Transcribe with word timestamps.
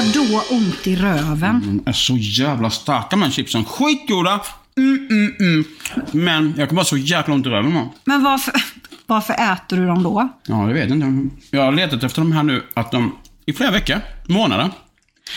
Vadå 0.00 0.42
ont 0.50 0.86
i 0.86 0.96
röven? 0.96 1.82
De 1.84 1.90
är 1.90 1.92
så 1.92 2.16
jävla 2.16 2.70
starka 2.70 3.06
de 3.10 3.22
här 3.22 3.30
chipsen. 3.30 3.64
Skitgoda! 3.64 4.40
Mm, 4.76 5.08
mm, 5.10 5.34
mm. 5.40 5.64
Men 6.10 6.54
jag 6.56 6.68
kan 6.68 6.76
bara 6.76 6.84
så 6.84 6.96
jäkla 6.96 7.34
ont 7.34 7.46
i 7.46 7.48
röven 7.48 7.72
man. 7.72 7.88
Men 8.04 8.22
varför, 8.22 8.54
varför 9.06 9.32
äter 9.32 9.76
du 9.76 9.86
dem 9.86 10.02
då? 10.02 10.28
Ja, 10.46 10.54
det 10.54 10.72
vet 10.72 10.88
jag 10.88 10.98
inte. 10.98 11.36
Jag 11.50 11.62
har 11.62 11.72
letat 11.72 12.02
efter 12.02 12.22
de 12.22 12.32
här 12.32 12.42
nu, 12.42 12.62
att 12.74 12.92
de 12.92 13.16
i 13.46 13.52
flera 13.52 13.70
veckor, 13.70 14.00
månader. 14.26 14.70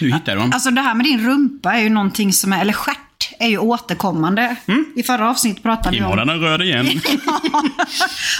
Nu 0.01 0.11
hittar 0.11 0.31
jag 0.31 0.41
dem. 0.41 0.51
Alltså 0.53 0.71
det 0.71 0.81
här 0.81 0.93
med 0.93 1.05
din 1.05 1.25
rumpa 1.25 1.73
är 1.73 1.81
ju 1.81 1.89
någonting 1.89 2.33
som 2.33 2.53
är, 2.53 2.61
eller 2.61 2.73
stjärt 2.73 3.33
är 3.39 3.47
ju 3.47 3.57
återkommande. 3.57 4.55
I 4.95 5.03
förra 5.03 5.29
avsnittet 5.29 5.63
pratade 5.63 5.97
vi 5.97 6.03
om... 6.03 6.05
Imorgon 6.05 6.29
är 6.29 6.35
röd 6.35 6.61
igen. 6.61 6.85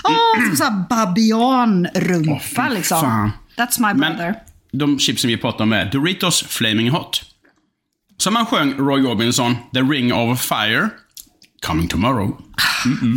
Åh, 0.04 0.48
som 0.48 0.56
såhär 0.58 0.84
babianrumpa 0.90 2.40
fy 2.40 2.76
liksom. 2.76 3.02
fan. 3.02 3.32
That's 3.58 3.80
my 3.80 4.00
Men 4.00 4.16
brother. 4.16 4.36
De 4.74 5.00
chipsen 5.00 5.28
vi 5.28 5.38
pratar 5.38 5.64
om 5.64 5.74
är 5.74 5.86
Doritos 5.86 6.44
Flaming 6.44 6.90
Hot. 6.90 7.22
Som 8.18 8.36
han 8.36 8.46
sjöng 8.46 8.74
Roy 8.78 9.06
Orbison, 9.06 9.56
The 9.74 9.80
Ring 9.82 10.14
of 10.14 10.42
Fire. 10.42 10.90
Coming 11.66 11.88
tomorrow. 11.88 12.42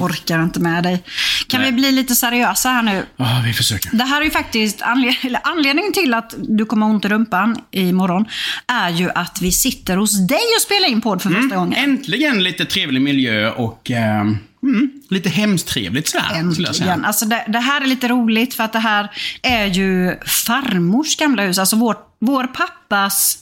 Orkar 0.01 0.43
inte 0.43 0.61
med 0.61 0.83
dig. 0.83 1.03
Kan 1.49 1.61
Nej. 1.61 1.71
vi 1.71 1.77
bli 1.77 1.93
lite 1.93 2.15
seriösa 2.15 2.69
här 2.69 2.83
nu? 2.83 3.07
Ja, 3.17 3.43
vi 3.47 3.53
försöker. 3.53 3.91
Det 3.97 4.05
här 4.05 4.21
är 4.21 4.25
ju 4.25 4.31
faktiskt 4.31 4.83
anled 4.83 5.15
anledningen 5.45 5.93
till 5.93 6.15
att 6.15 6.35
du 6.39 6.65
kommer 6.65 6.87
ont 6.87 7.05
i 7.05 7.09
rumpan 7.09 7.59
imorgon. 7.71 8.25
Är 8.67 8.91
ju 8.91 9.11
att 9.11 9.39
vi 9.43 9.53
sitter 9.53 9.97
hos 9.97 10.27
dig 10.29 10.41
och 10.57 10.63
spelar 10.63 10.89
in 10.89 11.01
podd 11.01 11.23
för 11.23 11.31
Mm. 11.31 11.43
första 11.43 11.57
gången. 11.57 11.73
Äntligen 11.91 12.43
lite 12.43 12.65
trevlig 12.65 13.03
miljö 13.03 13.51
och 13.51 13.91
eh, 13.91 14.25
mm, 14.69 14.91
lite 15.09 15.29
hemstrevligt 15.29 16.09
sådär. 16.09 16.53
skulle 16.53 16.69
jag 16.69 16.77
säga. 16.77 16.93
Äntligen. 16.93 17.05
Alltså 17.05 17.25
det, 17.25 17.45
det 17.49 17.59
här 17.59 17.81
är 17.81 17.87
lite 17.87 18.09
roligt 18.09 18.55
för 18.55 18.65
att 18.65 18.73
det 18.73 18.79
här 18.79 19.11
är 19.43 19.67
ju 19.67 20.17
farmors 20.27 21.17
gamla 21.17 21.43
hus. 21.43 21.59
Alltså 21.59 21.77
vår, 21.77 21.97
vår 22.19 22.45
pappas 22.45 23.39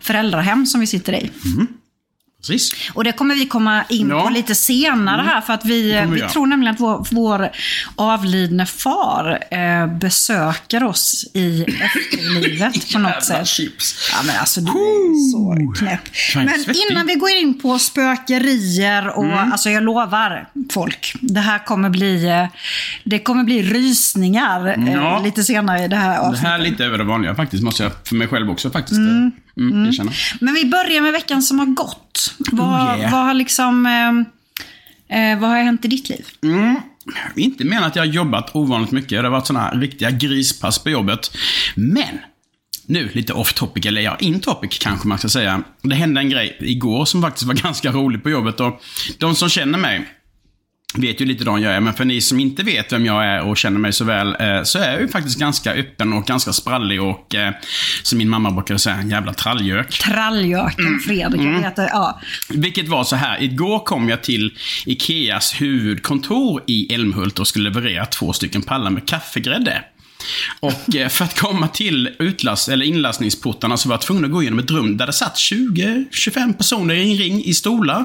föräldrahem 0.00 0.66
som 0.66 0.80
vi 0.80 0.86
sitter 0.86 1.12
i. 1.12 1.30
Precis. 2.40 2.72
Och 2.94 3.04
det 3.04 3.12
kommer 3.12 3.34
vi 3.34 3.46
komma 3.46 3.84
in 3.88 4.08
Ja. 4.08 4.22
på 4.22 4.28
lite 4.30 4.54
senare 4.54 5.22
här. 5.22 5.40
För 5.40 5.52
att 5.52 5.64
vi, 5.64 6.06
vi 6.10 6.20
tror 6.20 6.46
nämligen 6.46 6.74
att 6.74 6.80
vår, 6.80 7.06
vår 7.10 7.50
avlidne 7.96 8.66
far 8.66 9.38
eh, 9.50 9.86
besöker 9.98 10.84
oss 10.84 11.24
i 11.34 11.62
efterlivet 11.62 12.92
på 12.92 12.98
något 12.98 13.24
sätt. 13.24 13.46
chips. 13.46 14.10
Ja 14.12 14.22
men 14.26 14.36
alltså 14.40 14.60
du 14.60 14.70
är 14.70 15.30
så 15.32 15.72
knäpp. 15.78 16.00
Men 16.34 16.64
innan 16.90 17.06
vi 17.06 17.14
går 17.14 17.30
in 17.30 17.60
på 17.60 17.78
spökerier 17.78 19.08
och 19.08 19.24
Mm. 19.24 19.52
alltså 19.52 19.70
jag 19.70 19.82
lovar 19.82 20.48
folk. 20.72 21.14
Det 21.20 21.40
här 21.40 21.58
kommer 21.64 21.90
bli, 21.90 22.24
eh, 22.28 22.46
det 23.04 23.18
kommer 23.18 23.44
bli 23.44 23.62
rysningar 23.62 24.68
eh, 24.68 24.92
Ja. 24.94 25.20
lite 25.24 25.44
senare 25.44 25.84
i 25.84 25.88
det 25.88 25.96
här 25.96 26.12
Det 26.14 26.18
avsnittet. 26.20 26.48
här 26.48 26.58
är 26.58 26.62
lite 26.62 26.84
över 26.84 26.98
det 26.98 27.04
vanliga 27.04 27.34
faktiskt, 27.34 27.62
måste 27.62 27.82
jag 27.82 27.92
för 28.04 28.14
mig 28.14 28.28
själv 28.28 28.50
också 28.50 28.70
faktiskt. 28.70 28.98
Mm. 28.98 29.30
Mm, 29.60 29.86
erkänna. 29.86 30.12
Men 30.40 30.54
vi 30.54 30.64
börjar 30.64 31.00
med 31.00 31.12
veckan 31.12 31.42
som 31.42 31.58
har 31.58 31.66
gått. 31.66 32.34
Vad, 32.52 32.68
Oh, 32.68 32.98
yeah. 32.98 33.12
vad 33.12 33.24
har 33.24 33.34
liksom... 33.34 33.86
Eh, 33.86 35.32
eh, 35.32 35.38
vad 35.38 35.50
har 35.50 35.56
hänt 35.56 35.84
i 35.84 35.88
ditt 35.88 36.08
liv? 36.08 36.26
Inte 37.36 37.64
menar 37.64 37.86
att 37.86 37.96
jag 37.96 38.02
har 38.02 38.12
jobbat 38.12 38.56
ovanligt 38.56 38.90
mycket. 38.90 39.10
Det 39.10 39.22
har 39.22 39.30
varit 39.30 39.46
sådana 39.46 39.70
riktiga 39.70 40.10
grispass 40.10 40.78
på 40.78 40.90
jobbet. 40.90 41.36
Men, 41.74 42.18
nu 42.86 43.10
lite 43.12 43.32
off 43.32 43.52
topic, 43.52 43.86
eller 43.86 44.00
ja, 44.00 44.16
in 44.16 44.40
topic 44.40 44.78
kanske 44.78 45.08
man 45.08 45.18
ska 45.18 45.28
säga. 45.28 45.62
Det 45.82 45.94
hände 45.94 46.20
en 46.20 46.30
grej 46.30 46.56
igår 46.60 47.04
som 47.04 47.22
faktiskt 47.22 47.46
var 47.46 47.54
ganska 47.62 47.92
rolig 47.92 48.22
på 48.22 48.30
jobbet. 48.30 48.60
Och 48.60 48.82
de 49.18 49.34
som 49.34 49.48
känner 49.48 49.78
mig 49.78 50.08
vet 50.94 51.20
ju 51.20 51.24
lite 51.24 51.44
vem 51.44 51.62
jag 51.62 51.74
är, 51.74 51.80
men 51.80 51.94
för 51.94 52.04
ni 52.04 52.20
som 52.20 52.40
inte 52.40 52.62
vet 52.62 52.92
vem 52.92 53.06
jag 53.06 53.24
är 53.24 53.42
och 53.42 53.56
känner 53.56 53.78
mig 53.78 53.92
så 53.92 54.04
väl, 54.04 54.36
eh, 54.40 54.62
så 54.62 54.78
är 54.78 54.92
jag 54.92 55.00
ju 55.00 55.08
faktiskt 55.08 55.38
ganska 55.38 55.72
öppen 55.72 56.12
och 56.12 56.24
ganska 56.24 56.52
sprallig 56.52 57.02
och, 57.02 57.34
eh, 57.34 57.52
som 58.02 58.18
min 58.18 58.28
mamma 58.28 58.50
brukar 58.50 58.76
säga, 58.76 58.96
en 58.96 59.10
jävla 59.10 59.34
trallgök. 59.34 59.98
Trallgöken 59.98 60.86
Mm. 60.86 61.00
Fredrik 61.00 61.64
heter. 61.64 61.88
Ja. 61.92 62.20
Vilket 62.48 62.88
var 62.88 63.04
så 63.04 63.16
här, 63.16 63.42
igår 63.42 63.78
kom 63.78 64.08
jag 64.08 64.22
till 64.22 64.54
Ikeas 64.86 65.60
huvudkontor 65.60 66.62
i 66.66 66.94
Älmhult 66.94 67.38
och 67.38 67.48
skulle 67.48 67.70
leverera 67.70 68.06
två 68.06 68.32
stycken 68.32 68.62
pallar 68.62 68.90
med 68.90 69.08
kaffegrädde. 69.08 69.84
Och 70.60 70.96
eh, 70.96 71.08
för 71.08 71.24
att 71.24 71.40
komma 71.40 71.68
till 71.68 72.10
utlast, 72.18 72.68
eller 72.68 72.86
inlastningsportarna 72.86 73.76
så 73.76 73.88
var 73.88 73.94
jag 73.94 74.00
tvungen 74.00 74.24
att 74.24 74.30
gå 74.30 74.42
igenom 74.42 74.58
ett 74.58 74.70
rum 74.70 74.96
där 74.96 75.06
det 75.06 75.12
satt 75.12 75.34
20-25 75.36 76.52
personer 76.52 76.94
i 76.94 77.12
en 77.12 77.18
ring 77.18 77.44
i 77.44 77.54
stolar. 77.54 78.04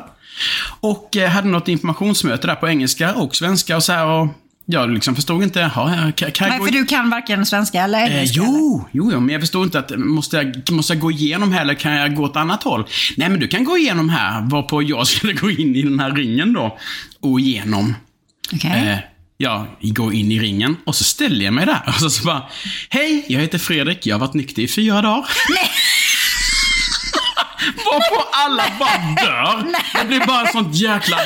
Och 0.80 1.18
eh, 1.18 1.30
hade 1.30 1.48
något 1.48 1.68
informationsmöte 1.68 2.48
där 2.48 2.56
på 2.56 2.68
engelska 2.70 3.14
och 3.14 3.36
svenska 3.36 3.76
och 3.76 3.84
så 3.84 3.92
här. 3.94 4.06
Och 4.06 4.28
jag 4.66 4.90
liksom 4.90 5.16
förstod 5.16 5.44
inte, 5.44 5.60
jaha, 5.60 6.12
kan, 6.12 6.32
kan 6.32 6.50
Nej, 6.50 6.60
för 6.60 6.72
du 6.72 6.86
kan 6.86 7.10
varken 7.10 7.46
svenska 7.46 7.84
eller 7.84 8.00
Eh, 8.00 8.16
engelska. 8.16 8.42
jo, 8.44 8.88
jo, 8.92 9.12
jo, 9.14 9.20
men 9.20 9.30
jag 9.30 9.42
förstår 9.42 9.64
inte 9.64 9.80
att, 9.80 9.92
måste 9.98 10.38
jag, 10.38 10.72
måste 10.72 10.94
jag 10.94 11.02
gå 11.02 11.12
igenom 11.12 11.52
här 11.52 11.62
eller 11.62 11.74
kan 11.74 11.94
jag 11.94 12.16
gå 12.16 12.24
åt 12.24 12.36
annat 12.36 12.64
håll? 12.64 12.86
Nej, 13.18 13.30
men 13.30 13.40
du 13.40 13.48
kan 13.48 13.64
gå 13.64 13.78
igenom 13.78 14.10
här, 14.10 14.42
varpå 14.50 14.82
jag 14.82 15.08
skulle 15.08 15.34
gå 15.34 15.52
in 15.52 15.76
i 15.76 15.82
den 15.82 16.00
här 16.00 16.12
ringen 16.12 16.54
då. 16.54 16.78
Och 17.20 17.40
igenom. 17.40 17.96
Okej. 18.54 18.88
Eh, 18.88 18.98
jag 19.38 19.68
går 19.82 20.14
in 20.14 20.32
i 20.32 20.40
ringen 20.40 20.78
och 20.86 20.96
så 20.96 21.04
ställer 21.04 21.46
jag 21.46 21.54
mig 21.54 21.66
där. 21.66 21.82
Och 21.88 21.94
så, 21.94 22.10
så 22.10 22.24
bara, 22.24 22.50
hej, 22.90 23.26
jag 23.28 23.42
heter 23.42 23.58
Fredrik, 23.58 24.06
jag 24.06 24.16
har 24.16 24.20
varit 24.20 24.34
nykter 24.34 24.62
i 24.62 24.68
fyra 24.68 25.02
dagar. 25.02 25.26
Varpå 27.96 28.28
alla 28.32 28.64
bara 28.80 29.26
dör. 29.28 29.66
Det 30.02 30.08
blir 30.08 30.28
bara 30.28 30.48
sånt 30.48 30.76
jäkla... 30.76 31.18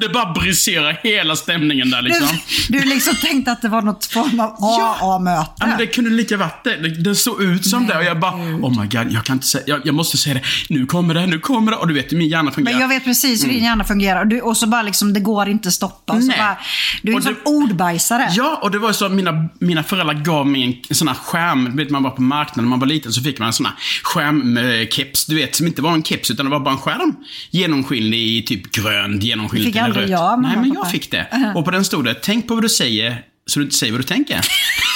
Det 0.00 0.08
bara 0.08 0.32
briserar 0.32 1.00
hela 1.02 1.36
stämningen 1.36 1.90
där 1.90 2.02
liksom. 2.02 2.28
Du, 2.68 2.78
du 2.78 2.84
liksom 2.84 3.14
tänkte 3.16 3.52
att 3.52 3.62
det 3.62 3.68
var 3.68 3.82
något 3.82 4.04
form 4.04 4.40
av. 4.40 4.56
AA-möte. 4.60 5.50
Ja, 5.58 5.66
men 5.66 5.78
det 5.78 5.86
kunde 5.86 6.10
lika 6.10 6.36
varit 6.36 6.64
det. 6.64 6.76
Det, 6.76 7.14
såg 7.14 7.42
ut 7.42 7.66
som 7.66 7.86
det 7.86 7.98
och 7.98 8.04
jag 8.04 8.20
bara, 8.20 8.32
oh 8.32 8.80
my 8.80 8.86
god, 8.86 9.12
jag 9.12 9.24
kan 9.24 9.36
inte 9.36 9.46
säga, 9.46 9.64
jag, 9.66 9.80
jag 9.84 9.94
måste 9.94 10.16
säga 10.16 10.34
det. 10.34 10.42
Nu 10.68 10.86
kommer 10.86 11.14
det, 11.14 11.26
nu 11.26 11.38
kommer 11.38 11.72
det. 11.72 11.78
Och 11.78 11.88
du 11.88 11.94
vet 11.94 12.12
hur 12.12 12.16
min 12.16 12.28
hjärna 12.28 12.50
fungerar. 12.50 12.72
Men 12.72 12.80
jag 12.80 12.88
vet 12.88 13.04
precis 13.04 13.44
hur 13.44 13.48
din 13.48 13.64
hjärna 13.64 13.84
fungerar. 13.84 14.20
Och, 14.20 14.26
du, 14.26 14.40
och 14.40 14.56
så 14.56 14.66
bara 14.66 14.82
liksom, 14.82 15.12
det 15.12 15.20
går 15.20 15.48
inte 15.48 15.68
att 15.68 15.74
stoppa. 15.74 16.12
Och 16.12 16.22
så 16.22 16.28
Nej. 16.28 16.38
bara, 16.38 16.56
du 17.02 17.12
är 17.12 17.12
en 17.12 17.18
Och 17.18 17.24
sån 17.24 17.36
ordbajsare. 17.44 18.28
Ja, 18.32 18.58
och 18.62 18.70
det 18.70 18.78
var 18.78 18.88
ju 18.88 18.94
så 18.94 19.06
att 19.06 19.12
mina, 19.12 19.48
mina 19.58 19.82
föräldrar 19.82 20.14
gav 20.14 20.46
mig 20.46 20.62
en, 20.64 20.74
en 20.88 20.94
sån 20.94 21.08
här 21.08 21.14
skärm. 21.14 21.64
Du 21.64 21.84
vet, 21.84 21.90
man 21.90 22.02
var 22.02 22.10
på 22.10 22.22
marknaden 22.22 22.64
när 22.64 22.70
man 22.70 22.80
var 22.80 22.86
liten 22.86 23.12
så 23.12 23.22
fick 23.22 23.38
man 23.38 23.46
en 23.46 23.52
sån 23.52 23.66
här 23.66 23.74
skärmkeps, 24.02 25.26
du 25.26 25.34
vet, 25.36 25.56
som 25.56 25.66
inte 25.66 25.82
var 25.82 25.92
en 25.92 26.02
keps 26.02 26.13
utan 26.30 26.46
det 26.46 26.50
var 26.50 26.60
bara 26.60 26.70
en 26.74 26.78
skärm. 26.80 27.16
Genomskinlig 27.50 28.18
i 28.38 28.42
typ 28.42 28.70
grönt, 28.72 29.22
genomskinlig 29.22 29.66
Det 29.66 29.72
fick 29.72 29.76
eller 29.76 29.84
aldrig 29.86 30.04
rött. 30.04 30.10
jag, 30.10 30.42
Nej, 30.42 30.56
men 30.56 30.68
pappa. 30.70 30.80
jag 30.84 30.90
fick 30.90 31.10
det. 31.10 31.52
Och 31.54 31.64
på 31.64 31.70
den 31.70 31.84
stod 31.84 32.04
det, 32.04 32.14
tänk 32.14 32.48
på 32.48 32.54
vad 32.54 32.64
du 32.64 32.68
säger, 32.68 33.22
så 33.46 33.58
du 33.60 33.64
inte 33.64 33.76
säger 33.76 33.92
vad 33.92 34.00
du 34.00 34.06
tänker. 34.06 34.40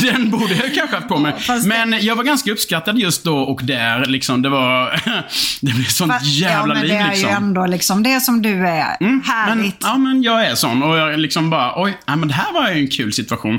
Den 0.00 0.30
borde 0.30 0.54
jag 0.54 0.74
kanske 0.74 0.96
haft 0.96 1.08
på 1.08 1.18
mig. 1.18 1.32
fast 1.40 1.62
det- 1.62 1.68
Men 1.86 2.04
jag 2.04 2.16
var 2.16 2.24
ganska 2.24 2.52
uppskattad 2.52 2.98
just 2.98 3.24
då 3.24 3.38
och 3.38 3.60
där. 3.64 4.06
Liksom, 4.06 4.42
det 4.42 4.48
var... 4.48 4.90
det 5.60 5.72
blev 5.74 5.84
sånt 5.84 6.12
Fast- 6.12 6.26
jävla 6.26 6.74
ja, 6.74 6.80
men 6.80 6.86
liv 6.86 6.90
det 6.90 6.96
är 7.04 7.08
liksom. 7.10 7.28
ju 7.30 7.36
ändå 7.36 7.66
liksom 7.66 8.02
det 8.02 8.20
som 8.20 8.42
du 8.42 8.68
är. 8.68 8.96
Men, 9.00 9.22
Härligt. 9.24 9.76
ja, 9.80 9.98
men 9.98 10.22
jag 10.22 10.46
är 10.46 10.54
sån. 10.54 10.82
Och 10.82 10.96
jag 10.96 11.18
liksom 11.20 11.50
bara, 11.50 11.82
oj, 11.82 11.98
ja, 12.06 12.16
men 12.16 12.28
det 12.28 12.34
här 12.34 12.52
var 12.52 12.70
ju 12.70 12.78
en 12.80 12.88
kul 12.88 13.12
situation. 13.12 13.58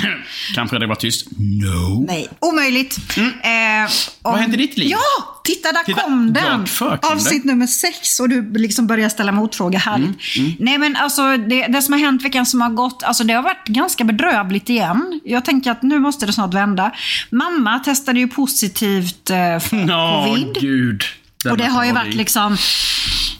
Kanske 0.54 0.78
det 0.78 0.86
var 0.86 0.94
tyst. 0.94 1.26
No. 1.38 2.04
Nej, 2.08 2.28
omöjligt. 2.40 2.96
Eh, 3.16 3.22
Mm. 3.46 3.88
Vad 4.22 4.34
om- 4.34 4.40
hände 4.40 4.56
i 4.56 4.60
ditt 4.66 4.78
liv? 4.78 4.88
Ja, 4.90 4.98
titta 5.46 5.72
där 5.72 5.84
Titta, 5.84 6.00
kom 6.00 6.32
den. 6.32 6.66
Avsnitt 7.02 7.44
nummer 7.44 7.66
sex 7.66 8.20
och 8.20 8.28
du 8.28 8.52
liksom 8.52 8.86
börjar 8.86 9.08
ställa 9.08 9.32
motfrågor. 9.32 9.78
Härligt. 9.78 10.36
Mm, 10.36 10.52
Nej 10.58 10.78
men 10.78 10.96
alltså 10.96 11.36
det, 11.36 11.66
det 11.66 11.82
som 11.82 11.92
har 11.92 12.00
hänt 12.00 12.24
veckan 12.24 12.46
som 12.46 12.60
har 12.60 12.70
gått, 12.70 13.02
alltså 13.02 13.24
det 13.24 13.34
har 13.34 13.42
varit 13.42 13.66
ganska 13.66 14.04
bedrövligt 14.04 14.68
igen. 14.70 15.20
Jag 15.24 15.44
tänker 15.44 15.70
att 15.70 15.82
nu 15.82 15.98
måste 15.98 16.26
det 16.26 16.32
snart 16.32 16.54
vända. 16.54 16.90
Mamma 17.30 17.78
testade 17.78 18.20
ju 18.20 18.28
positivt 18.28 19.30
eh, 19.30 19.36
för 19.60 19.90
Åh, 19.90 20.26
covid. 20.26 20.54
gud. 20.60 21.02
Och 21.50 21.56
det 21.56 21.64
har 21.66 21.84
ju 21.84 21.92
varit 21.92 22.14
liksom... 22.14 22.56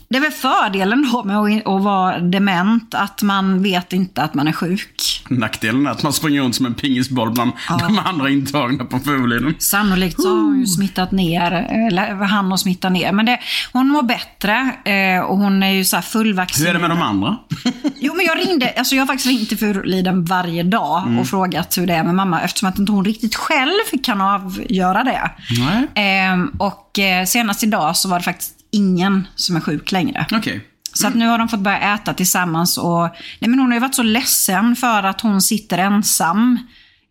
Det 0.08 0.17
är 0.17 0.20
väl 0.20 0.31
fördelen 0.31 1.08
då 1.12 1.25
med 1.25 1.38
att, 1.67 1.82
vara 1.82 2.19
dement, 2.19 2.94
att 2.94 3.23
man 3.23 3.62
vet 3.62 3.93
inte 3.93 4.23
att 4.23 4.35
man 4.35 4.49
är 4.49 4.53
sjuk. 4.53 5.25
Nackdelen 5.31 5.87
är 5.87 5.91
att 5.91 6.03
man 6.03 6.12
springer 6.12 6.41
runt 6.43 6.55
som 6.55 6.67
en 6.67 6.75
pingisboll 6.75 7.31
bland 7.31 7.53
de 7.81 7.99
andra 7.99 8.31
intagna 8.31 8.85
på 8.85 8.99
Furuliden. 8.99 9.55
Sannolikt 9.58 10.23
så 10.23 10.29
har 10.29 10.43
hon 10.43 10.61
ju 10.61 10.67
smittat 10.67 11.12
ner, 11.12 11.53
eller 11.88 12.14
han 12.14 12.50
har 12.50 12.56
smittat 12.56 12.93
ner. 12.93 13.12
Men 13.12 13.26
det, 13.26 13.38
hon 13.73 13.88
mår 13.88 14.03
bättre 14.03 14.73
eh, 14.85 15.20
och 15.20 15.38
hon 15.38 15.62
är 15.62 15.70
ju 15.70 15.85
så 15.85 15.97
här 15.97 16.03
Hur 16.03 16.08
fullvaccinerad. 16.08 16.69
är 16.70 16.75
det 16.81 16.88
med 16.88 16.91
de 16.91 17.03
andra? 17.03 17.37
Jo, 18.00 18.14
men 18.17 18.26
jag 18.26 18.38
ringde, 18.49 18.75
alltså 18.76 18.94
jag 18.94 19.03
har 19.03 19.06
faktiskt 19.06 19.26
ringt 19.29 19.49
till 19.49 19.58
Furuliden 19.58 20.25
varje 20.25 20.62
dag 20.62 21.03
Mm. 21.06 21.19
och 21.19 21.26
frågat 21.29 21.79
hur 21.79 21.87
det 21.87 21.94
är 21.94 22.05
med 22.05 22.14
mamma 22.14 22.41
eftersom 22.41 22.69
att 22.69 22.79
inte 22.79 22.93
hon 22.93 23.05
riktigt 23.05 23.35
själv 23.35 24.00
kan 24.03 24.20
avgöra 24.20 25.05
det. 25.05 25.31
Nej. 25.58 25.87
Ehm, 25.94 26.49
och 26.58 26.99
eh, 26.99 27.25
senast 27.25 27.62
idag 27.62 27.97
så 27.97 28.08
var 28.08 28.19
det 28.19 28.25
faktiskt 28.25 28.53
ingen 28.76 29.26
som 29.34 29.56
är 29.56 29.61
sjuk 29.61 29.93
längre. 29.93 30.26
Okej. 30.32 30.61
Så 30.93 31.06
att 31.06 31.14
nu 31.14 31.26
har 31.26 31.38
de 31.38 31.49
fått 31.49 31.61
börja 31.61 31.94
äta 31.94 32.14
tillsammans 32.14 32.78
och 32.78 33.00
nej 33.38 33.50
men 33.50 33.58
hon 33.58 33.67
har 33.69 33.75
ju 33.75 33.81
varit 33.81 33.94
så 33.94 34.02
ledsen 34.02 34.76
för 34.76 35.02
att 35.02 35.20
hon 35.20 35.43
sitter 35.43 35.78
ensam. 35.78 36.58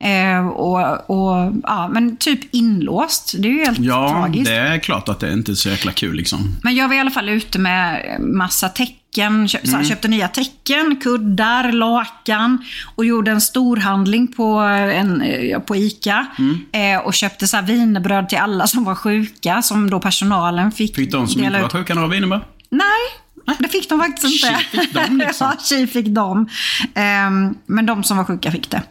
Eh, 0.04 0.48
och, 0.48 1.10
och 1.10 1.54
ja, 1.64 1.88
men 1.94 2.18
typ 2.18 2.40
inlåst. 2.56 3.36
Det 3.40 3.48
är 3.48 3.52
ju 3.52 3.66
helt 3.66 3.80
Ja, 3.80 4.10
tragiskt. 4.10 4.46
det 4.46 4.56
är 4.56 4.80
klart 4.80 5.10
att 5.10 5.20
det 5.20 5.34
inte 5.34 5.52
är 5.52 5.56
så 5.56 5.70
jäkla 5.70 5.92
kul 5.92 6.16
liksom. 6.16 6.40
Men 6.64 6.76
jag 6.76 6.88
var 6.88 6.96
i 6.96 7.00
alla 7.00 7.12
fall 7.12 7.30
ute 7.30 7.60
med 7.60 8.16
massa 8.20 8.70
tecken. 8.70 8.96
Köp, 9.48 9.68
så 9.68 9.78
här, 9.78 9.84
köpte 9.84 10.08
nya 10.08 10.28
tecken, 10.28 10.96
kuddar, 11.04 11.72
lakan 11.72 12.58
och 12.96 13.06
gjorde 13.06 13.32
en 13.32 13.42
storhandling 13.42 14.28
på, 14.28 14.54
en, 14.60 15.22
eh, 15.22 15.60
på 15.60 15.76
ICA. 15.76 16.26
Eh, 16.72 17.00
och 17.06 17.14
köpte 17.14 17.48
så 17.48 17.58
här 17.58 17.64
wienerbröd 17.64 18.30
till 18.30 18.38
alla 18.38 18.68
som 18.68 18.84
var 18.84 18.96
sjuka, 18.96 19.62
som 19.62 19.90
då 19.90 20.00
personalen 20.00 20.72
fick, 20.72 20.96
Fick 20.96 21.12
de 21.12 21.28
som 21.28 21.44
inte 21.44 21.60
var 21.60 21.66
ut. 21.66 21.72
sjuka 21.72 21.94
några 21.94 22.08
wienerbröd? 22.08 22.42
Nej, 22.70 23.56
det 23.60 23.68
fick 23.70 23.90
de 23.90 24.00
faktiskt 24.00 24.44
inte. 24.44 24.58
Tji 24.72 24.80
fick 24.80 24.94
de, 24.94 25.18
liksom. 25.18 25.48
ja, 25.58 25.64
tji 25.64 25.88
fick 25.88 26.08
de. 26.08 26.48
Ehm, 26.96 27.56
men 27.66 27.86
de 27.86 28.04
som 28.04 28.18
var 28.18 28.24
sjuka 28.24 28.52
fick 28.52 28.70
det. 28.72 28.82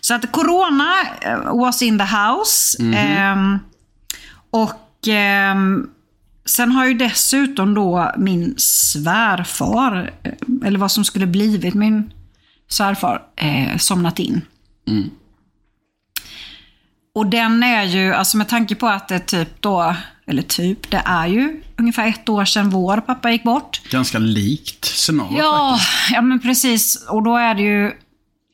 Så 0.00 0.14
att 0.14 0.32
corona 0.32 0.92
eh, 1.20 1.56
was 1.60 1.82
in 1.82 1.98
the 1.98 2.04
house. 2.04 2.82
Mhm. 2.82 2.94
Ehm, 2.94 3.58
och 4.50 5.08
ehm, 5.08 5.86
sen 6.48 6.72
har 6.72 6.86
ju 6.86 6.94
dessutom 6.94 7.74
då 7.74 8.12
min 8.16 8.54
svärfar, 8.58 10.12
eh, 10.22 10.32
eller 10.64 10.78
vad 10.78 10.90
som 10.92 11.04
skulle 11.04 11.26
blivit 11.26 11.74
min 11.74 12.12
svärfar, 12.68 13.22
eh, 13.36 13.76
somnat 13.76 14.18
in. 14.18 14.40
Mm. 14.88 15.10
Och 17.14 17.26
den 17.26 17.62
är 17.62 17.84
ju, 17.84 18.14
alltså 18.14 18.36
med 18.36 18.48
tanke 18.48 18.74
på 18.74 18.86
att 18.86 19.08
det 19.08 19.18
typ 19.18 19.62
då, 19.62 19.94
eller 20.26 20.42
typ, 20.42 20.90
det 20.90 21.02
är 21.04 21.26
ju 21.26 21.62
ungefär 21.76 22.08
ett 22.08 22.28
år 22.28 22.44
sedan 22.44 22.70
vår 22.70 22.96
pappa 23.00 23.30
gick 23.30 23.44
bort. 23.44 23.80
Ganska 23.90 24.18
likt 24.18 24.84
scenario 24.84 25.38
Ja, 25.38 25.78
faktiskt. 25.78 26.10
ja 26.12 26.22
men 26.22 26.40
precis. 26.40 27.06
Och 27.08 27.22
då 27.22 27.36
är 27.36 27.54
det 27.54 27.62
ju, 27.62 27.92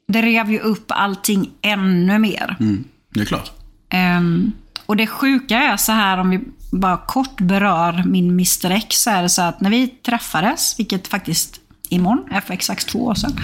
det 0.09 0.23
rev 0.23 0.51
ju 0.51 0.59
upp 0.59 0.85
allting 0.89 1.51
ännu 1.63 2.19
mer. 2.19 2.57
Mm, 2.61 2.85
det 3.15 3.21
är 3.21 3.25
klart. 3.25 3.53
Ehm, 3.89 4.53
och 4.87 4.97
det 4.97 5.07
sjuka 5.07 5.59
är 5.59 5.77
så 5.77 5.93
här, 5.93 6.19
om 6.19 6.31
vi 6.31 6.41
bara 6.81 6.97
kort 6.97 7.41
berör 7.41 8.03
min 8.07 8.31
Mr 8.31 8.71
X, 8.71 9.03
så 9.03 9.11
är 9.11 9.23
det 9.23 9.29
så 9.29 9.43
att 9.43 9.61
när 9.61 9.71
vi 9.71 9.89
träffades, 9.89 10.79
vilket 10.79 11.09
faktiskt 11.09 11.61
imorgon 11.89 12.33
är 12.33 12.41
för 12.41 12.55
exakt 12.55 12.89
två 12.89 13.05
år 13.05 13.15
sedan, 13.15 13.41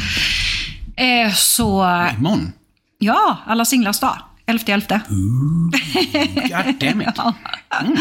eh, 0.96 1.32
så, 1.34 1.84
Imorgon. 2.18 2.52
ja, 2.98 3.38
alla 3.46 3.64
singlars 3.64 4.00
dag. 4.00 4.16
11.11. 4.46 5.00
God 6.64 6.74
damn 6.80 7.02
it. 7.02 7.18
Mm. 7.80 7.96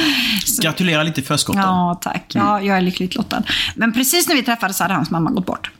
Gratulerar 0.61 1.03
lite 1.03 1.21
i 1.21 1.23
förskott. 1.23 1.55
Ja, 1.55 1.99
tack. 2.01 2.23
Ja, 2.35 2.61
jag 2.61 2.77
är 2.77 2.81
lyckligt 2.81 3.15
lottad. 3.15 3.43
Men 3.75 3.93
precis 3.93 4.27
när 4.27 4.35
vi 4.35 4.43
träffades 4.43 4.79
hade 4.79 4.93
hans 4.93 5.11
mamma 5.11 5.31
gått 5.31 5.45
bort. 5.45 5.71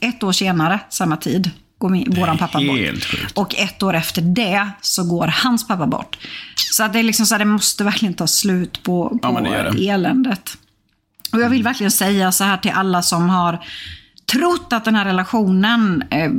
Ett 0.00 0.22
år 0.22 0.32
senare, 0.32 0.80
samma 0.88 1.16
tid, 1.16 1.50
går 1.78 1.88
min, 1.88 2.14
våran 2.20 2.38
pappa 2.38 2.58
bort. 2.60 2.78
sjukt. 3.04 3.38
Och 3.38 3.54
ett 3.54 3.82
år 3.82 3.94
efter 3.94 4.22
det 4.22 4.70
så 4.80 5.04
går 5.04 5.26
hans 5.26 5.68
pappa 5.68 5.86
bort. 5.86 6.18
Så 6.54 6.82
att 6.84 6.92
det 6.92 6.98
är 6.98 7.02
liksom 7.02 7.26
så 7.26 7.34
här, 7.34 7.38
det 7.38 7.44
måste 7.44 7.84
verkligen 7.84 8.14
ta 8.14 8.26
slut 8.26 8.82
på, 8.82 9.18
Ja, 9.22 9.28
på 9.28 9.34
men 9.34 9.44
det 9.52 9.70
det. 9.70 9.88
eländet. 9.88 10.58
Och 11.32 11.40
jag 11.40 11.50
vill 11.50 11.62
verkligen 11.62 11.90
säga 11.90 12.32
så 12.32 12.44
här 12.44 12.56
till 12.56 12.70
alla 12.74 13.02
som 13.02 13.28
har 13.28 13.64
trott 14.32 14.72
att 14.72 14.84
den 14.84 14.94
här 14.94 15.04
relationen 15.04 16.04
eh, 16.10 16.30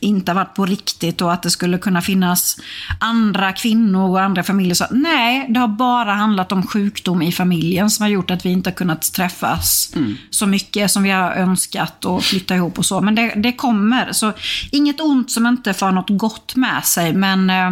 inte 0.00 0.30
har 0.30 0.34
varit 0.34 0.54
på 0.54 0.66
riktigt 0.66 1.20
och 1.20 1.32
att 1.32 1.42
det 1.42 1.50
skulle 1.50 1.78
kunna 1.78 2.02
finnas 2.02 2.56
andra 2.98 3.52
kvinnor 3.52 4.10
och 4.10 4.22
andra 4.22 4.42
familjer. 4.42 4.74
Så, 4.74 4.84
nej, 4.90 5.46
det 5.48 5.60
har 5.60 5.68
bara 5.68 6.12
handlat 6.12 6.52
om 6.52 6.66
sjukdom 6.66 7.22
i 7.22 7.32
familjen 7.32 7.90
som 7.90 8.02
har 8.02 8.10
gjort 8.10 8.30
att 8.30 8.46
vi 8.46 8.50
inte 8.50 8.70
har 8.70 8.74
kunnat 8.74 9.12
träffas 9.12 9.92
så 10.30 10.46
mycket 10.46 10.90
som 10.90 11.02
vi 11.02 11.10
har 11.10 11.32
önskat 11.32 12.04
och 12.04 12.24
flytta 12.24 12.56
ihop 12.56 12.78
och 12.78 12.86
så. 12.86 13.00
Men 13.00 13.14
det, 13.14 13.32
det 13.36 13.52
kommer. 13.52 14.12
Så 14.12 14.32
inget 14.70 15.00
ont 15.00 15.30
som 15.30 15.46
inte 15.46 15.74
för 15.74 15.92
något 15.92 16.18
gott 16.18 16.56
med 16.56 16.84
sig, 16.84 17.12
men 17.12 17.50
eh, 17.50 17.70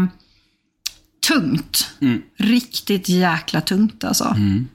tungt. 1.29 1.91
Riktigt 2.37 3.09
jäkla 3.09 3.61
tungt 3.61 4.05
alltså. 4.05 4.25
Ehm, 4.25 4.69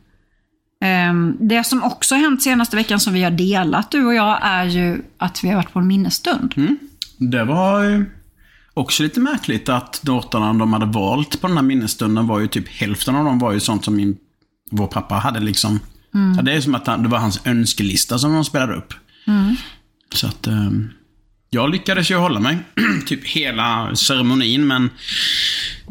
Det 1.39 1.63
som 1.63 1.83
också 1.83 2.15
har 2.15 2.19
hänt 2.19 2.43
senaste 2.43 2.75
veckan 2.75 2.99
som 2.99 3.13
vi 3.13 3.23
har 3.23 3.31
delat, 3.31 3.91
du 3.91 4.05
och 4.05 4.13
jag, 4.13 4.39
är 4.41 4.65
ju 4.65 5.01
att 5.17 5.43
vi 5.43 5.49
har 5.49 5.55
varit 5.55 5.73
på 5.73 5.79
en 5.79 5.87
minnesstund. 5.87 6.53
Det 7.17 7.43
var 7.43 7.83
ju 7.83 8.05
också 8.73 9.03
lite 9.03 9.19
märkligt 9.19 9.69
att 9.69 10.01
låtarna 10.03 10.53
de 10.53 10.73
hade 10.73 10.85
valt 10.85 11.41
på 11.41 11.47
den 11.47 11.57
här 11.57 11.63
minnesstunden 11.63 12.27
var 12.27 12.39
ju 12.39 12.47
typ 12.47 12.67
hälften 12.67 13.15
av 13.15 13.25
dem 13.25 13.39
var 13.39 13.53
ju 13.53 13.59
sånt 13.59 13.85
som 13.85 13.95
min, 13.95 14.17
vår 14.71 14.87
pappa 14.87 15.15
hade 15.15 15.39
liksom. 15.39 15.79
Ja, 16.35 16.41
det 16.41 16.53
är 16.53 16.61
som 16.61 16.75
att 16.75 16.85
det 16.85 17.07
var 17.07 17.17
hans 17.17 17.41
önskelista 17.45 18.19
som 18.19 18.33
de 18.33 18.45
spelade 18.45 18.73
upp. 18.73 18.93
Så 20.13 20.27
att 20.27 20.47
ehm, 20.47 20.89
jag 21.49 21.69
lyckades 21.69 22.11
ju 22.11 22.15
hålla 22.15 22.39
mig 22.39 22.57
typ 23.05 23.25
hela 23.25 23.95
ceremonin 23.95 24.67
men 24.67 24.89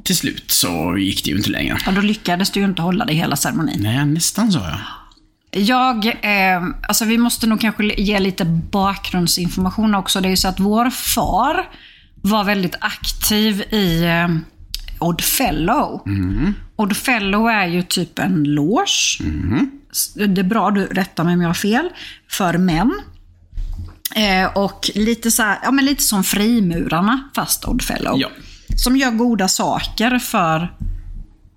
till 0.04 0.16
slut 0.16 0.50
så 0.50 0.96
gick 0.98 1.24
det 1.24 1.30
ju 1.30 1.36
inte 1.36 1.50
längre. 1.50 1.78
Ja, 1.86 1.92
då 1.92 2.00
lyckades 2.00 2.50
du 2.50 2.60
ju 2.60 2.66
inte 2.66 2.82
hålla 2.82 3.04
det 3.04 3.12
hela 3.14 3.36
ceremonin. 3.36 3.82
Nej, 3.82 4.06
nästan 4.06 4.52
sa 4.52 4.58
jag. 4.58 4.80
Jag, 5.62 6.06
eh, 6.06 6.62
alltså 6.88 7.04
vi 7.04 7.18
måste 7.18 7.46
nog 7.46 7.60
kanske 7.60 7.84
ge 7.84 8.18
lite 8.18 8.44
bakgrundsinformation 8.70 9.94
också. 9.94 10.20
Det 10.20 10.28
är 10.28 10.30
ju 10.30 10.36
så 10.36 10.48
att 10.48 10.60
vår 10.60 10.90
far 10.90 11.68
var 12.14 12.44
väldigt 12.44 12.74
aktiv 12.80 13.60
i 13.60 14.04
eh, 14.04 14.28
Oddfellow. 14.98 16.02
Oddfellow 16.76 17.48
är 17.48 17.66
ju 17.66 17.82
typ 17.82 18.18
en 18.18 18.44
loge. 18.44 19.18
Det 20.14 20.40
är 20.40 20.42
bra, 20.42 20.70
du 20.70 20.86
rättar 20.86 21.24
mig 21.24 21.34
om 21.34 21.40
jag 21.40 21.48
har 21.48 21.54
fel. 21.54 21.88
För 22.28 22.58
män. 22.58 22.92
Eh, 24.16 24.56
och 24.56 24.90
lite, 24.94 25.30
så 25.30 25.42
här, 25.42 25.58
ja, 25.62 25.70
men 25.70 25.84
lite 25.84 26.02
som 26.02 26.24
frimurarna, 26.24 27.28
fast 27.34 27.64
Oddfellow. 27.64 28.20
Ja. 28.20 28.28
Som 28.76 28.96
gör 28.96 29.10
goda 29.10 29.48
saker 29.48 30.18
för 30.18 30.74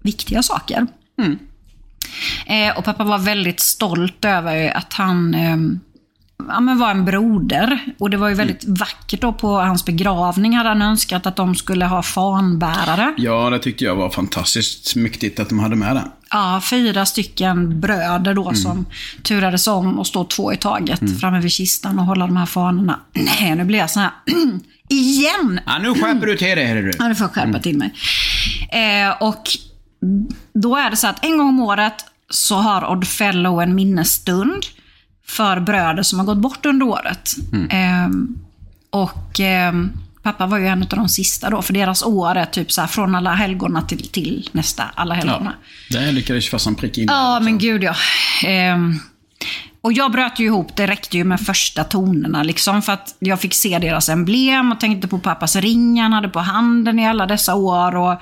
viktiga 0.01 0.43
saker. 0.43 0.87
Eh, 2.45 2.77
och 2.77 2.83
pappa 2.83 3.03
var 3.03 3.17
väldigt 3.17 3.59
stolt 3.59 4.25
över 4.25 4.77
att 4.77 4.93
han 4.93 5.33
eh, 5.33 5.57
ja, 6.47 6.59
men 6.59 6.79
var 6.79 6.91
en 6.91 7.05
broder. 7.05 7.79
Och 7.99 8.09
det 8.09 8.17
var 8.17 8.29
ju 8.29 8.35
väldigt 8.35 8.63
vackert 8.67 9.21
då 9.21 9.33
på 9.33 9.59
hans 9.59 9.85
begravning 9.85 10.55
hade 10.55 10.69
han 10.69 10.81
önskat 10.81 11.25
att 11.25 11.35
de 11.35 11.55
skulle 11.55 11.85
ha 11.85 12.03
fanbärare. 12.03 13.13
Ja, 13.17 13.49
det 13.49 13.59
tyckte 13.59 13.83
jag 13.83 13.95
var 13.95 14.09
fantastiskt 14.09 14.95
mäktigt 14.95 15.39
att 15.39 15.49
de 15.49 15.59
hade 15.59 15.75
med 15.75 15.95
det. 15.95 16.03
Ja, 16.29 16.61
fyra 16.63 17.05
stycken 17.05 17.79
bröder 17.79 18.33
då 18.33 18.53
som 18.53 18.85
turades 19.23 19.67
om 19.67 19.99
och 19.99 20.07
stå 20.07 20.23
två 20.23 20.53
i 20.53 20.57
taget 20.57 21.19
framme 21.19 21.39
vid 21.39 21.51
kistan 21.51 21.99
och 21.99 22.05
hålla 22.05 22.27
de 22.27 22.37
här 22.37 22.45
fanorna. 22.45 22.99
Nej, 23.13 23.55
nu 23.55 23.63
blir 23.63 23.79
jag 23.79 23.89
sån 23.89 24.01
här, 24.01 24.11
igen! 24.87 25.59
Ja, 25.65 25.77
nu 25.77 25.93
skärper 25.93 26.25
du 26.27 26.37
till 26.37 26.47
dig, 26.47 26.65
hörru 26.65 26.81
du. 26.81 26.91
Ja, 26.99 27.05
det 27.07 27.15
får 27.15 27.25
jag 27.25 27.33
skärpa 27.33 27.59
till 27.59 27.77
mig. 27.77 27.93
Eh, 28.71 29.21
och 29.21 29.43
då 30.53 30.75
är 30.77 30.89
det 30.89 30.95
så 30.95 31.07
att 31.07 31.25
en 31.25 31.37
gång 31.37 31.47
om 31.49 31.59
året 31.59 32.05
så 32.29 32.55
har 32.55 32.91
Oddfellow 32.91 33.61
en 33.61 33.75
minnesstund 33.75 34.65
för 35.27 35.59
bröder 35.59 36.03
som 36.03 36.19
har 36.19 36.25
gått 36.25 36.37
bort 36.37 36.65
under 36.65 36.85
året. 36.85 37.35
Eh, 37.69 38.07
och 38.89 39.39
eh, 39.39 39.73
Pappa 40.23 40.45
var 40.45 40.57
ju 40.57 40.67
en 40.67 40.81
av 40.81 40.89
de 40.89 41.09
sista 41.09 41.49
då, 41.49 41.61
för 41.61 41.73
deras 41.73 42.03
år 42.03 42.35
är 42.35 42.45
typ 42.45 42.71
så 42.71 42.81
här 42.81 42.87
från 42.87 43.15
alla 43.15 43.33
helgona 43.33 43.81
till, 43.81 44.07
till 44.07 44.49
nästa 44.51 44.83
alla 44.95 45.15
helgona. 45.15 45.53
Ja, 45.89 45.99
där 45.99 46.11
lyckades 46.11 46.49
farsan 46.49 46.75
pricka 46.75 47.01
in. 47.01 47.07
Ja, 47.09 47.39
men 47.39 47.57
gud 47.57 47.83
ja. 47.83 47.95
Och 49.81 49.93
jag 49.93 50.11
bröt 50.11 50.39
ju 50.39 50.45
ihop, 50.45 50.75
det 50.75 50.87
räckte 50.87 51.17
ju 51.17 51.23
med 51.23 51.39
första 51.41 51.83
tonerna 51.83 52.43
liksom. 52.43 52.81
För 52.81 52.93
att 52.93 53.15
jag 53.19 53.39
fick 53.41 53.53
se 53.53 53.79
deras 53.79 54.09
emblem 54.09 54.71
och 54.71 54.79
tänkte 54.79 55.07
på 55.07 55.19
pappas 55.19 55.55
ring 55.55 56.01
han 56.01 56.13
hade 56.13 56.29
på 56.29 56.39
handen 56.39 56.99
i 56.99 57.07
alla 57.07 57.25
dessa 57.25 57.55
år. 57.55 57.95
Och, 57.95 58.21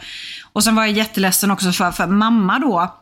och 0.53 0.63
sen 0.63 0.75
var 0.75 0.86
jag 0.86 0.91
jätteledsen 0.98 1.51
också 1.51 1.72
för, 1.72 1.91
för 1.91 2.07
mamma 2.07 2.60
då. 2.60 2.95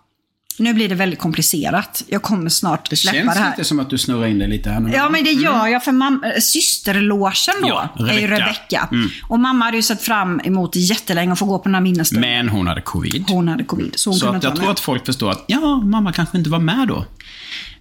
Nu 0.59 0.73
blir 0.73 0.89
det 0.89 0.95
väldigt 0.95 1.19
komplicerat. 1.19 2.03
Jag 2.07 2.21
kommer 2.21 2.49
snart 2.49 2.89
Det 2.89 2.95
släppa 2.95 3.17
känns 3.17 3.33
det 3.33 3.39
här. 3.39 3.49
lite 3.51 3.63
som 3.63 3.79
att 3.79 3.89
du 3.89 3.97
snurrar 3.97 4.27
in 4.27 4.39
det 4.39 4.47
lite 4.47 4.69
här 4.69 4.79
nu. 4.79 4.91
Ja, 4.95 5.09
men 5.09 5.23
det 5.23 5.31
gör 5.31 5.67
jag 5.67 5.83
för 5.83 5.91
mam- 5.91 6.39
systerlogen 6.39 7.55
då 7.61 7.67
Ja, 7.97 8.09
är 8.09 8.19
ju 8.19 8.27
Rebecca. 8.27 8.45
Rebecca. 8.45 8.89
Och 9.27 9.39
mamma 9.39 9.65
hade 9.65 9.77
ju 9.77 9.83
sett 9.83 10.01
fram 10.01 10.41
emot 10.43 10.75
jättelänge 10.75 11.33
att 11.33 11.39
få 11.39 11.45
gå 11.45 11.57
på 11.59 11.63
den 11.63 11.75
här 11.75 11.81
minnesstunden. 11.81 12.29
Men 12.31 12.49
hon 12.49 12.67
hade 12.67 12.81
covid. 12.81 13.25
Hon 13.29 13.47
hade 13.47 13.63
covid, 13.63 13.91
så 13.95 14.09
hon 14.09 14.19
så 14.19 14.25
kunde 14.25 14.37
att 14.37 14.43
jag 14.43 14.55
tror 14.55 14.71
att 14.71 14.79
folk 14.79 15.05
förstår 15.05 15.31
att, 15.31 15.43
ja, 15.47 15.81
mamma 15.81 16.11
kanske 16.13 16.37
inte 16.37 16.49
var 16.49 16.59
med 16.59 16.87
då. 16.87 17.05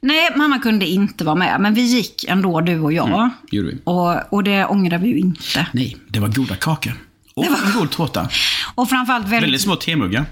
Nej, 0.02 0.30
mamma 0.36 0.58
kunde 0.58 0.86
inte 0.86 1.24
vara 1.24 1.34
med, 1.36 1.60
men 1.60 1.74
vi 1.74 1.82
gick 1.82 2.24
ändå 2.24 2.60
du 2.60 2.80
och 2.80 2.92
jag. 2.92 3.30
gjorde 3.50 3.68
vi. 3.68 3.78
Och, 3.84 4.32
och 4.32 4.44
det 4.44 4.64
ångrar 4.66 4.98
vi 4.98 5.08
ju 5.08 5.18
inte. 5.18 5.66
Nej, 5.72 5.96
det 6.08 6.20
var 6.20 6.28
goda 6.28 6.56
kakor. 6.56 6.92
Och 7.34 7.44
en 7.44 7.72
god 7.78 7.90
tårta. 7.90 8.28
Och 8.74 8.88
framförallt 8.88 9.24
väldigt, 9.24 9.42
Väldigt 9.42 9.60
små 9.60 9.76
temuggar. 9.76 10.24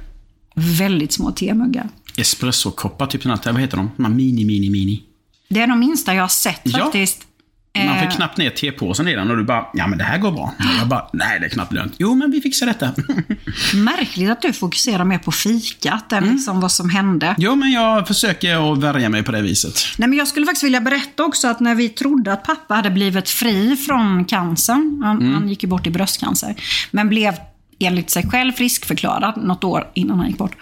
väldigt 0.55 1.13
små 1.13 1.33
temuggar. 1.33 1.89
Espressokoppar, 2.17 3.07
typ 3.07 3.23
sådana 3.23 3.41
här, 3.45 3.53
vad 3.53 3.61
heter 3.61 3.77
de? 3.77 3.91
De 3.97 4.05
här 4.05 4.13
mini, 4.13 4.45
mini, 4.45 4.71
mini. 4.71 5.03
Det 5.49 5.61
är 5.61 5.67
de 5.67 5.79
minsta 5.79 6.15
jag 6.15 6.23
har 6.23 6.29
sett 6.29 6.61
Ja. 6.65 6.79
faktiskt. 6.79 7.27
Man 7.75 7.89
Eh, 7.89 8.01
fick 8.03 8.11
knappt 8.17 8.37
ner 8.37 8.51
tepåsen 8.51 9.09
i 9.09 9.15
den 9.15 9.31
och 9.31 9.37
du 9.37 9.45
bara, 9.45 9.67
ja 9.75 9.87
men 9.87 9.99
det 9.99 10.05
här 10.05 10.19
går 10.19 10.33
bra. 10.33 10.55
Och 10.59 10.65
jag 10.81 10.89
bara, 10.89 11.09
nej 11.13 11.41
det 11.41 11.47
är 11.47 11.51
knappt 11.51 11.73
lönt. 11.73 11.93
Jo 11.99 12.15
men 12.15 12.31
vi 12.31 12.41
fixar 12.41 12.67
detta. 12.67 12.93
Märkligt 13.75 14.31
att 14.31 14.43
du 14.43 14.53
fokuserar 14.53 15.05
mer 15.05 15.19
på 15.19 15.33
fikat 15.33 16.13
Mm. 16.13 16.25
än 16.25 16.35
liksom 16.35 16.61
vad 16.61 16.73
som 16.73 16.91
hände. 16.91 17.35
jo 17.39 17.55
men 17.55 17.71
jag 17.73 18.09
försöker 18.09 18.73
att 18.73 18.79
värja 18.79 19.09
mig 19.09 19.23
på 19.23 19.33
det 19.33 19.43
viset. 19.43 19.75
Nej, 19.99 20.09
men 20.09 20.19
jag 20.19 20.29
skulle 20.29 20.47
faktiskt 20.47 20.65
vilja 20.65 20.81
berätta 20.81 21.25
också 21.25 21.49
att 21.49 21.61
när 21.61 21.75
vi 21.75 21.89
trodde 21.89 22.33
att 22.33 22.45
pappa 22.45 22.75
hade 22.75 22.91
blivit 22.91 23.29
fri 23.29 23.77
från 23.77 24.25
cancern, 24.25 25.01
han, 25.05 25.17
Mm. 25.21 25.35
han 25.35 25.49
gick 25.49 25.63
ju 25.63 25.69
bort 25.69 25.87
i 25.87 25.91
bröstcancer, 25.91 26.55
men 26.91 27.09
blev 27.09 27.35
enligt 27.79 28.11
sig 28.11 28.31
själv 28.31 28.53
friskförklarad 28.53 29.45
något 29.45 29.65
år 29.65 29.87
innan 29.95 30.19
han 30.19 30.27
gick 30.29 30.39
bort. 30.39 30.57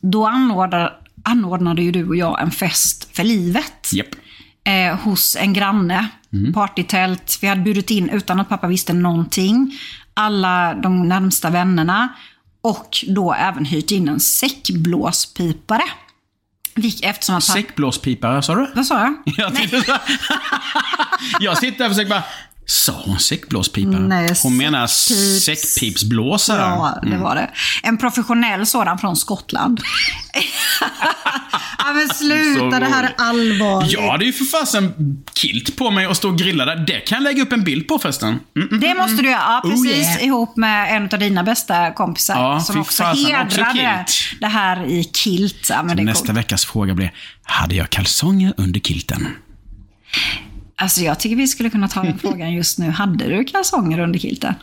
Då 0.00 0.26
anordnade, 0.26 0.92
anordnade 1.22 1.82
ju 1.82 1.92
du 1.92 2.08
och 2.08 2.16
jag 2.16 2.42
en 2.42 2.50
fest 2.50 3.08
för 3.16 3.24
livet. 3.24 3.90
Japp. 3.92 4.06
eh, 4.64 4.96
hos 5.00 5.36
en 5.40 5.52
granne. 5.52 6.08
Partytält. 6.54 7.38
Vi 7.42 7.46
hade 7.48 7.60
bjudit 7.60 7.90
in 7.90 8.08
utan 8.10 8.40
att 8.40 8.48
pappa 8.48 8.66
visste 8.66 8.92
någonting. 8.92 9.78
Alla 10.14 10.74
de 10.74 11.08
närmsta 11.08 11.50
vännerna. 11.50 12.08
Och 12.60 13.04
då 13.08 13.34
även 13.34 13.64
hyrt 13.64 13.90
in 13.90 14.08
en 14.08 14.20
säckblåspipare. 14.20 15.82
Eftersom 17.02 17.34
att 17.34 17.46
pappa... 17.46 17.52
Säckblåspipare, 17.52 18.42
sa 18.42 18.54
du? 18.54 18.70
Vad 18.74 18.86
sa 18.86 19.00
jag? 19.00 19.14
Jag, 19.36 19.52
jag 21.40 21.58
sitter 21.58 21.78
där 21.78 21.84
och 21.84 21.90
försöker 21.90 22.10
bara, 22.10 22.24
sa 22.70 22.92
hon 23.04 23.18
säckblåspipare? 23.18 24.00
Nej, 24.00 24.34
hon 24.42 24.56
menar 24.56 24.86
säckpips- 24.86 25.38
säckpipsblåsare. 25.40 26.58
Ja, 26.60 26.98
det 27.10 27.16
var 27.16 27.34
det. 27.34 27.50
En 27.82 27.98
professionell 27.98 28.66
sådan 28.66 28.98
från 28.98 29.16
Skottland. 29.16 29.80
ja, 31.78 31.92
men 31.92 32.08
sluta, 32.08 32.80
det 32.80 32.86
här 32.86 33.04
är 33.04 33.14
allvarligt. 33.16 33.92
Jag 33.92 34.10
hade 34.12 34.24
ju 34.24 34.32
för 34.32 34.44
fasen 34.44 34.92
kilt 35.34 35.76
på 35.76 35.90
mig 35.90 36.06
och 36.06 36.16
stå 36.16 36.28
och 36.28 36.38
grilla 36.38 36.64
där. 36.64 36.76
Det 36.76 37.00
kan 37.00 37.16
jag 37.16 37.22
lägga 37.22 37.42
upp 37.42 37.52
en 37.52 37.64
bild 37.64 37.88
på 37.88 37.98
förresten. 37.98 38.28
Mm, 38.56 38.68
mm. 38.68 38.80
Det 38.80 38.94
måste 38.94 39.22
du 39.22 39.28
göra. 39.30 39.40
Ja, 39.40 39.60
Oh, 39.64 39.70
precis. 39.70 39.96
yeah. 39.96 40.24
Ihop 40.24 40.56
med 40.56 40.96
en 40.96 41.02
av 41.12 41.18
dina 41.18 41.44
bästa 41.44 41.92
kompisar. 41.92 42.34
Ja, 42.42 42.60
som 42.60 42.80
också 42.80 43.02
fasen, 43.02 43.24
också 43.46 43.62
hedrade 43.62 44.04
kilt. 44.06 44.40
det 44.40 44.46
här 44.46 44.84
i 44.86 45.04
kilt. 45.04 45.66
Ja, 45.70 45.82
Nästa 45.82 46.26
coolt. 46.26 46.38
veckas 46.38 46.64
fråga 46.64 46.94
blir, 46.94 47.12
hade 47.42 47.74
jag 47.74 47.90
kalsonger 47.90 48.54
under 48.56 48.80
kilten? 48.80 49.28
Alltså, 50.80 51.00
jag 51.00 51.20
tycker 51.20 51.36
vi 51.36 51.48
skulle 51.48 51.70
kunna 51.70 51.88
ta 51.88 52.02
den 52.02 52.18
frågan 52.18 52.52
just 52.52 52.78
nu. 52.78 52.90
Hade 52.90 53.24
du 53.24 53.44
kalsonger 53.44 53.98
under 53.98 54.18
kilten? 54.18 54.54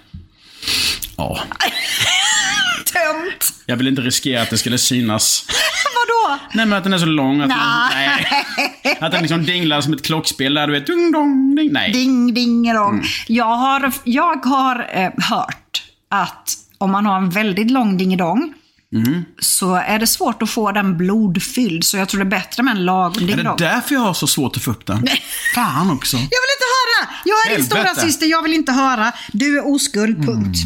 Ja. 1.17 1.39
Tömt! 2.85 3.53
Jag 3.65 3.77
vill 3.77 3.87
inte 3.87 4.01
riskera 4.01 4.41
att 4.41 4.49
det 4.49 4.57
skulle 4.57 4.77
synas. 4.77 5.45
Vadå? 5.85 6.39
Nej 6.53 6.65
men 6.65 6.77
att 6.77 6.83
den 6.83 6.93
är 6.93 6.97
så 6.97 7.05
lång 7.05 7.41
att 7.41 7.49
man, 7.49 7.89
Nej. 7.93 8.97
Att 8.99 9.11
den 9.11 9.21
liksom 9.21 9.45
dinglar 9.45 9.81
som 9.81 9.93
ett 9.93 10.05
klockspel 10.05 10.53
där 10.53 10.67
du 10.67 10.73
vet, 10.73 10.87
dung 10.87 11.11
dong, 11.11 11.55
ding. 11.55 11.69
Nej. 11.71 11.91
Ding, 11.91 12.33
ding, 12.33 12.73
dong. 12.73 12.93
Mm. 12.93 13.05
Jag 13.27 13.55
har, 13.55 13.91
jag 14.03 14.45
har 14.45 14.89
eh, 14.93 15.11
hört 15.17 15.83
att 16.09 16.53
om 16.77 16.91
man 16.91 17.05
har 17.05 17.17
en 17.17 17.29
väldigt 17.29 17.71
lång 17.71 17.97
dingedong 17.97 18.53
Mm. 18.93 19.25
så 19.39 19.75
är 19.75 19.99
det 19.99 20.07
svårt 20.07 20.41
att 20.41 20.49
få 20.49 20.71
den 20.71 20.97
blodfylld. 20.97 21.83
Så 21.83 21.97
jag 21.97 22.09
tror 22.09 22.19
det 22.19 22.27
är 22.27 22.39
bättre 22.39 22.63
med 22.63 22.71
en 22.71 22.85
lagom 22.85 23.29
Är 23.29 23.37
det 23.37 23.55
därför 23.57 23.95
jag 23.95 24.01
har 24.01 24.13
så 24.13 24.27
svårt 24.27 24.57
att 24.57 24.63
få 24.63 24.71
upp 24.71 24.85
den? 24.85 25.07
Fan 25.55 25.91
också. 25.91 26.17
Jag 26.17 26.23
vill 26.23 26.53
inte 26.55 26.67
höra! 26.77 27.09
Jag 27.25 27.51
är 27.51 27.57
din 27.57 27.65
stora 27.65 27.95
syster, 27.95 28.25
jag 28.25 28.43
vill 28.43 28.53
inte 28.53 28.71
höra. 28.71 29.11
Du 29.33 29.57
är 29.57 29.73
oskuld, 29.73 30.25
punkt. 30.25 30.57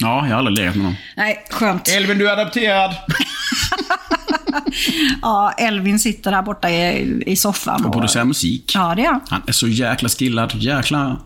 Ja, 0.00 0.26
jag 0.26 0.32
har 0.32 0.38
aldrig 0.38 0.58
legat 0.58 0.74
med 0.74 0.84
någon. 0.84 0.94
Nej, 1.16 1.44
skönt. 1.50 1.88
Elvin, 1.88 2.18
du 2.18 2.28
är 2.28 2.32
adopterad. 2.32 2.94
Ja, 5.22 5.52
Elvin 5.58 5.98
sitter 5.98 6.30
där 6.30 6.42
borta 6.42 6.70
i, 6.70 7.22
i 7.26 7.36
soffan. 7.36 7.84
Och 7.84 7.92
producerar 7.92 8.24
musik. 8.24 8.72
Ja, 8.74 8.94
det 8.94 9.02
är 9.04 9.06
han. 9.06 9.20
Han 9.28 9.42
är 9.46 9.52
så 9.52 9.68
jäkla 9.68 10.08
skillad. 10.08 10.52
Jäkla... 10.54 11.16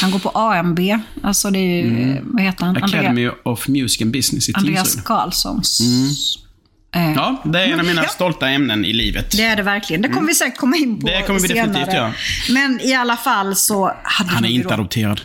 Han 0.00 0.10
går 0.10 0.18
på 0.18 0.28
AMB. 0.34 0.80
Alltså 1.22 1.50
det 1.50 1.58
är 1.58 1.82
ju, 1.82 2.20
vad 2.24 2.42
heter 2.42 2.64
han? 2.64 2.76
Andrea- 2.76 2.88
Mm. 2.88 3.00
Academy 3.00 3.30
of 3.44 3.68
Music 3.68 4.02
and 4.02 4.10
Business 4.12 4.48
i 4.48 4.52
Andreas 4.54 4.82
Tingsryd. 4.82 5.04
Karlssons. 5.04 5.80
Mm. 5.80 7.14
Ja, 7.14 7.42
det 7.44 7.60
är 7.62 7.66
en 7.72 7.80
av 7.80 7.86
mina 7.86 8.02
Ja. 8.02 8.08
stolta 8.08 8.48
ämnen 8.48 8.84
i 8.84 8.92
livet. 8.92 9.36
Det 9.36 9.42
är 9.42 9.56
det 9.56 9.62
verkligen. 9.62 10.02
Det 10.02 10.08
kommer 10.08 10.28
vi 10.28 10.34
säkert 10.34 10.58
komma 10.58 10.76
in 10.76 11.00
på 11.00 11.06
Det 11.06 11.22
kommer 11.26 11.40
vi 11.40 11.48
senare. 11.48 11.66
definitivt 11.66 11.94
göra. 11.94 12.12
Men 12.50 12.80
i 12.80 12.94
alla 12.94 13.16
fall 13.16 13.56
så 13.56 13.92
hade 14.02 14.30
Han 14.30 14.44
är 14.44 14.48
inte 14.48 14.68
då- 14.68 14.74
adopterad. 14.74 15.20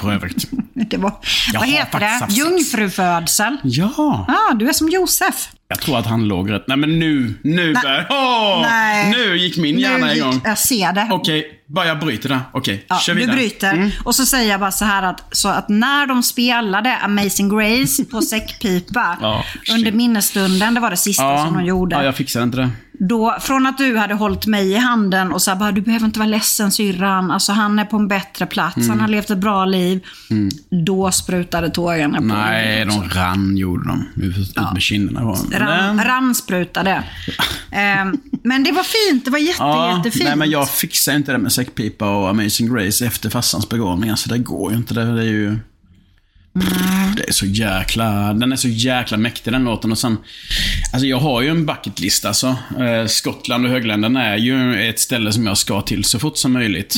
För 0.00 0.12
övrigt. 0.12 0.48
Det 0.90 0.96
var, 0.96 1.12
Jag 1.52 1.60
vad 1.60 1.68
heter 1.68 2.00
det? 2.00 2.26
Jungfrufödsel. 2.34 3.56
Ja. 3.64 4.24
Ja, 4.28 4.54
du 4.54 4.68
är 4.68 4.72
som 4.72 4.88
Josef. 4.88 5.48
Jag 5.68 5.80
tror 5.80 5.98
att 5.98 6.06
han 6.06 6.28
låg 6.28 6.52
rätt. 6.52 6.64
Nej 6.66 6.76
men 6.76 6.98
nu, 6.98 7.34
nu 7.42 7.74
börjar... 7.82 8.06
Åh! 8.10 8.60
Nej. 8.62 9.10
Nu 9.10 9.36
gick 9.36 9.56
min 9.58 9.78
hjärna 9.78 10.06
Nu 10.06 10.12
igång. 10.14 10.40
Jag 10.44 10.58
ser 10.58 10.92
det. 10.92 11.08
Okej, 11.10 11.46
bara 11.66 11.86
jag 11.86 11.98
bryter 12.00 12.28
där. 12.28 12.40
Okej, 12.52 12.84
Ja, 12.88 12.98
kör 12.98 13.14
du 13.14 13.20
vidare. 13.20 13.36
bryter. 13.36 13.72
Mm. 13.72 13.90
Och 14.04 14.14
så 14.14 14.26
säger 14.26 14.50
jag 14.50 14.60
bara 14.60 14.70
så 14.70 14.84
här 14.84 15.02
att, 15.02 15.24
så 15.36 15.48
att 15.48 15.68
när 15.68 16.06
de 16.06 16.22
spelade 16.22 16.96
Amazing 16.96 17.48
Grace 17.48 18.04
på 18.04 18.22
säckpipa 18.60 19.18
Ja, 19.20 19.44
under 19.74 19.92
minnesstunden, 19.92 20.74
det 20.74 20.80
var 20.80 20.90
det 20.90 20.96
sista 20.96 21.22
Ja, 21.24 21.44
som 21.46 21.56
de 21.56 21.64
gjorde. 21.64 21.96
ja, 21.96 22.04
jag 22.04 22.16
fixade 22.16 22.42
inte 22.42 22.56
det. 22.58 22.70
Då, 22.98 23.36
från 23.40 23.66
att 23.66 23.78
du 23.78 23.96
hade 23.96 24.14
hållit 24.14 24.46
mig 24.46 24.72
i 24.72 24.76
handen 24.76 25.32
och 25.32 25.42
så 25.42 25.54
bara, 25.56 25.72
du 25.72 25.80
behöver 25.80 26.06
inte 26.06 26.18
vara 26.18 26.28
ledsen 26.28 26.72
syrran. 26.72 27.30
Alltså 27.30 27.52
han 27.52 27.78
är 27.78 27.84
på 27.84 27.96
en 27.96 28.08
bättre 28.08 28.46
plats, 28.46 28.76
Mm. 28.76 28.88
han 28.90 29.00
har 29.00 29.08
levt 29.08 29.30
ett 29.30 29.38
bra 29.38 29.64
liv. 29.64 30.00
Då 30.86 31.10
sprutade 31.10 31.70
tårarna 31.70 32.18
på 32.18 32.24
Nej, 32.24 32.86
också. 32.86 32.98
de 33.00 33.08
rann 33.08 33.56
gjorde 33.56 33.88
de. 33.88 34.22
Ut 34.22 34.38
ut 34.38 34.56
med 34.72 34.82
kinderna. 34.82 35.20
Ran, 35.20 35.96
Men- 35.96 36.04
rannsprutade. 36.06 37.02
Ehm, 37.70 38.16
men 38.44 38.62
det 38.64 38.72
var 38.72 38.82
fint, 39.10 39.24
det 39.24 39.30
var 39.30 39.38
jätte, 39.38 39.56
Ja, 39.62 39.96
jättefint. 39.96 40.24
nej 40.24 40.36
men 40.36 40.50
jag 40.50 40.70
fixar 40.70 41.14
inte 41.16 41.32
det 41.32 41.38
med 41.38 41.52
säckpipa 41.52 42.10
och 42.10 42.28
Amazing 42.28 42.74
Grace 42.74 43.06
efter 43.06 43.30
farsans 43.30 43.68
begravning. 43.68 44.10
Alltså 44.10 44.28
det 44.28 44.38
går 44.38 44.70
ju 44.72 44.76
inte. 44.78 44.94
Det, 44.94 45.14
det 45.14 45.20
är 45.22 45.24
ju... 45.24 45.58
Det 47.16 47.28
är 47.28 47.32
så 47.32 47.46
jäkla... 47.46 48.32
Den 48.34 48.52
är 48.52 48.56
så 48.56 48.68
jäkla 48.68 49.16
mäktig 49.16 49.52
den 49.52 49.64
låten. 49.64 49.92
Och 49.92 49.98
sen... 49.98 50.16
Alltså 50.96 51.06
jag 51.06 51.18
har 51.18 51.42
ju 51.42 51.48
en 51.48 51.66
bucketlist 51.66 52.24
alltså. 52.24 52.46
Eh, 52.78 53.06
Skottland 53.06 53.64
och 53.64 53.70
högländerna 53.70 54.24
är 54.24 54.36
ju 54.36 54.88
ett 54.88 55.00
ställe 55.00 55.32
som 55.32 55.46
jag 55.46 55.58
ska 55.58 55.80
till 55.80 56.04
så 56.04 56.18
fort 56.18 56.38
som 56.38 56.52
möjligt. 56.52 56.94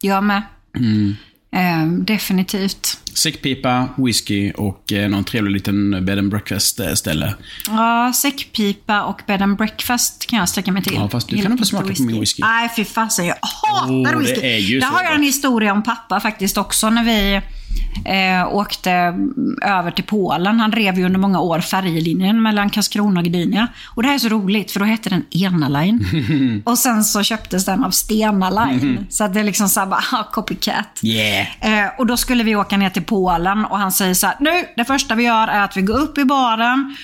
Jag 0.00 0.24
med. 0.24 0.42
Mm. 0.76 1.16
Ehm, 1.52 2.04
definitivt. 2.04 2.98
Säckpipa, 3.14 3.88
whisky 3.96 4.52
och 4.52 4.92
eh, 4.92 5.10
någon 5.10 5.24
trevlig 5.24 5.52
liten 5.52 6.04
bed 6.04 6.18
and 6.18 6.30
breakfast 6.30 6.80
eh, 6.80 6.94
ställe. 6.94 7.34
Ja, 7.66 8.12
säckpipa 8.14 9.02
och 9.02 9.20
bed 9.26 9.42
and 9.42 9.56
breakfast 9.56 10.26
kan 10.26 10.38
jag 10.38 10.48
sträcka 10.48 10.72
mig 10.72 10.82
till. 10.82 10.94
Ja, 10.94 11.08
fast 11.08 11.28
du 11.28 11.36
Gillar 11.36 11.48
kan 11.48 11.52
inte 11.52 11.64
smaka 11.64 11.94
på 11.94 12.02
min 12.02 12.20
whisky. 12.20 12.42
Nej, 12.42 12.70
fy 12.76 12.84
fasen. 12.84 13.26
Jag 13.26 13.36
hatar 13.40 14.14
Oh, 14.14 14.18
whisky. 14.18 14.80
Där 14.80 14.86
har 14.86 15.02
jag 15.02 15.14
en 15.14 15.22
historia 15.22 15.72
om 15.72 15.82
pappa 15.82 16.20
faktiskt 16.20 16.58
också. 16.58 16.90
När 16.90 17.04
vi 17.04 17.40
eh, 18.04 18.54
åkte 18.54 19.14
över 19.62 19.90
till 19.90 20.04
Polen. 20.04 20.60
Han 20.60 20.70
drev 20.70 20.98
ju 20.98 21.04
under 21.06 21.18
många 21.18 21.40
år 21.40 21.60
färjelinjen 21.60 22.42
mellan 22.42 22.70
Karlskrona 22.70 23.20
och 23.20 23.26
Gdynia. 23.26 23.68
Och 23.86 24.02
det 24.02 24.08
här 24.08 24.14
är 24.14 24.18
så 24.18 24.28
roligt, 24.28 24.70
för 24.70 24.80
då 24.80 24.86
hette 24.86 25.10
den 25.10 25.24
Ena 25.30 25.68
Line. 25.68 26.62
och 26.66 26.78
sen 26.78 27.04
så 27.04 27.22
köptes 27.22 27.64
den 27.64 27.84
av 27.84 27.90
Stena 27.90 28.50
Line. 28.50 29.06
Så 29.10 29.24
att 29.24 29.34
det 29.34 29.40
är 29.40 29.44
liksom 29.44 29.68
så 29.68 29.80
här 29.80 29.86
bara, 29.86 30.00
ah, 30.12 30.24
copycat. 30.32 31.00
Yeah. 31.02 31.46
Eh, 31.60 31.90
och 31.98 32.06
då 32.06 32.16
skulle 32.16 32.44
vi 32.44 32.56
åka 32.56 32.76
ner 32.76 32.90
till 32.90 33.04
Polen 33.04 33.64
och 33.64 33.78
han 33.78 33.92
säger 33.92 34.14
så 34.14 34.26
här, 34.26 34.36
nu, 34.40 34.50
det 34.76 34.84
första 34.84 35.14
vi 35.14 35.24
gör 35.24 35.48
är 35.48 35.64
att 35.64 35.76
vi 35.76 35.82
går 35.82 35.98
upp 35.98 36.18
i 36.18 36.24
baren 36.24 36.96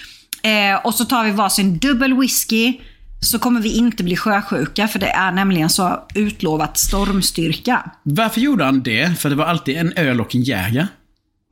eh, 0.43 0.87
och 0.87 0.95
så 0.95 1.05
tar 1.05 1.25
vi 1.25 1.31
varsin 1.31 1.79
dubbel 1.79 2.15
whisky. 2.15 2.75
Så 3.21 3.39
kommer 3.39 3.61
vi 3.61 3.77
inte 3.77 4.05
bli 4.05 4.17
sjösjuka 4.17 4.89
för 4.89 4.99
det 4.99 5.11
är 5.11 5.33
nämligen 5.33 5.71
så 5.71 6.07
utlovat 6.15 6.79
stormstyrka. 6.79 7.91
Varför 8.03 8.41
gjorde 8.41 8.65
han 8.65 8.83
det? 8.83 9.19
För 9.19 9.31
det 9.31 9.37
var 9.37 9.45
alltid 9.45 9.77
en 9.77 9.93
öl 9.97 10.21
och 10.21 10.35
en 10.35 10.43
Jäger. 10.43 10.89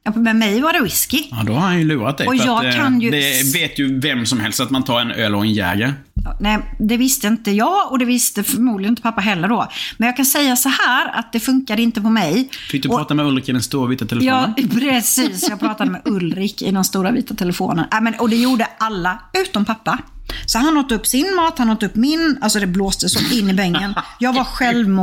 Ja, 0.06 0.12
Med 0.20 0.36
mig 0.36 0.60
var 0.60 0.72
det 0.72 0.80
whisky. 0.82 1.22
Ja, 1.30 1.42
då 1.46 1.52
har 1.52 1.60
han 1.60 1.78
ju 1.78 1.84
lurat 1.84 2.18
dig. 2.18 2.26
Och 2.26 2.36
jag 2.36 2.58
att, 2.66 2.74
eh, 2.74 2.80
kan 2.80 3.00
ju- 3.00 3.10
Det 3.10 3.54
vet 3.54 3.78
ju 3.78 4.00
vem 4.00 4.26
som 4.26 4.40
helst 4.40 4.60
att 4.60 4.70
man 4.70 4.82
tar 4.84 5.00
en 5.00 5.10
öl 5.10 5.34
och 5.34 5.42
en 5.42 5.52
Jäger. 5.52 5.94
Ja, 6.24 6.36
Nej, 6.40 6.58
det 6.78 6.96
visste 6.96 7.26
inte 7.26 7.50
jag 7.50 7.90
och 7.92 7.98
det 7.98 8.04
visste 8.04 8.42
förmodligen 8.42 8.92
inte 8.92 9.02
pappa 9.02 9.20
heller 9.20 9.48
då. 9.48 9.68
Men 9.96 10.06
jag 10.06 10.16
kan 10.16 10.26
säga 10.26 10.56
så 10.56 10.68
här 10.68 11.18
att 11.18 11.32
det 11.32 11.40
funkade 11.40 11.82
inte 11.82 12.00
på 12.00 12.10
mig. 12.10 12.48
Fick 12.70 12.82
du 12.82 12.88
Och- 12.88 12.98
prata 12.98 13.14
med 13.14 13.26
Ulrik 13.26 13.48
i 13.48 13.52
den 13.52 13.62
stora 13.62 13.88
vita 13.88 14.06
telefonen? 14.06 14.54
Ja, 14.56 14.68
precis. 14.80 15.48
Jag 15.50 15.60
pratade 15.60 15.90
med 15.90 16.00
Ulrik 16.04 16.62
i 16.62 16.70
den 16.70 16.84
stora 16.84 17.10
vita 17.10 17.34
telefonen. 17.34 17.84
Ja, 17.90 18.00
men, 18.00 18.14
och 18.14 18.30
det 18.30 18.36
gjorde 18.36 18.66
alla, 18.78 19.18
utom 19.42 19.64
pappa. 19.64 19.98
Så 20.46 20.58
han 20.58 20.76
åt 20.76 20.92
upp 20.92 21.06
sin 21.06 21.34
mat, 21.36 21.58
han 21.58 21.70
åt 21.70 21.82
upp 21.82 21.94
min. 21.96 22.38
Alltså 22.40 22.60
det 22.60 22.66
blåste 22.66 23.08
så 23.08 23.34
in 23.34 23.50
i 23.50 23.54
bängen. 23.54 23.94
Jag 24.18 24.32
var 24.32 24.44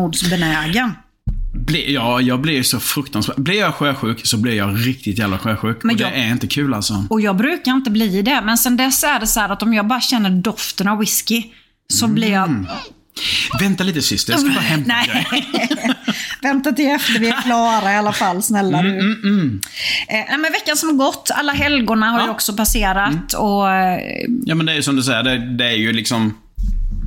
självmordsbenägen. 0.03 0.91
Ble, 1.65 1.91
ja, 1.91 2.21
jag 2.21 2.41
blev 2.41 2.63
så 2.63 2.79
fruktansvärt... 2.79 3.37
Blir 3.37 3.59
jag 3.59 3.75
sjösjuk 3.75 4.25
så 4.27 4.37
blir 4.37 4.53
jag 4.53 4.87
riktigt 4.87 5.17
jävla 5.19 5.37
sjösjuk. 5.37 5.83
Men 5.83 5.95
och 5.95 6.01
jag- 6.01 6.11
det 6.11 6.15
är 6.17 6.31
inte 6.31 6.47
kul 6.47 6.73
alltså. 6.73 7.05
Och 7.09 7.21
jag 7.21 7.37
brukar 7.37 7.71
inte 7.71 7.91
bli 7.91 8.21
det. 8.21 8.41
Men 8.45 8.57
sen 8.57 8.77
dess 8.77 9.03
är 9.03 9.19
det 9.19 9.27
så 9.27 9.39
att 9.39 9.63
om 9.63 9.73
jag 9.73 9.87
bara 9.87 10.01
känner 10.01 10.29
doften 10.29 10.87
av 10.87 10.97
whisky 10.99 11.43
så 11.93 12.07
blir 12.07 12.31
jag... 12.31 12.65
Vänta 13.59 13.83
lite 13.83 14.01
syster, 14.01 14.33
jag 14.33 14.39
ska 14.41 14.49
bara 14.49 14.59
hämta 14.59 14.87
Nej. 14.87 15.47
Vänta 16.41 16.71
till 16.71 16.87
efter 16.87 17.19
vi 17.19 17.29
är 17.29 17.41
klara 17.41 17.93
i 17.93 17.95
alla 17.95 18.13
fall, 18.13 18.43
snälla 18.43 18.79
Mm, 18.79 18.97
du. 19.21 19.59
Eh, 20.09 20.25
nej, 20.29 20.37
men 20.37 20.51
veckan 20.51 20.77
som 20.77 20.97
gått, 20.97 21.31
alla 21.33 21.51
helgorna 21.53 22.05
har 22.09 22.23
ju 22.23 22.29
också 22.29 22.53
passerat. 22.53 23.33
Och, 23.33 23.69
eh, 23.71 23.99
Ja, 24.45 24.55
men 24.55 24.65
det 24.65 24.71
är 24.71 24.75
ju 24.75 24.83
som 24.83 24.95
du 24.95 25.03
säger, 25.03 25.23
det, 25.23 25.57
det 25.57 25.65
är 25.65 25.75
ju 25.77 25.93
liksom... 25.93 26.33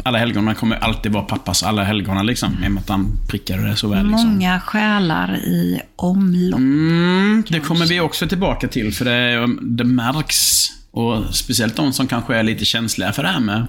Alla 0.07 0.19
helgona 0.19 0.55
kommer 0.55 0.77
alltid 0.77 1.13
vara 1.13 1.25
pappas 1.25 1.63
alla 1.63 1.85
helgona 1.85 2.23
liksom. 2.23 2.65
I 2.65 2.67
och 2.67 2.71
med 2.71 2.81
att 2.81 2.89
han 2.89 3.19
prickade 3.29 3.69
det 3.69 3.77
så 3.77 3.89
väl 3.89 4.07
liksom. 4.07 4.29
många 4.29 4.61
själar 4.61 5.37
i 5.37 5.81
omlopp. 5.97 6.59
Mm, 6.59 7.45
det 7.49 7.61
kommer 7.61 7.87
vi 7.87 8.01
också 8.01 8.29
tillbaka 8.29 8.69
till, 8.69 8.95
för 8.95 9.05
det, 9.05 9.47
det 9.63 9.85
märks. 9.85 10.67
Och 10.91 11.35
speciellt 11.35 11.77
de 11.77 11.93
som 11.93 12.07
kanske 12.07 12.37
är 12.37 12.43
lite 12.43 12.65
känsliga 12.65 13.13
för 13.13 13.23
det 13.23 13.29
här 13.29 13.41
med... 13.41 13.67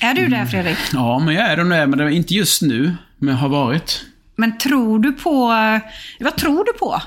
Är 0.00 0.14
du 0.14 0.26
det 0.26 0.46
Fredrik? 0.46 0.78
Ja, 0.92 1.18
men 1.18 1.34
jag 1.34 1.50
är 1.50 1.56
det, 1.56 1.64
men 1.64 1.98
det 1.98 2.04
är 2.04 2.08
inte 2.08 2.34
just 2.34 2.62
nu, 2.62 2.96
men 3.18 3.34
jag 3.34 3.40
har 3.40 3.48
varit. 3.48 4.04
Men 4.36 4.58
tror 4.58 4.98
du 4.98 5.12
på... 5.12 5.48
Vad 6.20 6.36
tror 6.36 6.64
du 6.64 6.72
på? 6.72 7.02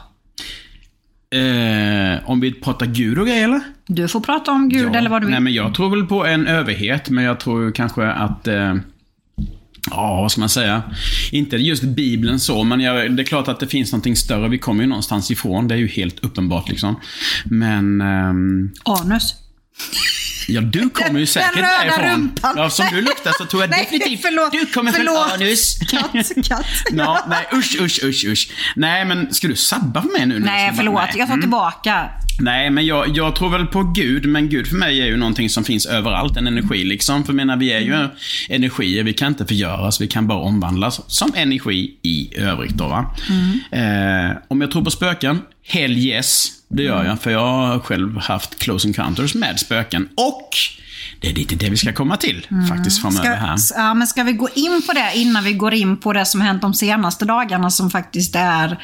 Eh, 1.32 2.30
om 2.30 2.40
vi 2.40 2.54
pratar 2.54 2.86
Gud 2.86 3.20
och 3.20 3.28
grejer 3.28 3.44
eller? 3.44 3.62
Du 3.88 4.08
får 4.08 4.20
prata 4.20 4.52
om 4.52 4.70
Gud 4.70 4.96
eller 4.96 5.10
vad 5.10 5.22
du 5.22 5.26
vill. 5.26 5.32
Nej, 5.32 5.42
men 5.42 5.54
jag 5.54 5.76
tror 5.76 5.90
väl 5.90 6.06
på 6.06 6.26
en 6.26 6.48
överhet, 6.48 7.10
men 7.10 7.24
jag 7.24 7.40
tror 7.40 7.72
kanske 7.72 8.08
att... 8.08 8.48
Eh, 8.48 8.76
ja, 9.92 10.22
vad 10.22 10.32
ska 10.32 10.40
man 10.40 10.50
säga? 10.50 10.84
Inte 11.32 11.58
just 11.58 11.84
Bibeln 11.84 12.40
så, 12.40 12.64
men 12.64 12.80
jag, 12.80 13.16
det 13.16 13.22
är 13.24 13.26
klart 13.26 13.48
att 13.48 13.60
det 13.60 13.68
finns 13.68 13.92
någonting 13.92 14.16
större. 14.16 14.50
Vi 14.50 14.58
kommer 14.58 14.84
ju 14.84 14.90
någonstans 14.90 15.32
ifrån, 15.32 15.68
det 15.68 15.76
är 15.76 15.80
ju 15.80 15.88
helt 15.88 16.20
uppenbart 16.20 16.70
liksom. 16.70 16.96
Men... 17.46 18.02
ehm, 18.02 18.72
Anus. 18.84 19.36
Ja, 20.48 20.62
du 20.62 20.90
kommer 20.90 21.20
ju 21.20 21.26
säkert 21.26 21.54
Den 21.54 21.64
röda 21.64 21.78
därifrån. 21.98 22.06
rumpan. 22.12 22.54
Ja, 22.58 22.70
som 22.70 22.86
du 22.92 23.02
luktar 23.02 23.32
så 23.38 23.46
tror 23.46 23.64
jag 23.64 23.70
Nej, 23.70 23.84
definitivt 23.84 24.22
förlåt, 24.22 24.52
du 24.52 24.66
kommer 24.66 24.92
från 24.92 25.06
förlåt. 25.06 25.32
anus. 25.34 25.78
Katt, 25.92 26.32
katt. 26.48 26.66
Ja, 26.92 27.26
nej, 27.30 27.48
usch, 27.54 27.78
usch, 27.82 28.00
usch, 28.04 28.26
usch. 28.28 28.50
Nej, 28.76 29.06
men 29.06 29.34
ska 29.34 29.48
du 29.48 29.56
sabba 29.56 30.02
för 30.02 30.10
mig 30.10 30.26
nu? 30.26 30.40
Nej, 30.40 30.74
förlåt. 30.76 30.94
nej. 30.96 31.14
Jag 31.18 31.28
tar 31.28 31.34
Mm. 31.34 31.42
tillbaka. 31.42 32.10
Nej, 32.40 32.70
men 32.70 32.86
jag, 32.86 33.18
jag 33.18 33.36
tror 33.36 33.50
väl 33.50 33.66
på 33.66 33.84
Gud, 33.84 34.26
men 34.26 34.50
Gud 34.50 34.68
för 34.68 34.76
mig 34.76 35.02
är 35.02 35.06
ju 35.06 35.18
någonting 35.18 35.50
som 35.50 35.64
finns 35.64 35.86
överallt, 35.86 36.38
en 36.38 36.48
energi 36.48 36.84
liksom. 36.84 37.24
För 37.24 37.34
menar, 37.34 37.58
vi 37.58 37.74
är 37.74 37.80
ju 37.80 38.08
energier, 38.50 39.04
vi 39.04 39.14
kan 39.14 39.28
inte 39.28 39.46
förgöras, 39.46 40.02
vi 40.02 40.08
kan 40.08 40.28
bara 40.28 40.40
omvandlas 40.40 41.02
som 41.08 41.32
energi 41.36 41.98
i 42.02 42.38
övrigt 42.38 42.74
då 42.74 42.88
va. 42.88 43.16
Eh, 43.72 44.38
om 44.48 44.62
jag 44.62 44.72
tror 44.72 44.84
på 44.84 44.92
spöken? 44.92 45.42
Hell 45.68 45.98
yes, 45.98 46.48
det 46.68 46.84
gör 46.84 47.06
jag. 47.06 47.22
För 47.22 47.32
jag 47.32 47.48
har 47.48 47.80
själv 47.80 48.18
haft 48.18 48.60
close 48.60 48.88
encounters 48.88 49.36
med 49.36 49.60
spöken. 49.60 50.10
Och 50.16 50.50
det 51.22 51.30
är 51.30 51.34
lite 51.34 51.56
det 51.56 51.70
vi 51.70 51.78
ska 51.78 51.94
komma 51.94 52.18
till 52.18 52.48
faktiskt 52.70 53.02
framöver 53.02 53.36
här. 53.36 53.58
Ska, 53.58 53.80
ja, 53.80 53.94
men 53.94 54.08
ska 54.08 54.24
vi 54.24 54.34
gå 54.34 54.50
in 54.56 54.82
på 54.88 54.94
det 54.94 55.12
innan 55.16 55.44
vi 55.44 55.54
går 55.54 55.74
in 55.74 55.98
på 55.98 56.14
det 56.14 56.26
som 56.26 56.42
hänt 56.42 56.62
de 56.62 56.74
senaste 56.74 57.26
dagarna 57.26 57.70
som 57.70 57.90
faktiskt 57.90 58.36
är 58.36 58.78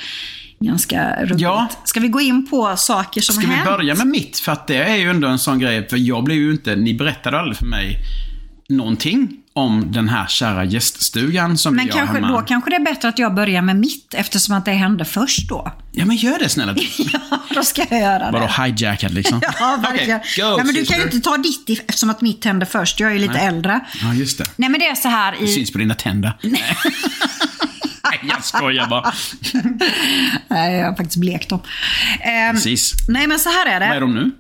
ganska 0.60 1.16
rubbigt? 1.22 1.42
Ja. 1.42 1.68
Ska 1.84 2.00
vi 2.00 2.08
gå 2.08 2.22
in 2.22 2.48
på 2.50 2.76
saker 2.78 3.22
som 3.22 3.36
Ska 3.36 3.44
har 3.48 3.50
vi 3.50 3.56
hänt? 3.56 3.70
börja 3.70 3.96
med 3.96 4.08
mitt? 4.08 4.40
För 4.40 4.52
att 4.52 4.68
det 4.68 4.78
är 4.78 4.96
ju 4.96 5.10
ändå 5.10 5.28
en 5.28 5.40
sån 5.40 5.60
grej, 5.60 5.90
för 5.90 5.98
jag 5.98 6.24
blev 6.24 6.38
ju 6.38 6.52
inte, 6.52 6.76
ni 6.76 6.94
berättade 6.94 7.40
aldrig 7.40 7.58
för 7.58 7.66
mig 7.66 7.98
någonting 8.70 9.30
om 9.54 9.92
den 9.92 10.10
här 10.10 10.28
kära 10.28 10.64
gäststugan 10.66 11.58
som 11.58 11.76
Men 11.76 11.86
vi 11.86 11.92
har 11.92 11.98
kanske, 12.00 12.16
hemma. 12.16 12.32
då 12.32 12.42
kanske 12.42 12.70
det 12.70 12.76
är 12.76 12.80
bättre 12.86 13.08
att 13.08 13.20
jag 13.20 13.36
börjar 13.36 13.62
med 13.62 13.76
mitt 13.76 14.14
eftersom 14.14 14.56
att 14.56 14.66
det 14.66 14.72
hände 14.72 15.06
först 15.06 15.50
då. 15.50 15.72
Ja, 15.92 16.06
men 16.06 16.16
gör 16.16 16.40
det 16.40 16.50
snälla 16.50 16.74
du. 16.74 16.82
Ja, 17.14 17.20
då 17.56 17.64
ska 17.64 17.86
jag 17.90 18.00
göra 18.02 18.32
Vadå 18.32 18.50
det. 18.58 18.64
hijackad 18.64 19.14
liksom? 19.14 19.42
Ja, 19.60 19.80
verkligen. 19.84 20.20
Okej, 20.20 20.44
go, 20.44 20.56
Nej, 20.56 20.66
men 20.66 20.76
du 20.76 20.86
kan 20.86 20.98
ju 20.98 21.04
inte 21.04 21.20
ta 21.20 21.38
ditt 21.38 21.70
eftersom 21.88 22.10
att 22.10 22.22
mitt 22.22 22.46
hände 22.46 22.66
först. 22.66 23.00
Jag 23.00 23.10
är 23.10 23.14
ju 23.14 23.20
lite 23.20 23.40
äldre. 23.40 23.80
Ja, 24.02 24.14
just 24.14 24.38
det. 24.38 24.46
Nej, 24.56 24.70
men 24.70 24.80
det 24.80 24.88
är 24.88 24.96
så 24.96 25.08
här 25.08 25.36
Det 25.40 25.46
i... 25.46 25.48
syns 25.48 25.72
på 25.72 25.78
dina 25.78 25.94
tänder. 25.94 26.34
Jag 28.30 28.44
skojar 28.46 28.88
bara. 28.88 29.14
Nej, 30.48 30.76
jag 30.80 30.86
har 30.88 30.96
faktiskt 30.96 31.18
blekt 31.18 31.50
dem. 31.50 31.62
Ehm, 32.22 32.56
Precis. 32.56 32.94
nej, 33.08 33.28
men 33.28 33.40
så 33.40 33.50
här 33.50 33.66
är 33.66 33.80
det. 33.80 33.88
Vad 33.88 33.96
är 33.98 34.02
de 34.02 34.14
nu? 34.16 34.32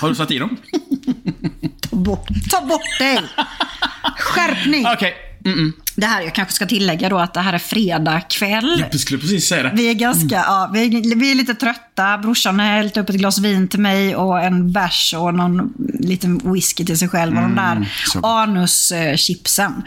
Har 0.00 0.08
du 0.08 0.14
satt 0.14 0.30
i 0.30 0.38
dem? 0.38 0.56
Ta 1.90 1.96
bort, 1.96 2.28
ta 2.50 2.60
bort 2.60 2.98
dig! 2.98 3.20
Skärpning! 4.18 4.86
Okej. 4.86 5.14
Mm-mm. 5.46 5.72
Det 5.94 6.06
här, 6.06 6.22
jag 6.22 6.34
kanske 6.34 6.54
ska 6.54 6.66
tillägga 6.66 7.08
då 7.08 7.18
att 7.18 7.34
det 7.34 7.40
här 7.40 7.52
är 7.52 7.58
fredag 7.58 8.20
kväll. 8.20 8.84
Jag 8.92 9.00
skulle 9.00 9.20
precis 9.20 9.48
säga 9.48 9.62
det. 9.62 9.70
Vi 9.74 9.90
är 9.90 9.94
ganska, 9.94 10.34
ja, 10.34 10.70
vi, 10.72 10.86
är- 10.86 11.16
vi 11.16 11.30
är 11.30 11.34
lite 11.34 11.54
trötta. 11.54 12.18
Brorsan 12.18 12.58
har 12.60 12.66
hällt 12.66 12.96
upp 12.96 13.08
ett 13.10 13.16
glas 13.16 13.38
vin 13.38 13.68
till 13.68 13.80
mig 13.80 14.16
och 14.16 14.40
en 14.40 14.72
bärs 14.72 15.14
och 15.18 15.34
någon 15.34 15.72
liten 16.00 16.52
whisky 16.52 16.84
till 16.84 16.98
sig 16.98 17.08
själv. 17.08 17.36
Och 17.36 17.42
de 17.42 17.54
där 17.54 17.88
gott. 18.14 18.24
anuschipsen. 18.24 19.82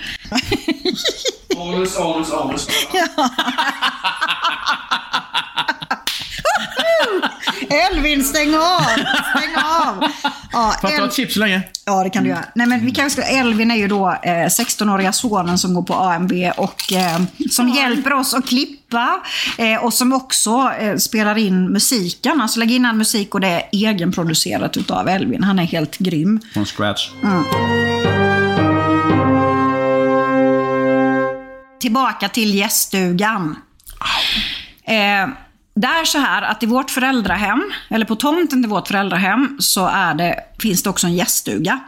Anus, 1.58 1.98
anus, 1.98 2.32
anus. 2.32 2.68
Elvin, 7.70 8.24
stäng 8.24 8.56
av! 8.56 8.82
Stäng 8.82 9.56
av! 9.56 10.04
Ja, 10.52 10.76
Får 10.82 10.90
jag 10.90 11.00
ta 11.00 11.06
ett 11.06 11.14
chips 11.14 11.34
så 11.34 11.40
länge? 11.40 11.62
Ja, 11.86 12.04
det 12.04 12.10
kan 12.10 12.24
du 12.24 12.30
göra. 12.30 12.46
Nej, 12.56 12.68
men 12.68 12.86
vi 12.86 12.92
kanske 12.92 13.22
ska, 13.22 13.32
Elvin 13.32 13.72
är 13.72 13.76
ju 13.76 13.88
då 13.88 14.10
eh, 14.24 14.30
16-åriga 14.30 15.14
sonen 15.14 15.58
som 15.58 15.74
går 15.74 15.84
på 15.84 15.94
AMB 15.94 16.32
och 16.58 16.94
eh, 16.94 17.22
som 17.52 17.70
hjälper 17.70 18.14
oss 18.14 18.34
att 18.34 18.48
klippa 18.48 19.20
eh, 19.58 19.84
och 19.84 19.94
som 19.94 20.14
också 20.14 20.72
eh, 20.80 20.96
spelar 20.98 21.38
in 21.38 21.72
musiken. 21.72 22.42
Alltså 22.42 22.60
lägger 22.60 22.76
in 22.76 22.86
all 22.86 22.96
musik 22.96 23.34
och 23.36 23.42
det 23.42 23.48
är 23.48 23.64
egenproducerat 23.72 24.78
utav 24.78 25.08
Elvin. 25.10 25.44
Han 25.44 25.60
är 25.60 25.64
helt 25.64 25.98
grym. 25.98 26.40
Från 26.54 26.66
scratch. 26.66 27.10
Tillbaka 31.82 32.30
till 32.30 32.56
gäststugan. 32.56 33.56
Eh, 34.84 35.30
det 35.82 35.88
är 35.88 36.06
så 36.06 36.18
här 36.18 36.42
att 36.42 36.64
i 36.64 36.66
vårt 36.66 36.92
föräldrahem, 36.92 37.72
eller 37.90 38.06
på 38.06 38.16
tomten 38.16 38.64
till 38.64 38.70
vårt 38.70 38.88
föräldrahem, 38.88 39.58
så 39.60 39.88
är 39.88 40.14
det, 40.14 40.36
finns 40.62 40.84
det 40.84 40.90
också 40.90 41.08
en 41.08 41.16
gäststuga. 41.16 41.80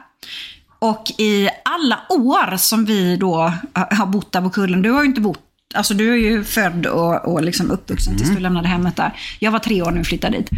Och 0.79 1.11
i 1.17 1.49
alla 1.65 1.99
år 2.09 2.57
som 2.57 2.85
vi 2.85 3.17
då 3.17 3.53
har 3.73 4.05
bott 4.05 4.31
där 4.31 4.41
på 4.41 4.49
kullen, 4.49 4.81
du 4.81 4.91
har 4.91 5.01
ju 5.01 5.07
inte 5.07 5.21
bott 5.21 5.47
Alltså 5.73 5.93
du 5.93 6.11
är 6.13 6.17
ju 6.17 6.43
född 6.43 6.85
och, 6.85 7.25
och 7.25 7.43
liksom 7.43 7.71
uppvuxen 7.71 8.17
tills 8.17 8.29
du 8.29 8.39
lämnade 8.39 8.67
hemmet 8.67 8.95
där. 8.95 9.13
Jag 9.39 9.51
var 9.51 9.59
tre 9.59 9.81
år 9.81 9.91
när 9.91 9.97
vi 9.97 10.03
flyttade 10.03 10.37
dit. 10.37 10.49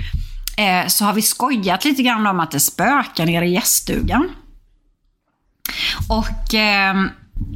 Eh, 0.57 0.87
så 0.87 1.05
har 1.05 1.13
vi 1.13 1.21
skojat 1.21 1.85
lite 1.85 2.03
grann 2.03 2.27
om 2.27 2.39
att 2.39 2.51
det 2.51 2.59
spökar 2.59 3.25
nere 3.25 3.45
i 3.45 3.53
gäststugan. 3.53 4.29
Och 6.09 6.53
eh, 6.53 6.95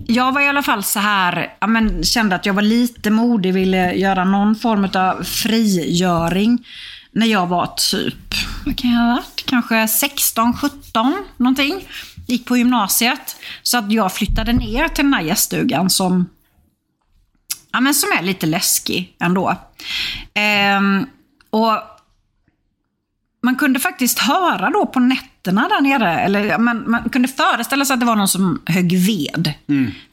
jag 0.08 0.32
var 0.32 0.42
i 0.42 0.48
alla 0.48 0.64
fall 0.64 0.84
så 0.84 1.00
här, 1.00 1.54
ja, 1.60 1.68
men, 1.68 2.04
kände 2.04 2.36
att 2.36 2.46
jag 2.46 2.54
var 2.54 2.62
lite 2.62 3.10
modig, 3.10 3.54
ville 3.54 3.94
göra 3.94 4.24
någon 4.24 4.56
form 4.56 4.90
av 4.94 5.24
frigöring. 5.24 6.66
När 7.12 7.28
jag 7.28 7.48
var 7.48 7.74
typ, 7.78 8.34
vad 8.66 8.78
kan 8.78 8.92
jag 8.92 9.00
ha 9.00 9.16
varit? 9.16 9.44
Kanske 9.46 9.88
16, 9.88 10.54
17 10.54 11.26
någonting. 11.38 11.88
Gick 12.28 12.46
på 12.46 12.58
gymnasiet. 12.58 13.36
Så 13.64 13.78
att 13.78 13.92
jag 13.92 14.14
flyttade 14.14 14.54
ner 14.54 14.88
till 14.88 15.06
den 15.06 15.14
här 15.14 15.22
gäststugan 15.22 15.90
som, 15.90 16.30
ja, 17.72 17.80
men 17.80 17.94
som 17.94 18.10
är 18.20 18.22
lite 18.22 18.46
läskig 18.46 19.16
ändå. 19.20 19.56
Ehm, 20.34 21.06
och 21.50 21.82
man 23.44 23.56
kunde 23.56 23.80
faktiskt 23.80 24.20
höra 24.20 24.70
då 24.70 24.86
på 24.86 25.00
nätterna 25.00 25.37
där 25.56 25.82
nere, 25.82 26.20
eller 26.20 26.58
man, 26.58 26.84
man 26.92 27.10
kunde 27.10 27.28
föreställa 27.28 27.86
sig 27.86 27.94
att 27.94 28.00
det 28.00 28.06
var 28.06 28.16
någon 28.16 28.28
som 28.28 28.62
högg 28.66 28.92
ved. 28.98 29.54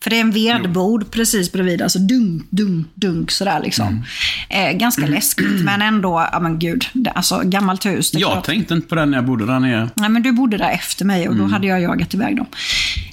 För 0.03 0.11
det 0.11 0.17
är 0.17 0.21
en 0.21 0.31
vedbord 0.31 1.11
precis 1.11 1.53
bredvid, 1.53 1.83
alltså 1.83 1.99
dunk, 1.99 2.43
dunk, 2.51 2.87
dunk 2.95 3.31
sådär 3.31 3.61
liksom. 3.65 4.05
Eh, 4.49 4.73
ganska 4.73 5.07
läskigt, 5.07 5.65
men 5.65 5.83
ändå, 5.83 6.29
ja 6.33 6.41
men 6.41 6.59
gud, 6.59 6.85
det, 6.93 7.11
alltså 7.11 7.41
gammalt 7.45 7.87
hus. 7.87 8.15
Jag 8.15 8.33
klart. 8.33 8.45
tänkte 8.45 8.75
inte 8.75 8.89
på 8.89 8.95
det 8.95 9.07
när 9.07 9.19
jag 9.19 9.25
bodde 9.27 9.47
där 9.47 9.61
nere. 9.61 9.89
Nej, 9.95 10.09
men 10.09 10.23
du 10.23 10.33
bodde 10.33 10.57
där 10.57 10.71
efter 10.71 11.05
mig 11.05 11.29
och 11.29 11.37
då 11.37 11.45
hade 11.45 11.67
jag 11.67 11.81
jagat 11.81 12.15
iväg 12.15 12.37
dem. 12.37 12.47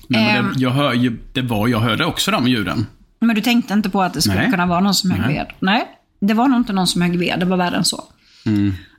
Nej, 0.08 0.38
Ehm. 0.38 0.46
det, 0.54 0.60
jag, 0.62 0.70
hör, 0.72 1.18
det 1.34 1.42
var, 1.42 1.68
jag 1.68 1.80
hörde 1.80 2.06
också 2.06 2.32
de 2.32 2.48
ljuden. 2.48 2.86
Men 3.20 3.36
du 3.36 3.42
tänkte 3.42 3.74
inte 3.74 3.90
på 3.90 4.02
att 4.02 4.14
det 4.14 4.22
skulle 4.22 4.42
Nej. 4.42 4.52
kunna 4.52 4.66
vara 4.66 4.80
någon 4.80 4.94
som 4.96 5.12
högg 5.12 5.22
Nej. 5.26 5.34
ved? 5.36 5.48
Nej, 5.60 5.86
det 6.22 6.34
var 6.34 6.48
nog 6.48 6.60
inte 6.60 6.74
någon 6.74 6.88
som 6.88 7.02
högg 7.02 7.18
ved, 7.20 7.40
det 7.40 7.46
var 7.46 7.58
värre 7.58 7.76
än 7.78 7.86
så. 7.86 8.04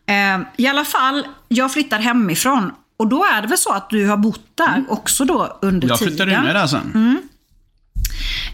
Eh, 0.06 0.40
I 0.56 0.66
alla 0.66 0.84
fall, 0.84 1.24
jag 1.48 1.72
flyttar 1.72 1.98
hemifrån. 1.98 2.70
Och 3.02 3.08
då 3.08 3.24
är 3.24 3.42
det 3.42 3.48
väl 3.48 3.58
så 3.58 3.72
att 3.72 3.90
du 3.90 4.06
har 4.06 4.16
bott 4.16 4.40
där 4.54 4.84
också 4.88 5.24
då 5.24 5.58
under 5.62 5.88
Jag 5.88 5.98
tiden? 5.98 6.10
flyttade 6.12 6.34
in 6.34 6.42
där 6.44 6.66
sen. 6.66 7.18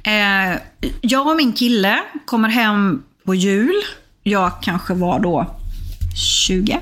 Eh, 0.04 0.58
jag 1.00 1.26
och 1.26 1.36
min 1.36 1.52
kille 1.52 1.98
kommer 2.24 2.48
hem 2.48 3.02
på 3.26 3.34
jul. 3.34 3.74
Jag 4.22 4.62
kanske 4.62 4.94
var 4.94 5.20
då 5.20 5.56
21. 6.16 6.80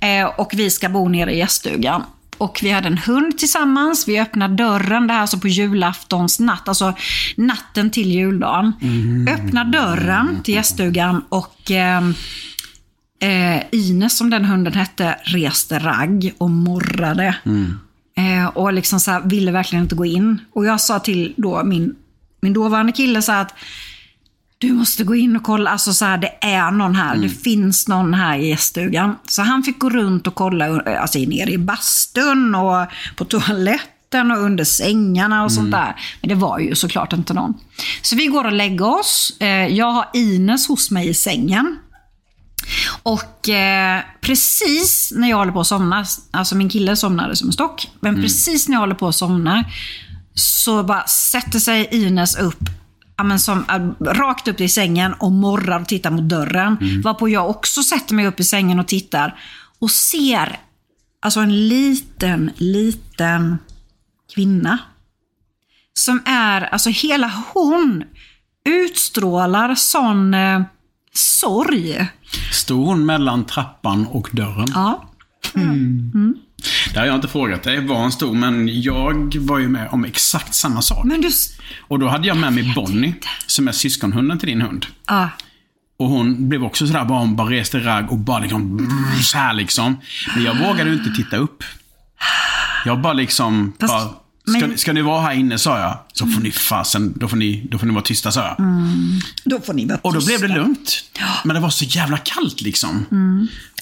Eh, 0.00 0.24
och 0.40 0.50
vi 0.54 0.70
ska 0.70 0.88
bo 0.88 1.08
nere 1.08 1.32
i 1.34 1.38
gäststugan. 1.38 2.02
Och 2.38 2.60
vi 2.62 2.70
hade 2.70 2.86
en 2.86 2.98
hund 2.98 3.38
tillsammans. 3.38 4.08
Vi 4.08 4.20
öppnar 4.20 4.48
dörren, 4.48 5.06
det 5.06 5.12
här 5.12 5.20
alltså 5.20 5.38
på 5.38 5.48
julaftons 5.48 6.40
natt, 6.40 6.68
alltså 6.68 6.94
natten 7.36 7.90
till 7.90 8.10
juldagen. 8.12 8.72
Öppnar 9.30 9.64
dörren 9.64 10.42
till 10.42 10.54
gäststugan 10.54 11.24
och 11.28 11.70
eh, 11.70 12.00
eh, 13.18 13.62
Ines, 13.72 14.16
som 14.16 14.30
den 14.30 14.44
hunden 14.44 14.72
hette, 14.72 15.18
reste 15.22 15.78
ragg 15.78 16.34
och 16.38 16.50
morrade. 16.50 17.36
Eh, 18.16 18.46
och 18.46 18.72
liksom 18.72 19.00
så 19.00 19.10
här, 19.10 19.20
ville 19.20 19.52
verkligen 19.52 19.82
inte 19.82 19.94
gå 19.94 20.04
in. 20.04 20.40
Och 20.52 20.66
jag 20.66 20.80
sa 20.80 20.98
till 20.98 21.34
då 21.36 21.64
min, 21.64 21.94
min 22.40 22.52
dåvarande 22.52 22.92
kille 22.92 23.22
så 23.22 23.32
att 23.32 23.54
du 24.58 24.72
måste 24.72 25.04
gå 25.04 25.14
in 25.14 25.36
och 25.36 25.42
kolla, 25.42 25.70
alltså 25.70 25.92
så 25.92 26.04
här, 26.04 26.18
det 26.18 26.32
är 26.40 26.70
någon 26.70 26.94
här, 26.94 27.16
det 27.16 27.28
finns 27.28 27.88
någon 27.88 28.14
här 28.14 28.38
i 28.38 28.48
gäststugan. 28.48 29.16
Så 29.28 29.42
han 29.42 29.62
fick 29.62 29.78
gå 29.78 29.90
runt 29.90 30.26
och 30.26 30.34
kolla, 30.34 30.66
eh, 30.66 31.02
alltså 31.02 31.18
nere 31.18 31.50
i 31.50 31.58
bastun 31.58 32.54
och 32.54 32.86
på 33.16 33.24
toaletten 33.24 34.30
och 34.30 34.38
under 34.38 34.64
sängarna 34.64 35.44
och 35.44 35.52
sånt 35.52 35.70
där. 35.70 35.96
Men 36.20 36.28
det 36.28 36.34
var 36.34 36.58
ju 36.58 36.74
såklart 36.74 37.12
inte 37.12 37.34
någon. 37.34 37.54
Så 38.02 38.16
vi 38.16 38.26
går 38.26 38.44
och 38.44 38.52
lägger 38.52 38.98
oss. 39.00 39.36
Eh, 39.40 39.66
jag 39.66 39.90
har 39.90 40.08
Ines 40.14 40.68
hos 40.68 40.90
mig 40.90 41.08
i 41.08 41.14
sängen. 41.14 41.76
Och 43.02 43.48
eh, 43.48 44.02
precis 44.20 45.12
när 45.16 45.30
jag 45.30 45.36
håller 45.36 45.52
på 45.52 45.60
att 45.60 45.66
somna, 45.66 46.04
alltså 46.30 46.54
min 46.54 46.68
kille 46.68 46.96
somnade 46.96 47.36
som 47.36 47.48
en 47.48 47.52
stock, 47.52 47.90
men 48.00 48.22
precis 48.22 48.68
när 48.68 48.74
jag 48.74 48.80
håller 48.80 48.94
på 48.94 49.08
att 49.08 49.14
somna 49.14 49.64
så 50.34 50.82
bara 50.82 51.06
sätter 51.06 51.58
sig 51.58 51.88
Ines 51.90 52.36
upp, 52.36 52.60
men 53.24 53.40
som, 53.40 53.64
äh, 53.68 54.04
rakt 54.04 54.48
upp 54.48 54.60
i 54.60 54.68
sängen 54.68 55.12
och 55.12 55.32
morrar 55.32 55.80
och 55.80 55.88
tittar 55.88 56.10
mot 56.10 56.28
dörren. 56.28 56.76
Varpå 57.04 57.28
jag 57.28 57.50
också 57.50 57.82
sätter 57.82 58.14
mig 58.14 58.26
upp 58.26 58.40
i 58.40 58.44
sängen 58.44 58.80
och 58.80 58.88
tittar 58.88 59.38
och 59.78 59.90
ser 59.90 60.58
alltså 61.20 61.40
en 61.40 61.68
liten, 61.68 62.50
liten 62.56 63.58
kvinna. 64.34 64.78
Som 65.94 66.22
är, 66.26 66.60
alltså 66.60 66.90
hela 66.90 67.32
hon 67.54 68.04
utstrålar 68.64 69.74
sån 69.74 70.34
eh, 70.34 70.62
sorg. 71.16 72.06
Stod 72.52 72.86
hon 72.86 73.06
mellan 73.06 73.44
trappan 73.44 74.06
och 74.06 74.28
dörren? 74.32 74.66
Ja. 74.74 75.10
Det 76.92 76.98
har 76.98 77.06
jag 77.06 77.14
inte 77.14 77.28
frågat 77.28 77.62
dig 77.62 77.86
var 77.86 77.96
hon 77.96 78.12
stod, 78.12 78.34
men 78.36 78.80
jag 78.82 79.36
var 79.40 79.58
ju 79.58 79.68
med 79.68 79.88
om 79.92 80.04
exakt 80.04 80.54
samma 80.54 80.82
sak. 80.82 81.04
Men 81.04 81.20
du... 81.20 81.30
Och 81.80 81.98
då 81.98 82.08
hade 82.08 82.28
jag 82.28 82.36
med 82.36 82.52
mig 82.52 82.72
Bonnie, 82.74 83.14
som 83.46 83.68
är 83.68 83.72
syskonhunden 83.72 84.38
till 84.38 84.48
din 84.48 84.62
hund. 84.62 84.86
Ja. 85.06 85.30
Och 85.98 86.08
hon 86.08 86.48
blev 86.48 86.64
också 86.64 86.86
sådär, 86.86 87.04
bara, 87.04 87.18
hon 87.18 87.36
bara 87.36 87.50
reste 87.50 87.78
ragg 87.78 88.12
och 88.12 88.18
bara 88.18 88.38
liksom, 88.38 88.88
så 89.22 89.38
här 89.38 89.52
liksom. 89.54 89.96
Men 90.34 90.44
jag 90.44 90.58
vågade 90.58 90.92
inte 90.92 91.10
titta 91.10 91.36
upp. 91.36 91.64
Jag 92.84 93.00
bara 93.00 93.12
liksom, 93.12 93.72
Fast- 93.80 93.92
bara, 93.94 94.08
ska, 94.58 94.66
men- 94.66 94.78
ska 94.78 94.92
ni 94.92 95.02
vara 95.02 95.20
här 95.22 95.34
inne, 95.34 95.58
sa 95.58 95.78
jag. 95.80 95.98
Så 96.18 96.26
får 96.26 96.40
ni 96.40 96.50
fasen, 96.50 97.12
då 97.16 97.28
får 97.28 97.36
ni, 97.36 97.66
då 97.70 97.78
får 97.78 97.86
ni 97.86 97.92
vara 97.92 98.04
tysta, 98.04 98.32
sa 98.32 98.40
jag. 98.40 98.56
Då 99.44 99.60
får 99.60 99.74
ni 99.74 99.86
vara 99.86 99.98
Och 100.02 100.12
då 100.14 100.20
blev 100.20 100.36
tysta. 100.36 100.48
det 100.48 100.54
lugnt. 100.54 101.04
Men 101.44 101.54
det 101.54 101.60
var 101.60 101.70
så 101.70 101.84
jävla 101.84 102.16
kallt 102.18 102.60
liksom. 102.60 103.06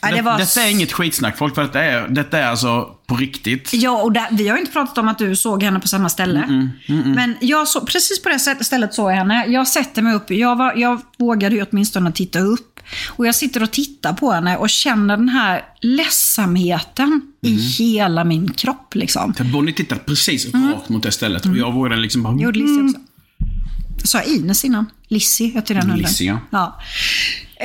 Ja, 0.02 0.10
det 0.10 0.16
det 0.16 0.22
var 0.22 0.38
Detta 0.38 0.62
är 0.62 0.70
inget 0.70 0.92
skitsnack 0.92 1.38
folk, 1.38 1.54
för 1.54 1.62
detta 1.62 1.80
är, 1.84 2.08
detta 2.08 2.38
är 2.38 2.46
alltså 2.46 2.88
på 3.06 3.16
riktigt. 3.16 3.70
Ja, 3.72 4.02
och 4.02 4.12
där, 4.12 4.26
vi 4.30 4.48
har 4.48 4.56
ju 4.56 4.60
inte 4.60 4.72
pratat 4.72 4.98
om 4.98 5.08
att 5.08 5.18
du 5.18 5.36
såg 5.36 5.62
henne 5.62 5.80
på 5.80 5.88
samma 5.88 6.08
ställe. 6.08 6.70
Men 6.86 7.36
jag 7.40 7.68
så, 7.68 7.80
precis 7.80 8.22
på 8.22 8.28
det 8.28 8.38
stället 8.64 8.94
såg 8.94 9.10
jag 9.10 9.16
henne. 9.16 9.46
Jag 9.46 9.68
sätter 9.68 10.02
mig 10.02 10.14
upp. 10.14 10.30
Jag, 10.30 10.56
var, 10.56 10.74
jag 10.76 11.00
vågade 11.18 11.56
ju 11.56 11.66
åtminstone 11.70 12.12
titta 12.12 12.40
upp. 12.40 12.70
Och 13.08 13.26
jag 13.26 13.34
sitter 13.34 13.62
och 13.62 13.70
tittar 13.70 14.12
på 14.12 14.32
henne 14.32 14.56
och 14.56 14.70
känner 14.70 15.16
den 15.16 15.28
här 15.28 15.64
ledsamheten 15.80 17.20
i 17.40 17.56
hela 17.56 18.24
min 18.24 18.52
kropp. 18.52 18.94
Liksom. 18.94 19.34
Bonnie 19.52 19.72
tittade 19.72 20.00
precis 20.00 20.54
rakt 20.54 20.88
mot 20.88 21.02
det 21.02 21.12
stället 21.12 21.46
och 21.46 21.56
jag 21.56 21.72
vågade 21.72 21.96
liksom 21.96 22.22
Det 22.32 22.42
gjorde 22.42 22.58
Lizzie 22.58 22.82
också. 22.84 22.98
Sa 24.04 24.18
jag 24.18 24.26
Ines 24.26 24.64
innan? 24.64 24.86
Lizzie 25.08 25.48
heter 25.48 25.74
den 25.74 25.82
hunden. 25.82 25.98
Lizzie, 25.98 26.26
ja. 26.26 26.38
ja. 26.50 26.80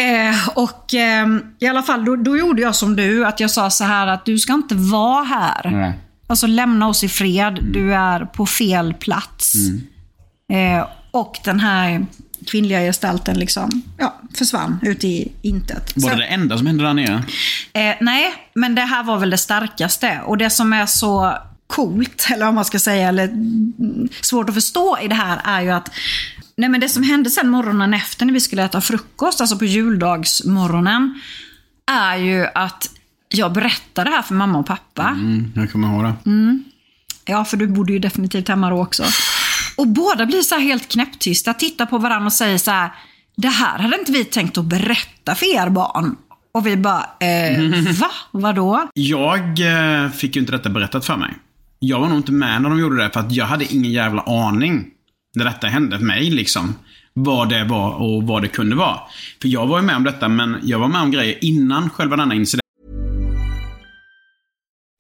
Eh, 0.02 0.50
och 0.56 0.94
eh, 0.94 1.28
i 1.60 1.68
alla 1.68 1.84
fall, 1.84 2.06
då, 2.06 2.16
då 2.16 2.38
gjorde 2.38 2.62
jag 2.62 2.76
som 2.76 2.96
du. 2.96 3.26
Att 3.26 3.40
jag 3.40 3.52
sa 3.52 3.70
så 3.70 3.84
här 3.84 4.08
att 4.08 4.26
du 4.26 4.40
ska 4.40 4.54
inte 4.54 4.76
vara 4.76 5.24
här. 5.24 5.72
Nej. 5.72 6.00
Alltså 6.28 6.48
lämna 6.48 6.88
oss 6.88 7.04
i 7.04 7.10
fred. 7.10 7.60
Du 7.74 7.94
är 7.94 8.26
på 8.26 8.46
fel 8.46 8.94
plats. 8.94 9.54
Eh, 10.52 10.88
och 11.12 11.38
den 11.44 11.60
här 11.60 12.06
kvinnliga 12.48 12.80
gestalten 12.80 13.40
liksom, 13.40 13.82
ja, 13.98 14.16
försvann 14.36 14.80
ut 14.82 15.04
i 15.04 15.32
intet. 15.42 15.94
Var 15.96 16.10
Så- 16.10 16.16
det 16.16 16.22
det 16.22 16.26
enda 16.28 16.58
som 16.58 16.68
hände 16.68 16.84
där 16.84 16.94
nere? 16.94 17.24
Eh, 17.74 17.96
nej, 18.02 18.34
men 18.54 18.76
det 18.76 18.82
här 18.82 19.04
var 19.04 19.18
väl 19.18 19.30
det 19.30 19.38
starkaste. 19.38 20.22
Och 20.26 20.38
det 20.38 20.50
som 20.50 20.74
är 20.74 20.86
så 20.86 21.38
coolt, 21.70 22.28
eller 22.34 22.46
vad 22.46 22.54
man 22.54 22.66
ska 22.66 22.80
säga, 22.80 23.10
eller 23.10 23.24
mm, 23.24 24.10
svårt 24.22 24.50
att 24.50 24.56
förstå 24.56 24.98
i 25.02 25.08
det 25.08 25.16
här 25.16 25.42
är 25.44 25.62
ju 25.62 25.70
att 25.70 25.92
Nej, 26.58 26.70
men 26.70 26.80
det 26.80 26.90
som 26.90 27.04
hände 27.04 27.30
sen 27.30 27.50
morgonen 27.50 27.94
efter 27.94 28.26
när 28.26 28.34
vi 28.34 28.40
skulle 28.40 28.64
äta 28.64 28.82
frukost, 28.82 29.42
alltså 29.42 29.58
på 29.58 29.66
juldagsmorgonen, 29.66 31.22
är 31.92 32.18
ju 32.18 32.48
att 32.56 32.90
jag 33.30 33.54
berättade 33.54 34.10
det 34.10 34.16
här 34.16 34.22
för 34.22 34.34
mamma 34.34 34.60
och 34.60 34.66
pappa. 34.66 35.08
Mm, 35.08 35.54
jag 35.56 35.72
kommer 35.72 35.88
ihåg 35.94 36.04
det. 36.04 36.16
Ja, 37.26 37.46
för 37.46 37.58
du 37.58 37.68
bodde 37.68 37.94
ju 37.94 38.00
definitivt 38.00 38.48
hemma 38.48 38.70
då 38.70 38.82
också. 38.82 39.04
Och 39.78 39.88
båda 39.88 40.26
blir 40.26 40.42
så 40.42 40.60
helt 40.60 40.88
knäpptysta, 40.88 41.54
tittar 41.54 41.86
på 41.86 41.98
varandra 41.98 42.26
och 42.26 42.34
säger 42.34 42.58
så 42.58 42.72
här, 42.72 42.92
det 43.38 43.48
här 43.48 43.80
hade 43.80 44.00
inte 44.00 44.12
vi 44.12 44.26
tänkt 44.26 44.58
att 44.58 44.66
berätta 44.66 45.36
för 45.36 45.56
er 45.56 45.70
barn. 45.70 46.16
Och 46.52 46.68
vi 46.68 46.78
bara, 46.78 47.06
eh, 47.20 47.62
va? 48.00 48.12
Vadå? 48.32 48.88
Jag 48.94 49.40
eh, 49.60 50.10
fick 50.12 50.36
ju 50.36 50.42
inte 50.42 50.52
detta 50.52 50.70
berättat 50.70 51.06
för 51.06 51.18
mig. 51.18 51.34
Jag 51.82 52.00
var 52.00 52.08
nog 52.10 52.18
inte 52.18 52.32
med 52.32 52.62
när 52.62 52.70
de 52.70 52.80
gjorde 52.80 53.04
det, 53.04 53.10
för 53.10 53.20
att 53.20 53.32
jag 53.32 53.46
hade 53.46 53.74
ingen 53.74 53.92
jävla 53.92 54.22
aning 54.22 54.88
när 55.36 55.46
detta 55.46 55.68
hände 55.68 55.98
för 55.98 56.06
mig, 56.06 56.30
liksom. 56.30 56.76
Vad 57.14 57.50
det 57.50 57.64
var 57.64 57.94
och 57.94 58.24
vad 58.24 58.42
det 58.42 58.48
kunde 58.48 58.76
vara. 58.76 59.00
För 59.42 59.48
jag 59.48 59.68
var 59.68 59.80
ju 59.80 59.86
med 59.86 59.96
om 59.96 60.04
detta, 60.04 60.28
men 60.28 60.60
jag 60.64 60.80
var 60.80 60.88
med 60.88 61.02
om 61.02 61.12
grejer 61.12 61.46
innan 61.46 61.90
själva 61.90 62.16
denna 62.16 62.36
incidenten. 62.36 62.60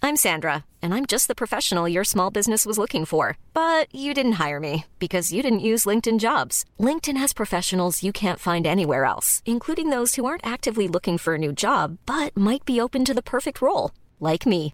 I'm 0.01 0.15
Sandra, 0.15 0.63
and 0.81 0.93
I'm 0.93 1.05
just 1.11 1.27
the 1.27 1.35
professional 1.35 1.91
your 1.91 2.05
small 2.05 2.31
business 2.33 2.65
was 2.65 2.77
looking 2.77 3.05
for. 3.05 3.35
But 3.53 3.93
you 3.93 4.13
didn't 4.13 4.47
hire 4.47 4.59
me 4.59 4.83
because 4.99 5.35
you 5.35 5.43
didn't 5.43 5.71
use 5.73 5.89
LinkedIn 5.89 6.19
jobs. 6.19 6.63
LinkedIn 6.79 7.17
has 7.17 7.33
professionals 7.33 8.03
you 8.03 8.13
can't 8.13 8.39
find 8.39 8.65
anywhere 8.65 9.03
else, 9.03 9.41
including 9.45 9.89
those 9.89 10.15
who 10.15 10.25
aren't 10.25 10.53
actively 10.53 10.87
looking 10.87 11.17
for 11.17 11.33
a 11.35 11.37
new 11.37 11.51
job 11.51 11.97
but 12.05 12.37
might 12.37 12.65
be 12.65 12.81
open 12.81 13.05
to 13.05 13.13
the 13.13 13.21
perfect 13.21 13.61
role, 13.61 13.91
like 14.19 14.49
me. 14.49 14.73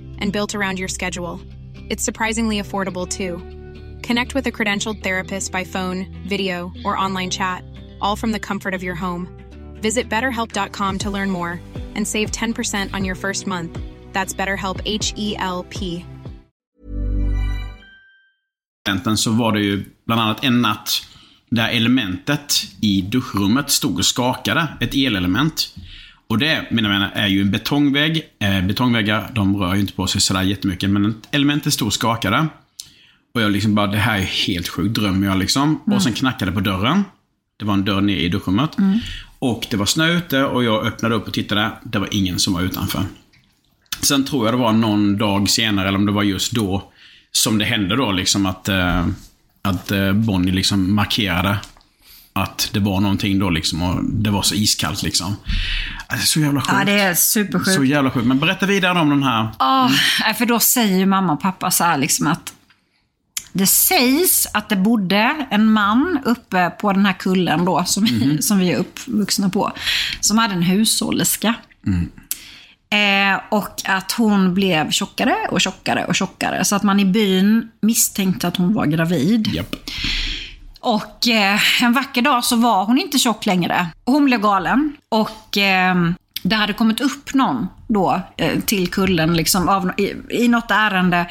and 0.21 0.31
built 0.31 0.55
around 0.55 0.79
your 0.79 0.87
schedule. 0.87 1.41
It's 1.89 2.03
surprisingly 2.03 2.61
affordable 2.61 3.07
too. 3.07 3.37
Connect 4.07 4.33
with 4.33 4.47
a 4.47 4.51
credentialed 4.51 5.03
therapist 5.03 5.51
by 5.51 5.65
phone, 5.65 6.07
video, 6.27 6.71
or 6.85 6.97
online 6.97 7.29
chat, 7.29 7.63
all 7.99 8.15
from 8.15 8.31
the 8.31 8.39
comfort 8.39 8.73
of 8.73 8.83
your 8.83 8.95
home. 8.95 9.27
Visit 9.81 10.09
betterhelp.com 10.09 10.97
to 10.99 11.09
learn 11.09 11.29
more 11.29 11.59
and 11.95 12.07
save 12.07 12.31
10% 12.31 12.93
on 12.93 13.03
your 13.03 13.15
first 13.15 13.47
month. 13.47 13.77
That's 14.13 14.33
BetterHelp 14.33 14.79
H 14.85 15.13
E 15.17 15.35
L 15.37 15.65
P. 15.69 16.05
så 19.17 19.31
var 19.31 19.51
det 19.51 19.59
ju 19.59 19.85
bland 20.05 20.21
annat 20.21 20.43
en 20.43 20.61
natt 20.61 21.07
där 21.49 21.69
elementet 21.69 22.63
i 22.81 23.01
duschrummet 23.01 23.71
stod 23.71 23.97
och 23.97 24.05
skakade. 24.05 24.67
Ett 24.81 24.95
elelement. 24.95 25.73
Och 26.31 26.37
det, 26.37 26.65
mina 26.71 26.89
vänner, 26.89 27.11
är 27.15 27.27
ju 27.27 27.41
en 27.41 27.51
betongvägg. 27.51 28.21
Eh, 28.39 28.61
betongväggar, 28.61 29.31
de 29.33 29.57
rör 29.57 29.73
ju 29.75 29.81
inte 29.81 29.93
på 29.93 30.07
sig 30.07 30.21
sådär 30.21 30.41
jättemycket, 30.41 30.89
men 30.89 31.21
elementet 31.31 31.73
stod 31.73 31.93
skakade. 31.93 32.47
Och 33.33 33.41
jag 33.41 33.51
liksom 33.51 33.75
bara, 33.75 33.87
det 33.87 33.97
här 33.97 34.17
är 34.17 34.23
helt 34.23 34.67
sjukt. 34.67 34.95
Drömmer 34.95 35.27
jag 35.27 35.37
liksom? 35.37 35.81
Och 35.85 36.03
sen 36.03 36.13
knackade 36.13 36.51
på 36.51 36.59
dörren. 36.59 37.03
Det 37.57 37.65
var 37.65 37.73
en 37.73 37.85
dörr 37.85 38.01
ner 38.01 38.15
i 38.15 38.29
duschrummet. 38.29 38.77
Och 39.39 39.67
det 39.69 39.77
var 39.77 39.85
snö 39.85 40.17
ute 40.17 40.43
och 40.43 40.63
jag 40.63 40.85
öppnade 40.85 41.15
upp 41.15 41.27
och 41.27 41.33
tittade. 41.33 41.71
Det 41.83 41.99
var 41.99 42.07
ingen 42.11 42.39
som 42.39 42.53
var 42.53 42.61
utanför. 42.61 43.03
Sen 44.01 44.25
tror 44.25 44.45
jag 44.45 44.53
det 44.53 44.59
var 44.59 44.73
någon 44.73 45.17
dag 45.17 45.49
senare, 45.49 45.87
eller 45.87 45.97
om 45.97 46.05
det 46.05 46.11
var 46.11 46.23
just 46.23 46.51
då, 46.51 46.91
som 47.31 47.57
det 47.57 47.65
hände 47.65 47.95
då 47.95 48.11
liksom 48.11 48.45
att, 48.45 48.69
eh, 48.69 49.07
att 49.61 49.91
eh, 49.91 50.13
Bonnie 50.13 50.51
liksom 50.51 50.95
markerade 50.95 51.57
att 52.33 52.69
det 52.73 52.79
var 52.79 52.99
någonting 52.99 53.39
då 53.39 53.49
liksom 53.49 53.81
och 53.81 54.03
det 54.03 54.29
var 54.29 54.41
så 54.41 54.55
iskallt 54.55 55.03
liksom. 55.03 55.35
Alltså, 56.07 56.27
så 56.27 56.39
jävla 56.39 56.61
sjukt. 56.61 56.73
Ja, 56.79 56.85
det 56.85 56.99
är 56.99 57.13
supersjukt. 57.13 57.75
Så 57.75 57.83
jävla 57.83 58.11
sjukt. 58.11 58.27
Men 58.27 58.39
berätta 58.39 58.65
vidare 58.65 58.99
om 58.99 59.09
den 59.09 59.23
här. 59.23 59.49
Ja, 59.59 59.91
för 60.37 60.45
då 60.45 60.59
säger 60.59 60.97
ju 60.97 61.05
mamma 61.05 61.33
och 61.33 61.41
pappa 61.41 61.71
så 61.71 61.83
här 61.83 61.97
liksom 61.97 62.27
att 62.27 62.53
det 63.53 63.67
sägs 63.67 64.47
att 64.53 64.69
det 64.69 64.75
bodde 64.75 65.45
en 65.49 65.71
man 65.71 66.19
uppe 66.25 66.69
på 66.69 66.93
den 66.93 67.05
här 67.05 67.13
kullen 67.13 67.65
då, 67.65 67.83
som, 67.85 68.03
vi, 68.03 68.41
som 68.41 68.59
vi 68.59 68.71
är 68.71 68.77
uppvuxna 68.77 69.49
på, 69.49 69.71
som 70.19 70.37
hade 70.37 70.53
en 70.53 70.61
hushållerska. 70.61 71.53
Eh, 72.89 73.41
och 73.49 73.81
att 73.85 74.11
hon 74.11 74.53
blev 74.53 74.91
tjockare 74.91 75.35
och 75.51 75.61
tjockare 75.61 76.05
och 76.05 76.15
tjockare. 76.15 76.65
Så 76.65 76.75
att 76.75 76.83
man 76.83 76.99
i 76.99 77.05
byn 77.05 77.71
misstänkte 77.81 78.47
att 78.47 78.57
hon 78.57 78.73
var 78.73 78.85
gravid. 78.85 79.47
Japp. 79.53 79.75
Och 80.81 81.27
eh, 81.27 81.83
en 81.83 81.93
vacker 81.93 82.21
dag 82.21 82.43
så 82.43 82.55
var 82.55 82.85
hon 82.85 82.97
inte 82.97 83.17
tjock 83.17 83.45
längre. 83.45 83.87
Hon 84.05 84.25
blev 84.25 84.41
galen. 84.41 84.93
Och 85.09 85.57
eh, 85.57 85.95
det 86.43 86.55
hade 86.55 86.73
kommit 86.73 87.01
upp 87.01 87.33
någon 87.33 87.67
då 87.87 88.21
eh, 88.37 88.59
till 88.59 88.87
kullen 88.87 89.33
liksom, 89.33 89.69
av, 89.69 89.91
i, 89.97 90.13
i 90.29 90.47
något 90.47 90.71
ärende 90.71 91.25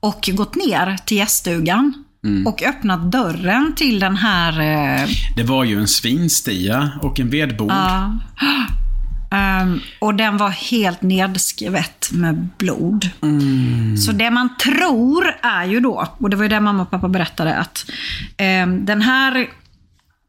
och 0.00 0.30
gått 0.32 0.54
ner 0.54 0.96
till 1.04 1.16
gäststugan. 1.16 2.04
Och 2.46 2.62
öppnat 2.62 3.12
dörren 3.12 3.74
till 3.76 4.00
den 4.00 4.16
här 4.16 4.60
eh, 4.60 5.08
Det 5.36 5.42
var 5.42 5.64
ju 5.64 5.80
en 5.80 5.88
svinstia 5.88 6.90
och 7.02 7.20
en 7.20 7.30
vedbod. 7.30 7.70
Ja. 7.70 8.18
Ehm, 9.36 9.80
och 9.98 10.14
den 10.14 10.36
var 10.36 10.50
helt 10.50 11.02
nedskvätt 11.02 12.10
med 12.12 12.48
blod. 12.58 13.10
Så 13.98 14.12
det 14.12 14.30
man 14.30 14.56
tror 14.56 15.36
är 15.42 15.64
ju 15.64 15.80
då, 15.80 16.08
och 16.18 16.30
det 16.30 16.36
var 16.36 16.42
ju 16.42 16.48
det 16.48 16.60
mamma 16.60 16.82
och 16.82 16.90
pappa 16.90 17.08
berättade, 17.08 17.56
att 17.56 17.86
ehm, 18.36 18.86
den 18.86 19.02
här 19.02 19.48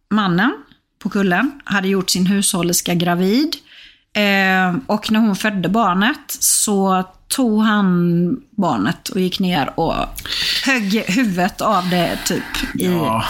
mannen 0.09 0.53
på 1.03 1.09
kullen 1.09 1.51
hade 1.63 1.87
gjort 1.87 2.09
sin 2.09 2.25
hushållerska 2.25 2.93
gravid. 2.93 3.55
Ehm, 4.13 4.81
och 4.85 5.11
när 5.11 5.19
hon 5.19 5.35
födde 5.35 5.69
barnet 5.69 6.25
så 6.39 7.03
tog 7.27 7.61
han 7.63 8.37
barnet 8.57 9.09
och 9.09 9.19
gick 9.19 9.39
ner 9.39 9.79
och 9.79 9.95
högg 10.65 11.03
huvudet 11.07 11.61
av 11.61 11.89
det 11.89 12.19
typ 12.25 12.75
i... 12.79 12.85
Ja, 12.85 13.23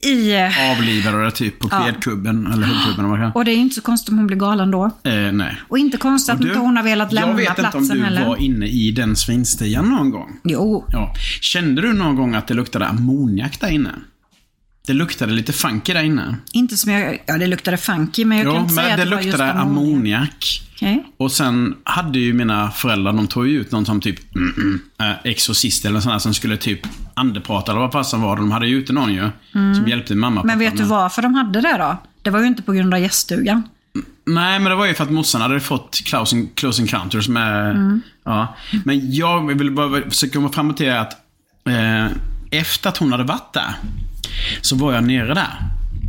i 0.00 0.32
eh, 0.36 0.70
avlivade 0.72 1.24
det 1.24 1.30
typ 1.30 1.58
på 1.58 1.68
eller 1.76 1.92
huggkubben. 1.92 2.46
eller 2.52 2.66
det 3.18 3.24
är. 3.24 3.32
och 3.36 3.44
det 3.44 3.50
är 3.50 3.56
inte 3.56 3.74
så 3.74 3.80
konstigt 3.82 4.08
om 4.10 4.18
hon 4.18 4.26
blir 4.26 4.36
galen 4.36 4.70
då. 4.70 4.84
Eh, 5.04 5.32
nej. 5.32 5.56
Och 5.68 5.78
inte 5.78 5.96
konstigt 5.96 6.34
att 6.34 6.40
du, 6.40 6.48
inte 6.48 6.60
hon 6.60 6.76
har 6.76 6.84
velat 6.84 7.12
lämna 7.12 7.28
Jag 7.30 7.36
vet 7.36 7.54
platsen 7.56 7.80
inte 7.82 7.92
om 7.92 7.98
du 7.98 8.04
heller. 8.04 8.26
var 8.26 8.36
inne 8.36 8.66
i 8.66 8.90
den 8.90 9.16
svinstian 9.16 9.88
någon 9.90 10.10
gång. 10.10 10.40
Jo. 10.44 10.84
Ja. 10.92 11.14
Kände 11.40 11.82
du 11.82 11.92
någon 11.92 12.16
gång 12.16 12.34
att 12.34 12.46
det 12.46 12.54
luktade 12.54 12.86
ammoniak 12.86 13.60
där 13.60 13.68
inne? 13.70 13.90
Det 14.86 14.92
luktade 14.92 15.32
lite 15.32 15.52
funky 15.52 15.92
där 15.92 16.02
inne. 16.02 16.36
Inte 16.52 16.76
som 16.76 16.92
jag... 16.92 17.18
Ja, 17.26 17.38
det 17.38 17.46
luktade 17.46 17.76
funky, 17.76 18.24
men 18.24 18.38
jag 18.38 18.46
kan 18.46 18.54
Ja, 18.54 18.60
inte 18.60 18.74
säga 18.74 18.84
men 18.86 18.92
att 18.92 18.98
det 18.98 19.04
det 19.04 19.10
var 19.10 19.16
just 19.22 19.26
luktade 19.26 19.52
ammoniak. 19.52 19.88
ammoniak. 19.88 20.62
Okej. 20.78 21.04
Och 21.16 21.32
sen 21.32 21.76
hade 21.84 22.18
ju 22.18 22.32
mina 22.32 22.70
föräldrar, 22.70 23.12
de 23.12 23.26
tog 23.26 23.48
ju 23.48 23.60
ut 23.60 23.72
någon 23.72 23.86
som 23.86 24.00
typ 24.00 24.36
mm, 24.36 24.54
mm, 24.56 24.80
äh, 25.00 25.16
exorcist 25.24 25.84
eller 25.84 26.00
sån 26.00 26.12
här 26.12 26.18
som 26.18 26.34
skulle 26.34 26.56
typ 26.56 26.80
andeprata 27.14 27.72
eller 27.72 27.80
vad 27.80 27.92
fasen 27.92 28.20
var 28.20 28.36
det. 28.36 28.42
De 28.42 28.50
hade 28.50 28.66
ju 28.66 28.78
ute 28.78 28.92
någon 28.92 29.14
ju. 29.14 29.30
Som 29.52 29.84
hjälpte 29.88 30.14
mamma 30.14 30.40
Mm. 30.40 30.46
Men 30.46 30.58
vet 30.58 30.76
du 30.76 30.84
varför 30.84 31.22
de 31.22 31.34
hade 31.34 31.60
det 31.60 31.76
då? 31.78 31.96
Det 32.22 32.30
var 32.30 32.40
ju 32.40 32.46
inte 32.46 32.62
på 32.62 32.72
grund 32.72 32.94
av 32.94 33.00
gäststugan. 33.00 33.62
Nej, 34.26 34.58
men 34.58 34.70
det 34.70 34.74
var 34.74 34.86
ju 34.86 34.94
för 34.94 35.04
att 35.04 35.10
morsan 35.10 35.40
hade 35.40 35.60
fått 35.60 36.00
Close, 36.04 36.46
close 36.54 36.82
Encounters 36.82 37.28
med... 37.28 37.70
Mm. 37.70 38.00
Ja. 38.24 38.56
Men 38.84 39.12
jag 39.12 39.54
vill 39.54 39.70
bara 39.70 40.10
försöka 40.10 40.32
komma 40.32 40.48
fram 40.48 40.74
till 40.74 40.92
att 40.92 41.12
eh, 41.68 42.06
efter 42.50 42.88
att 42.88 42.96
hon 42.96 43.12
hade 43.12 43.24
varit 43.24 43.52
där, 43.52 43.74
så 44.60 44.76
var 44.76 44.92
jag 44.92 45.04
nere 45.04 45.34
där. 45.34 45.56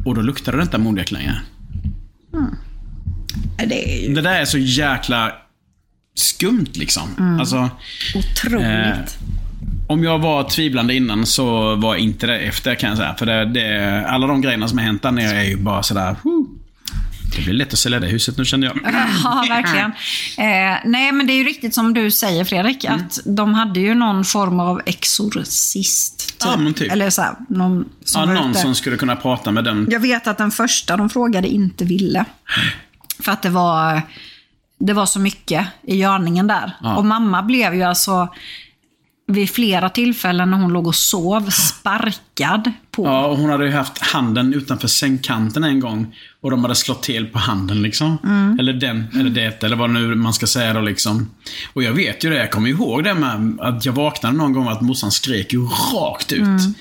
Och 0.06 0.16
då 0.16 0.22
luktade 0.22 0.58
det 0.58 0.64
inte 0.64 0.78
ammoniak 0.78 1.12
längre. 1.12 1.42
Det 3.58 3.96
är 3.96 4.08
ju 4.08 4.14
Det 4.14 4.22
där 4.22 4.42
är 4.42 4.46
så 4.46 4.58
jäkla 4.58 5.32
skumt 6.16 6.70
liksom. 6.74 7.10
Mm. 7.20 7.40
Alltså, 7.40 7.70
otroligt. 8.16 8.66
eh, 8.66 8.98
om 9.88 10.04
jag 10.04 10.20
var 10.20 10.44
tvivlande 10.44 10.96
innan 10.96 11.26
så 11.26 11.76
var 11.76 11.94
jag 11.96 12.00
inte 12.04 12.28
det 12.28 12.40
efter 12.40 12.76
kan 12.76 12.90
jag 12.90 12.98
säga. 12.98 13.16
För 13.16 13.26
det, 13.26 13.46
det, 13.46 14.06
alla 14.08 14.28
de 14.28 14.42
grejerna 14.42 14.68
som 14.68 14.78
har 14.78 14.86
hänt 14.86 15.02
där 15.02 15.12
nere 15.12 15.38
är 15.38 15.44
ju 15.44 15.58
bara 15.58 15.84
sådär... 15.84 16.16
Whew. 16.24 16.46
Det 17.36 17.42
blir 17.44 17.54
lätt 17.54 17.74
att 17.74 17.80
sälja 17.80 18.00
det 18.00 18.08
huset 18.08 18.38
nu 18.38 18.46
kände 18.46 18.68
jag. 18.68 18.80
Ja, 19.24 19.46
verkligen. 19.50 19.92
Eh, 20.38 20.78
nej, 20.86 21.12
men 21.12 21.28
det 21.28 21.34
är 21.34 21.38
ju 21.38 21.44
riktigt 21.44 21.74
som 21.76 21.94
du 21.94 22.12
säger 22.12 22.44
Fredrik, 22.46 22.86
att 22.86 23.20
de 23.26 23.54
hade 23.54 23.80
ju 23.80 23.96
någon 23.96 24.26
form 24.26 24.60
av 24.60 24.82
exorcist. 24.86 26.28
Typ. 26.28 26.50
Ja, 26.52 26.58
men 26.58 26.74
typ. 26.74 26.92
Eller 26.92 27.10
så 27.10 27.22
här, 27.22 27.34
någon 27.50 27.86
som 28.04 28.30
Ja, 28.30 28.42
någon 28.42 28.56
som 28.56 28.76
skulle 28.76 28.98
kunna 28.98 29.16
prata 29.16 29.52
med 29.52 29.64
den. 29.64 29.88
Jag 29.92 30.00
vet 30.00 30.28
att 30.28 30.38
den 30.38 30.52
första 30.52 30.98
de 30.98 31.10
frågade 31.10 31.48
inte 31.48 31.86
ville. 31.86 32.26
För 33.24 33.32
att 33.32 33.42
det 33.42 33.50
var, 33.50 34.02
det 34.80 34.94
var 34.94 35.06
så 35.06 35.20
mycket 35.20 35.68
i 35.82 35.98
görningen 35.98 36.48
där. 36.48 36.72
Ja. 36.82 36.96
Och 36.96 37.06
mamma 37.06 37.44
blev 37.44 37.76
ju 37.76 37.84
alltså 37.84 38.30
vid 39.30 39.50
flera 39.50 39.90
tillfällen 39.90 40.52
när 40.52 40.58
hon 40.58 40.74
låg 40.74 40.88
och 40.88 40.96
sov 40.96 41.50
sparkad 41.50 42.72
på. 42.92 43.06
Ja, 43.06 43.26
och 43.26 43.38
hon 43.38 43.50
hade 43.50 43.66
ju 43.66 43.72
haft 43.72 43.98
handen 43.98 44.54
utanför 44.54 44.88
sängkanten 44.88 45.64
en 45.64 45.80
gång. 45.80 46.16
Och 46.42 46.52
de 46.52 46.62
hade 46.62 46.76
slått 46.76 47.04
till 47.04 47.28
på 47.28 47.40
handen 47.40 47.82
liksom. 47.82 48.18
Mm. 48.24 48.60
Eller 48.60 48.74
den, 48.74 49.08
eller 49.14 49.30
det, 49.30 49.64
eller 49.64 49.76
vad 49.76 49.90
nu 49.90 50.16
man 50.16 50.34
ska 50.34 50.48
säga 50.48 50.74
då 50.74 50.82
liksom. 50.82 51.30
Och 51.74 51.84
jag 51.84 51.94
vet 51.94 52.24
ju 52.24 52.30
det, 52.30 52.36
jag 52.36 52.52
kommer 52.52 52.70
ihåg 52.70 53.04
det 53.04 53.14
med 53.14 53.58
att 53.60 53.86
jag 53.86 53.94
vaknade 53.94 54.38
någon 54.38 54.54
gång 54.54 54.68
att 54.68 54.82
morsan 54.82 55.12
skrek 55.12 55.54
ju 55.54 55.68
rakt 55.94 56.32
ut. 56.32 56.42
Mm. 56.42 56.74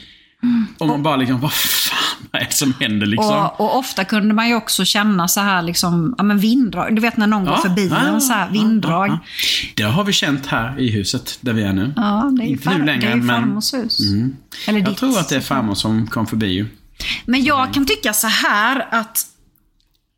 Och 0.79 0.87
man 0.87 1.03
bara 1.03 1.17
liksom, 1.17 1.41
vad 1.41 1.53
fan 1.53 1.99
vad 2.31 2.43
är 2.43 2.47
det 2.47 2.53
som 2.53 2.75
händer 2.81 3.07
liksom? 3.07 3.37
Och, 3.37 3.61
och 3.61 3.79
ofta 3.79 4.05
kunde 4.05 4.35
man 4.35 4.49
ju 4.49 4.55
också 4.55 4.85
känna 4.85 5.29
så 5.29 5.41
här 5.41 5.63
liksom, 5.63 6.15
ja 6.19 6.25
men 6.25 6.39
vinddrag. 6.39 6.95
Du 6.97 7.03
vet 7.03 7.17
när 7.17 7.27
någon 7.27 7.45
går 7.45 7.57
förbi 7.57 7.93
en 8.07 8.21
så 8.21 8.33
här 8.33 8.51
vinddrag. 8.51 9.09
ja, 9.11 9.19
ja. 9.23 9.69
Det 9.75 9.83
har 9.83 10.05
vi 10.05 10.13
känt 10.13 10.47
här 10.47 10.81
i 10.81 10.91
huset 10.91 11.39
där 11.41 11.53
vi 11.53 11.63
är 11.63 11.73
nu. 11.73 11.93
Ja, 11.97 12.31
det 12.37 12.43
är 12.43 12.47
ju, 12.47 12.53
Inte 12.53 12.69
nu 12.71 12.77
far, 12.79 12.85
längre, 12.85 13.01
det 13.01 13.07
är 13.07 13.17
ju 13.17 13.23
men- 13.23 13.37
Mm. 13.37 13.45
farmors 13.49 13.75
hus. 13.75 13.99
Eller 14.69 14.79
Jag 14.81 14.89
ditt. 14.89 14.99
tror 14.99 15.19
att 15.19 15.29
det 15.29 15.37
är 15.37 15.41
farmor 15.41 15.75
som 15.75 16.07
kom 16.07 16.27
förbi 16.27 16.47
ju. 16.47 16.67
Men 17.27 17.45
jag 17.45 17.75
kan 17.75 17.87
tycka 17.87 18.13
så 18.13 18.27
här 18.27 18.87
att 18.91 19.27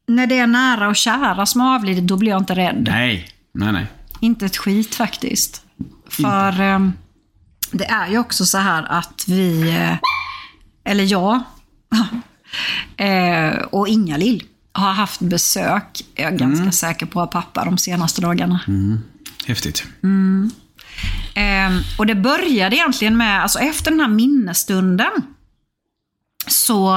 när 0.08 0.26
det 0.26 0.38
är 0.38 0.46
nära 0.46 0.88
och 0.88 0.96
kära 0.96 1.46
som 1.46 1.60
har 1.60 1.74
avlidit, 1.74 2.06
då 2.06 2.16
blir 2.16 2.30
jag 2.30 2.40
inte 2.40 2.54
rädd. 2.54 2.88
Nej, 2.90 3.28
nej, 3.54 3.72
nej. 3.72 3.86
Inte 4.20 4.46
ett 4.46 4.56
skit 4.56 4.94
faktiskt. 4.94 5.62
För 6.10 6.60
eh, 6.60 6.78
det 7.72 7.84
är 7.84 8.08
ju 8.08 8.18
också 8.18 8.46
så 8.46 8.58
här 8.58 8.86
att 8.88 9.24
vi, 9.28 9.70
eh, 9.70 9.96
eller 10.84 11.04
jag, 11.04 11.40
eh, 12.96 13.62
och 13.62 13.88
Inga-Lill 13.88 14.44
har 14.72 14.92
haft 14.92 15.20
besök, 15.20 16.00
jag 16.14 16.32
är 16.32 16.38
ganska 16.38 16.72
säker 16.72 17.06
på, 17.06 17.20
av 17.20 17.26
pappa 17.26 17.64
de 17.64 17.78
senaste 17.78 18.20
dagarna. 18.20 18.60
Häftigt. 19.46 19.84
Eh, 21.34 21.98
och 21.98 22.06
det 22.06 22.14
började 22.14 22.76
egentligen 22.76 23.16
med, 23.16 23.42
alltså 23.42 23.58
efter 23.58 23.90
den 23.90 24.00
här 24.00 24.08
minnesstunden, 24.08 25.10
så 26.46 26.96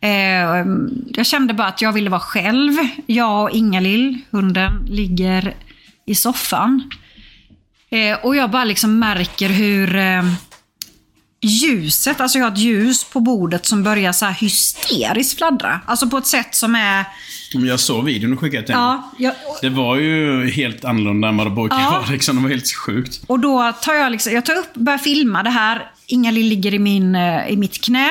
eh, 0.00 0.66
jag 1.06 1.26
kände 1.26 1.54
bara 1.54 1.68
att 1.68 1.82
jag 1.82 1.92
ville 1.92 2.10
vara 2.10 2.20
själv. 2.20 2.72
Jag 3.06 3.42
och 3.42 3.50
Inga-Lill, 3.50 4.18
hunden, 4.30 4.86
ligger 4.86 5.54
i 6.06 6.14
soffan. 6.14 6.90
Eh, 7.90 8.18
och 8.24 8.36
jag 8.36 8.50
bara 8.50 8.64
liksom 8.64 8.98
märker 8.98 9.48
hur 9.48 9.96
eh, 9.96 10.22
ljuset, 11.42 12.20
alltså 12.20 12.38
jag 12.38 12.44
har 12.46 12.52
ett 12.52 12.58
ljus 12.58 13.04
på 13.04 13.20
bordet 13.20 13.66
som 13.66 13.82
börjar 13.82 14.12
så 14.12 14.24
här 14.24 14.32
hysteriskt 14.32 15.38
fladdra. 15.38 15.80
Alltså 15.86 16.08
på 16.08 16.18
ett 16.18 16.26
sätt 16.26 16.54
som 16.54 16.74
är... 16.74 17.04
Jag 17.52 17.80
såg 17.80 18.04
videon 18.04 18.32
och 18.32 18.40
skickade 18.40 18.66
till. 18.66 18.72
Ja, 18.74 19.10
jag, 19.18 19.34
Det 19.62 19.68
var 19.68 19.96
ju 19.96 20.50
helt 20.50 20.84
annorlunda 20.84 21.28
än 21.28 21.36
vad 21.36 21.46
det 21.46 21.50
brukar 21.50 21.80
Ja. 21.80 21.90
vara. 21.90 22.10
Liksom. 22.10 22.36
Det 22.36 22.42
var 22.42 22.48
helt 22.48 22.72
sjukt. 22.72 23.20
Och 23.26 23.40
då 23.40 23.72
tar 23.82 23.94
jag, 23.94 24.12
liksom, 24.12 24.32
jag 24.32 24.46
tar 24.46 24.54
upp, 24.54 24.74
börjar 24.74 24.98
filma 24.98 25.42
det 25.42 25.50
här. 25.50 25.90
Inga-Lill 26.06 26.46
ligger 26.46 26.74
i, 26.74 26.78
min, 26.78 27.14
eh, 27.14 27.48
i 27.48 27.56
mitt 27.56 27.80
knä. 27.84 28.10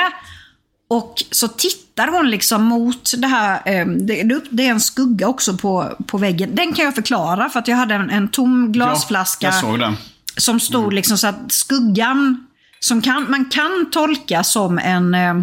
Och 0.89 1.23
så 1.31 1.47
tittar 1.47 1.88
hon 2.07 2.29
liksom 2.29 2.63
mot 2.63 3.11
det 3.17 3.27
här. 3.27 3.61
eh, 3.65 3.85
Det, 3.85 4.65
är 4.65 4.71
en 4.71 4.79
skugga 4.79 5.27
också 5.27 5.57
på, 5.57 5.95
på 6.07 6.17
väggen. 6.17 6.55
Den 6.55 6.73
kan 6.73 6.85
jag 6.85 6.95
förklara 6.95 7.49
för 7.49 7.59
att 7.59 7.67
jag 7.67 7.77
hade 7.77 7.95
en, 7.95 8.09
en 8.09 8.27
tom 8.27 8.71
glasflaska. 8.71 9.53
Ja. 9.61 9.93
Som 10.37 10.59
stod 10.59 10.93
liksom 10.93 11.17
så 11.17 11.27
att 11.27 11.51
skuggan, 11.51 12.47
som 12.79 13.01
kan, 13.01 13.31
man 13.31 13.45
kan 13.45 13.91
tolka 13.91 14.43
som 14.43 14.77
en, 14.79 15.13
eh, 15.13 15.41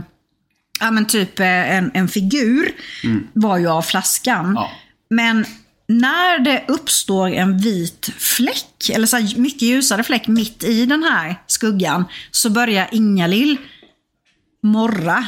ja 0.80 0.90
men 0.90 1.06
typ 1.06 1.40
eh, 1.40 1.76
en, 1.76 1.90
en 1.94 2.08
figur, 2.08 2.72
var 3.32 3.58
ju 3.58 3.68
av 3.68 3.82
flaskan. 3.82 4.52
Ja. 4.54 4.70
Men 5.10 5.44
när 5.88 6.38
det 6.38 6.64
uppstår 6.68 7.28
en 7.28 7.58
vit 7.58 8.10
fläck, 8.18 8.90
eller 8.92 9.06
så 9.06 9.40
mycket 9.40 9.62
ljusare 9.62 10.02
fläck 10.02 10.28
mitt 10.28 10.64
i 10.64 10.86
den 10.86 11.02
här 11.02 11.42
skuggan, 11.46 12.04
så 12.30 12.50
börjar 12.50 12.88
Inga-Lill 12.92 13.56
morra 14.62 15.24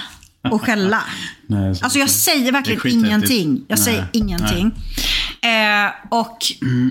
och 0.53 0.63
skälla. 0.63 1.03
Nej, 1.47 1.75
så- 1.75 1.85
Alltså 1.85 1.99
jag 1.99 2.11
säger 2.11 2.53
verkligen 2.53 3.05
ingenting. 3.05 3.65
Jag 3.69 3.79
säger 3.79 3.99
Nej, 4.01 4.09
ingenting. 4.13 4.73
Eh, 5.43 5.91
och 6.11 6.39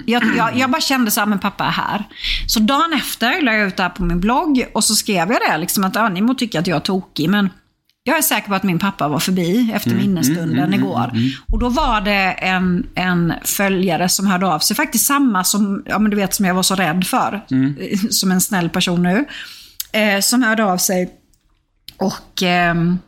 jag, 0.06 0.24
jag, 0.38 0.58
jag 0.58 0.70
bara 0.72 0.82
kände 0.82 1.12
så 1.12 1.20
här, 1.20 1.28
men 1.28 1.40
pappa 1.40 1.66
är 1.66 1.70
här. 1.72 2.04
Så 2.48 2.60
dagen 2.60 2.94
efter 2.94 3.42
la 3.42 3.54
jag 3.54 3.68
ut 3.68 3.78
det 3.78 3.84
här 3.84 3.90
på 3.90 4.04
min 4.04 4.20
blogg 4.20 4.66
och 4.74 4.84
så 4.84 4.96
skrev 4.96 5.32
jag 5.32 5.40
det, 5.50 5.58
liksom 5.58 5.84
att 5.84 5.96
ja, 5.96 6.10
ni 6.10 6.22
må 6.22 6.34
tycka 6.34 6.60
att 6.60 6.68
jag 6.68 6.76
är 6.76 6.80
tokig, 6.80 7.30
men 7.30 7.50
jag 8.04 8.18
är 8.18 8.22
säker 8.22 8.48
på 8.48 8.56
att 8.56 8.64
min 8.64 8.80
pappa 8.80 9.08
var 9.08 9.20
förbi 9.20 9.72
efter 9.74 9.92
Mm, 9.92 10.02
minnesstunden 10.02 10.74
igår. 10.74 11.12
Och 11.52 11.60
då 11.60 11.70
var 11.70 12.02
det 12.02 12.12
en, 12.32 12.88
en 12.96 13.34
följare 13.44 14.10
som 14.10 14.28
hörde 14.28 14.48
av 14.48 14.60
sig, 14.60 14.76
faktiskt 14.76 15.06
samma 15.06 15.44
som, 15.44 15.84
ja, 15.86 16.00
men 16.00 16.12
du 16.12 16.18
vet, 16.18 16.34
som 16.34 16.46
jag 16.46 16.54
var 16.54 16.64
så 16.64 16.76
rädd 16.76 17.08
för, 17.08 17.46
Mm. 17.52 17.76
som 18.10 18.32
en 18.32 18.42
snäll 18.42 18.70
person 18.70 19.04
nu, 19.04 19.26
eh, 19.92 20.20
som 20.22 20.44
hörde 20.44 20.64
av 20.66 20.78
sig 20.78 21.10
och 21.98 22.44
ehm, 22.44 23.00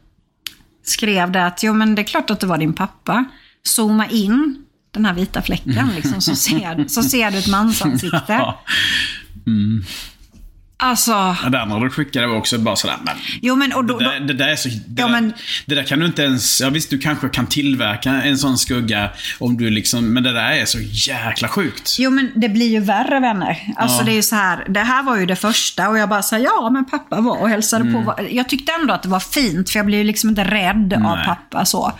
skrev 0.90 1.32
det 1.32 1.46
att 1.46 1.64
jo 1.64 1.74
men 1.74 1.96
det 1.96 2.02
är 2.02 2.04
klart 2.04 2.30
att 2.30 2.40
det 2.40 2.48
var 2.48 2.58
din 2.58 2.74
pappa. 2.74 3.26
Zooma 3.64 4.08
in 4.08 4.66
den 4.92 5.06
här 5.06 5.14
vita 5.14 5.42
fläcken 5.42 5.90
liksom, 5.96 6.22
så, 6.22 6.36
ser, 6.36 6.88
så 6.88 7.04
ser 7.04 7.32
du 7.32 7.38
ett 7.38 7.48
mansansikte. 7.48 8.24
Ja. 8.28 8.62
Mm. 9.48 9.84
Alltså, 10.82 11.12
Ja, 11.12 11.50
där 11.52 11.66
när 11.66 11.80
du 11.80 11.90
skickade 11.90 12.28
var 12.28 12.36
också 12.36 12.58
bara 12.60 12.76
sådär, 12.76 12.96
men 13.04 13.16
jo 13.42 13.56
men 13.56 13.74
och 13.74 13.86
då, 13.86 13.98
det, 14.00 14.06
där, 14.06 14.20
det 14.20 14.34
där 14.34 14.48
är 14.48 14.56
så... 14.56 14.70
Det, 14.70 15.02
Ja, 15.02 15.06
där, 15.08 15.12
men- 15.14 15.34
det 15.66 15.76
där 15.76 15.84
kan 15.84 16.00
du 16.00 16.06
inte 16.06 16.22
ens... 16.24 16.62
Ja 16.62 16.70
visst, 16.70 16.90
du 16.90 16.98
kanske 17.00 17.30
kan 17.30 17.48
tillverka 17.48 18.10
en 18.12 18.38
sån 18.38 18.58
skugga 18.58 19.10
om 19.40 19.58
du 19.58 19.70
liksom... 19.70 20.14
Men 20.14 20.24
det 20.24 20.34
där 20.34 20.52
är 20.52 20.66
så 20.66 20.78
jäkla 20.82 21.48
sjukt. 21.48 21.96
Jo 22.00 22.12
men 22.12 22.32
det 22.36 22.50
blir 22.50 22.70
ju 22.70 22.80
värre 22.80 23.20
vänner. 23.20 23.74
Alltså 23.78 23.98
Ja. 24.00 24.04
det 24.06 24.12
är 24.12 24.16
ju 24.16 24.22
så 24.22 24.36
här, 24.36 24.66
det 24.70 24.80
här 24.80 25.04
var 25.04 25.18
ju 25.18 25.26
det 25.26 25.36
första 25.36 25.90
och 25.90 25.98
jag 25.98 26.10
bara 26.10 26.22
sa 26.22 26.38
ja 26.38 26.70
men 26.74 26.86
pappa 26.86 27.22
var 27.22 27.38
och 27.42 27.50
hälsade 27.50 27.84
Mm. 27.90 28.06
på. 28.06 28.16
Jag 28.32 28.50
tyckte 28.50 28.72
ändå 28.82 28.94
att 28.94 29.04
det 29.04 29.10
var 29.10 29.20
fint 29.20 29.70
för 29.70 29.80
jag 29.80 29.86
blev 29.86 30.00
ju 30.00 30.04
liksom 30.06 30.30
inte 30.30 30.44
rädd 30.44 30.94
av 30.94 31.16
Nej. 31.18 31.26
pappa 31.26 31.66
så. 31.66 31.94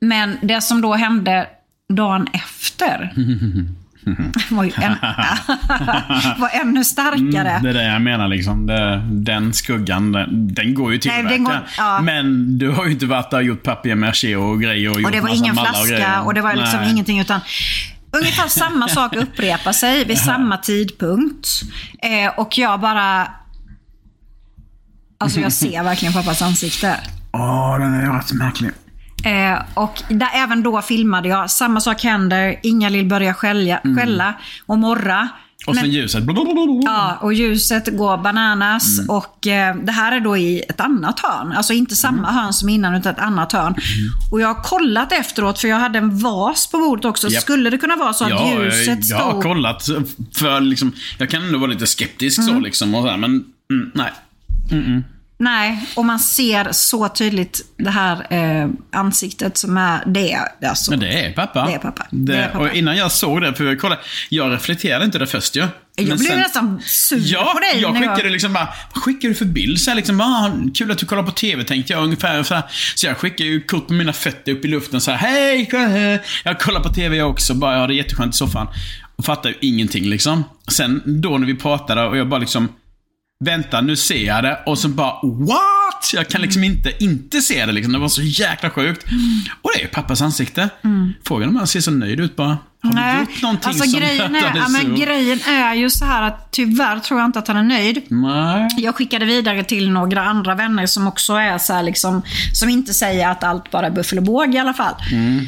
Men 0.00 0.38
det 0.42 0.60
som 0.60 0.80
då 0.80 0.94
hände 0.94 1.46
dagen 1.92 2.26
efter 2.32 3.12
var 4.50 4.64
ju 4.64 4.72
en, 4.76 4.92
var 6.40 6.50
ännu 6.62 6.84
starkare. 6.84 7.50
Mm, 7.50 7.62
det 7.62 7.68
är 7.70 7.74
det 7.74 7.84
jag 7.84 8.02
menar 8.02 8.28
liksom. 8.28 8.66
Det, 8.66 9.02
den 9.10 9.52
skuggan, 9.52 10.12
den, 10.12 10.54
den 10.54 10.74
går 10.74 10.92
ju 10.92 10.98
att 10.98 11.24
Nej, 11.24 11.38
går- 11.38 11.66
ja. 11.78 12.00
Men 12.00 12.58
du 12.58 12.70
har 12.70 12.84
ju 12.84 12.90
inte 12.92 13.06
varit 13.06 13.30
där 13.30 13.38
och 13.38 13.44
gjort 13.44 13.62
papier-maché 13.62 14.36
och 14.36 14.60
grejer 14.62 14.90
och, 14.90 14.94
Och 14.96 15.00
gjort 15.02 15.12
det 15.12 15.20
var 15.20 15.28
ingen 15.36 15.54
flaska 15.54 15.88
grejer. 15.88 16.24
och 16.24 16.34
det 16.34 16.40
var 16.40 16.54
liksom 16.54 16.80
Nej. 16.80 16.90
ingenting 16.90 17.20
utan 17.20 17.40
ungefär 18.12 18.48
samma 18.48 18.88
sak 18.88 19.16
upprepar 19.16 19.72
sig 19.72 20.04
vid 20.04 20.18
samma 20.18 20.56
tidpunkt. 20.56 21.48
Eh, 22.02 22.38
och 22.38 22.58
jag 22.58 22.80
bara... 22.80 23.28
Alltså 25.18 25.40
jag 25.40 25.52
ser 25.52 25.82
verkligen 25.82 26.14
pappas 26.14 26.42
ansikte. 26.42 26.96
Åh, 27.32 27.78
den 27.78 27.94
är 27.94 28.12
rätt 28.12 28.32
märklig. 28.32 28.70
Eh, 29.24 29.62
och 29.74 30.02
där, 30.08 30.28
även 30.34 30.62
då 30.62 30.82
filmade 30.82 31.28
jag. 31.28 31.50
Samma 31.50 31.80
sak 31.80 32.02
händer. 32.04 32.56
Ingalill 32.62 33.06
börjar 33.06 33.32
skälla, 33.32 33.80
skälla 33.98 34.34
och 34.66 34.78
morra. 34.78 35.16
Mm. 35.16 35.28
Och 35.66 35.74
sen 35.76 35.84
Men- 35.84 35.90
ljuset. 35.94 36.24
Ja, 36.84 37.18
och 37.20 37.32
ljuset 37.34 37.96
går 37.98 38.16
bananas. 38.18 38.98
Mm. 38.98 39.10
Och 39.10 39.46
eh, 39.46 39.76
det 39.76 39.92
här 39.92 40.12
är 40.12 40.20
då 40.20 40.36
i 40.36 40.62
ett 40.68 40.80
annat 40.80 41.20
hörn. 41.20 41.52
Alltså 41.52 41.72
inte 41.72 41.96
samma 41.96 42.18
Mm. 42.28 42.34
hörn 42.34 42.52
som 42.52 42.68
innan, 42.68 42.94
utan 42.94 43.12
ett 43.14 43.20
annat 43.20 43.52
hörn. 43.52 43.74
Och 44.32 44.40
jag 44.40 44.46
har 44.54 44.62
kollat 44.62 45.12
efteråt, 45.12 45.58
för 45.58 45.68
jag 45.68 45.76
hade 45.76 45.98
en 45.98 46.18
vas 46.18 46.66
på 46.66 46.78
bordet 46.78 47.04
också. 47.04 47.28
Japp. 47.28 47.42
Skulle 47.42 47.70
det 47.70 47.78
kunna 47.78 47.96
vara 47.96 48.12
så 48.12 48.24
att 48.24 48.30
Ja, 48.30 48.50
ljuset 48.64 48.86
jag, 49.08 49.18
jag 49.18 49.24
har 49.24 49.30
stod... 49.30 49.42
kollat. 49.42 49.88
För 50.34 50.60
liksom, 50.60 50.92
jag 51.18 51.30
kan 51.30 51.42
ändå 51.42 51.58
vara 51.58 51.70
lite 51.70 51.86
skeptisk 51.86 52.44
så 52.44 52.58
liksom. 52.60 52.94
Och 52.94 53.02
så 53.02 53.08
här, 53.08 53.16
men 53.16 53.44
mm, 53.70 53.90
nej. 53.94 54.12
Nej, 55.42 55.84
och 55.96 56.04
man 56.04 56.18
ser 56.18 56.72
så 56.72 57.08
tydligt 57.08 57.60
det 57.76 57.90
här 57.90 58.26
eh, 58.30 58.68
ansiktet 58.92 59.56
som 59.56 59.76
är 59.76 60.02
det. 60.06 60.38
Alltså. 60.68 60.90
Men 60.90 61.00
det 61.00 61.24
är 61.26 61.32
pappa. 61.32 61.66
Det 61.66 61.72
är 61.74 61.78
pappa. 61.78 62.06
Det, 62.10 62.32
Det 62.32 62.38
är 62.38 62.46
pappa. 62.48 62.58
Och 62.58 62.74
innan 62.76 62.96
jag 62.96 63.12
såg 63.12 63.40
det, 63.42 63.54
för 63.54 63.64
jag 63.64 63.80
kollade, 63.80 64.00
jag 64.28 64.52
reflekterade 64.52 65.04
inte 65.04 65.18
det 65.18 65.26
först 65.26 65.56
ju. 65.56 65.60
jag 65.60 66.08
Men 66.08 66.18
blev 66.18 66.28
sen- 66.30 66.38
nästan 66.38 66.82
sur 66.84 67.20
Ja, 67.24 67.50
på 67.54 67.60
dig. 67.60 67.82
jag 67.82 67.98
skickade 67.98 68.30
liksom 68.30 68.52
bara, 68.52 68.68
vad 68.94 69.02
skickar 69.02 69.28
du 69.28 69.34
för 69.34 69.44
bild? 69.44 69.80
Så 69.80 69.90
här 69.90 69.96
liksom, 69.96 70.20
ah, 70.20 70.50
kul 70.74 70.90
att 70.90 70.98
du 70.98 71.06
kollar 71.06 71.22
på 71.22 71.30
TV 71.30 71.64
tänkte 71.64 71.92
jag 71.92 72.04
ungefär. 72.04 72.42
Så, 72.42 72.54
här. 72.54 72.62
så 72.94 73.06
jag 73.06 73.16
skickade 73.16 73.48
ju 73.50 73.60
kort 73.62 73.88
med 73.88 73.98
mina 73.98 74.12
fötter 74.12 74.52
upp 74.52 74.64
i 74.64 74.68
luften 74.68 75.00
så 75.00 75.10
här, 75.10 75.18
hej, 75.18 75.68
kolla. 75.70 76.18
Jag 76.44 76.60
kollar 76.60 76.80
på 76.80 76.88
TV 76.88 77.16
jag 77.16 77.30
också, 77.30 77.54
bara, 77.54 77.72
jag 77.72 77.80
har 77.80 77.88
det 77.88 77.94
jätteskönt 77.94 78.34
i 78.34 78.38
soffan. 78.38 78.66
Och 79.16 79.24
fattar 79.24 79.48
ju 79.50 79.56
ingenting 79.60 80.04
liksom. 80.04 80.44
Sen 80.68 81.02
då 81.06 81.38
när 81.38 81.46
vi 81.46 81.54
pratade 81.54 82.02
och 82.06 82.16
jag 82.16 82.28
bara 82.28 82.40
liksom, 82.40 82.68
vänta 83.44 83.80
nu 83.80 83.96
ser 83.96 84.26
jag 84.26 84.44
det. 84.44 84.58
Och 84.66 84.78
så 84.78 84.88
bara, 84.88 85.14
what? 85.22 86.12
Jag 86.12 86.28
kan 86.28 86.40
liksom 86.40 86.64
inte, 86.64 87.04
inte 87.04 87.40
se 87.40 87.66
det 87.66 87.72
liksom. 87.72 87.92
Det 87.92 87.98
var 87.98 88.08
så 88.08 88.22
jäkla 88.22 88.70
sjukt. 88.70 89.04
Och 89.62 89.70
det 89.74 89.80
är 89.80 89.82
ju 89.82 89.88
pappas 89.88 90.22
ansikte. 90.22 90.68
Frågan 91.24 91.48
om 91.48 91.56
han 91.56 91.66
ser 91.66 91.80
så 91.80 91.90
nöjd 91.90 92.20
ut 92.20 92.36
bara. 92.36 92.58
Har 92.82 92.92
Nej, 92.92 93.20
gjort 93.20 93.42
någonting 93.42 93.68
alltså 93.68 93.84
som 93.84 94.00
grejen 94.00 94.34
är, 94.34 94.56
ja, 94.56 94.68
men 94.68 94.96
grejen 94.96 95.40
är 95.46 95.74
ju 95.74 95.90
så 95.90 96.04
här 96.04 96.22
att 96.22 96.48
tyvärr 96.50 96.98
tror 96.98 97.20
jag 97.20 97.28
inte 97.28 97.38
att 97.38 97.48
han 97.48 97.56
är 97.56 97.62
nöjd. 97.62 98.02
Nej. 98.08 98.68
Jag 98.76 98.94
skickade 98.94 99.24
vidare 99.24 99.64
till 99.64 99.90
några 99.90 100.22
andra 100.24 100.54
vänner 100.54 100.86
som 100.86 101.06
också 101.06 101.32
är 101.32 101.58
så 101.58 101.82
liksom, 101.82 102.22
som 102.54 102.68
inte 102.68 102.94
säger 102.94 103.28
att 103.28 103.44
allt 103.44 103.70
bara 103.70 103.86
är 103.86 103.90
buffel 103.90 104.18
och 104.18 104.24
båg 104.24 104.54
i 104.54 104.58
alla 104.58 104.74
fall. 104.74 104.94
Mm. 105.12 105.46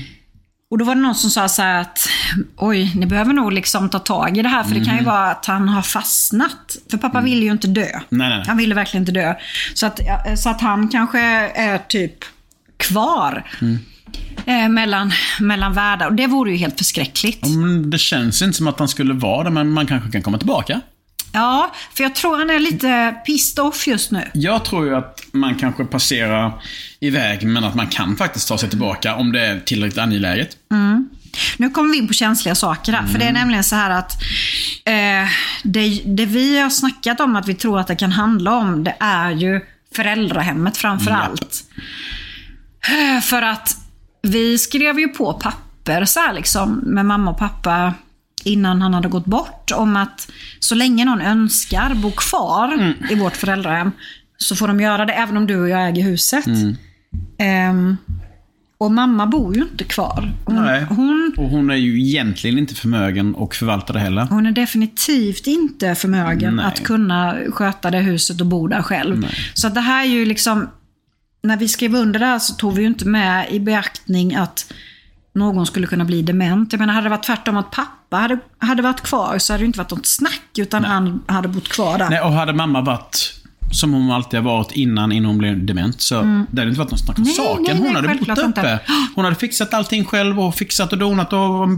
Och 0.72 0.78
då 0.78 0.84
var 0.84 0.94
det 0.94 1.00
någon 1.00 1.14
som 1.14 1.30
sa 1.30 1.48
så 1.48 1.62
att, 1.62 2.08
oj, 2.56 2.92
ni 2.94 3.06
behöver 3.06 3.32
nog 3.32 3.52
liksom 3.52 3.88
ta 3.88 3.98
tag 3.98 4.38
i 4.38 4.42
det 4.42 4.48
här, 4.48 4.64
för 4.64 4.74
det 4.74 4.84
kan 4.84 4.98
ju 4.98 5.04
vara 5.04 5.30
att 5.30 5.46
han 5.46 5.68
har 5.68 5.82
fastnat. 5.82 6.76
För 6.90 6.98
pappa 6.98 7.20
vill 7.20 7.42
ju 7.42 7.50
inte 7.50 7.66
dö. 7.66 7.88
Mm. 7.90 8.02
Nej, 8.08 8.28
nej. 8.28 8.44
Han 8.46 8.56
ville 8.56 8.74
verkligen 8.74 9.02
inte 9.02 9.12
dö. 9.12 9.34
Så 9.74 9.86
att, 9.86 10.00
så 10.36 10.48
att 10.48 10.60
han 10.60 10.88
kanske 10.88 11.20
är 11.20 11.78
typ 11.78 12.14
kvar. 12.76 13.44
Mm. 13.60 13.78
Eh, 14.46 14.68
mellan, 14.68 15.12
mellan 15.40 15.72
världar. 15.72 16.06
Och 16.06 16.14
det 16.14 16.26
vore 16.26 16.50
ju 16.50 16.56
helt 16.56 16.78
förskräckligt. 16.78 17.46
Men 17.46 17.90
det 17.90 17.98
känns 17.98 18.42
inte 18.42 18.56
som 18.56 18.66
att 18.66 18.78
han 18.78 18.88
skulle 18.88 19.14
vara 19.14 19.44
det, 19.44 19.50
men 19.50 19.70
man 19.70 19.86
kanske 19.86 20.10
kan 20.10 20.22
komma 20.22 20.38
tillbaka. 20.38 20.80
Ja, 21.32 21.72
för 21.94 22.02
jag 22.02 22.14
tror 22.14 22.38
han 22.38 22.50
är 22.50 22.58
lite 22.58 23.14
pissed 23.26 23.64
off 23.64 23.86
just 23.86 24.10
nu. 24.10 24.30
Jag 24.34 24.64
tror 24.64 24.86
ju 24.86 24.94
att 24.96 25.20
man 25.32 25.54
kanske 25.54 25.84
passerar 25.84 26.52
iväg, 27.00 27.46
men 27.46 27.64
att 27.64 27.74
man 27.74 27.86
kan 27.86 28.16
faktiskt 28.16 28.48
ta 28.48 28.58
sig 28.58 28.68
tillbaka 28.68 29.14
om 29.16 29.32
det 29.32 29.40
är 29.40 29.60
tillräckligt 29.60 29.98
angeläget. 29.98 30.56
Nu 31.56 31.70
kommer 31.70 31.92
vi 31.92 31.98
in 31.98 32.08
på 32.08 32.14
känsliga 32.14 32.54
saker 32.54 32.92
här. 32.92 33.06
För 33.06 33.18
det 33.18 33.24
är 33.24 33.32
nämligen 33.32 33.64
så 33.64 33.76
här 33.76 33.90
att 33.90 34.12
eh, 34.84 35.28
det, 35.62 36.02
det 36.04 36.26
vi 36.26 36.58
har 36.60 36.70
snackat 36.70 37.20
om 37.20 37.36
att 37.36 37.48
vi 37.48 37.54
tror 37.54 37.80
att 37.80 37.86
det 37.86 37.96
kan 37.96 38.12
handla 38.12 38.54
om, 38.56 38.84
det 38.84 38.94
är 39.00 39.30
ju 39.30 39.60
föräldrahemmet 39.94 40.76
framför 40.76 41.10
allt. 41.10 41.64
Eh, 42.88 43.20
För 43.20 43.42
att 43.42 43.76
vi 44.22 44.58
skrev 44.58 44.98
ju 45.00 45.08
på 45.08 45.32
papper 45.32 46.04
så 46.04 46.20
här 46.20 46.32
liksom 46.32 46.80
med 46.86 47.06
mamma 47.06 47.30
och 47.30 47.38
pappa 47.38 47.94
innan 48.44 48.82
han 48.82 48.94
hade 48.94 49.08
gått 49.08 49.24
bort 49.24 49.70
om 49.74 49.96
att 49.96 50.30
så 50.60 50.74
länge 50.74 51.04
någon 51.04 51.20
önskar 51.20 51.94
bo 51.94 52.10
kvar 52.10 52.94
i 53.10 53.14
vårt 53.14 53.36
föräldrahem 53.36 53.90
så 54.36 54.56
får 54.56 54.68
de 54.68 54.80
göra 54.80 55.04
det 55.06 55.12
även 55.12 55.36
om 55.36 55.46
du 55.46 55.60
och 55.60 55.68
jag 55.68 55.88
äger 55.88 56.02
huset. 56.02 56.44
Ehm, 57.38 57.96
och 58.78 58.90
mamma 58.92 59.26
bor 59.26 59.56
ju 59.56 59.62
inte 59.62 59.84
kvar. 59.84 60.32
Hon, 60.44 60.64
Nej. 60.64 60.84
hon, 60.90 61.34
Och 61.36 61.48
hon 61.48 61.70
är 61.70 61.74
ju 61.76 62.00
egentligen 62.02 62.58
inte 62.58 62.74
förmögen 62.74 63.34
och 63.34 63.54
förvaltar 63.54 63.94
det 63.94 64.00
heller. 64.00 64.26
hon 64.26 64.46
är 64.46 64.52
definitivt 64.52 65.46
inte 65.46 65.94
förmögen 65.94 66.56
Nej. 66.56 66.64
att 66.64 66.82
kunna 66.82 67.36
sköta 67.52 67.90
det 67.90 67.98
huset 67.98 68.40
och 68.40 68.46
bo 68.46 68.66
där 68.68 68.82
själv. 68.82 69.26
Så 69.54 69.66
att 69.66 69.74
det 69.74 69.80
här 69.80 70.02
är 70.04 70.08
ju 70.08 70.24
liksom, 70.24 70.68
när 71.42 71.56
vi 71.56 71.68
skrev 71.68 71.94
under 71.94 72.20
det 72.20 72.26
här 72.26 72.38
så 72.38 72.54
tog 72.54 72.74
vi 72.74 72.80
ju 72.80 72.86
inte 72.88 73.08
med 73.08 73.50
i 73.50 73.60
beaktning 73.60 74.34
att 74.34 74.72
någon 75.34 75.66
skulle 75.66 75.86
kunna 75.86 76.04
bli 76.04 76.22
dement. 76.22 76.72
Jag 76.72 76.78
menar, 76.78 76.94
hade 76.94 77.06
det 77.06 77.10
varit 77.10 77.22
tvärtom 77.22 77.56
att 77.56 77.70
pappa 77.70 78.16
hade, 78.16 78.38
hade 78.58 78.82
varit 78.82 79.00
kvar 79.00 79.38
så 79.38 79.52
hade 79.52 79.62
det 79.62 79.66
inte 79.66 79.78
varit 79.78 79.90
något 79.90 80.06
snack, 80.06 80.58
utan 80.58 80.84
han 80.84 81.22
hade 81.26 81.48
bott 81.48 81.68
kvar 81.68 81.98
där. 81.98 82.10
Nej, 82.10 82.20
och 82.20 82.32
hade 82.32 82.52
mamma 82.52 82.80
varit 82.80 83.42
som 83.72 83.92
hon 83.92 84.10
alltid 84.10 84.40
har 84.40 84.44
varit 84.44 84.72
innan, 84.72 85.12
innan 85.12 85.26
hon 85.26 85.38
blev 85.38 85.66
dement, 85.66 86.00
så 86.00 86.14
det 86.50 86.60
hade 86.60 86.68
inte 86.68 86.78
varit 86.78 86.90
något 86.90 87.00
snack 87.00 87.18
om 87.18 87.24
Nej, 87.24 87.34
saken. 87.34 87.64
nej, 87.64 87.76
hon 87.76 87.92
nej, 87.92 87.94
hade 87.94 88.34
bott 88.34 88.38
uppe. 88.38 88.80
Hon 89.14 89.24
hade 89.24 89.36
fixat 89.36 89.74
allting 89.74 90.04
själv 90.04 90.40
och 90.40 90.54
fixat 90.54 90.92
och 90.92 90.98
donat 90.98 91.32
och 91.32 91.68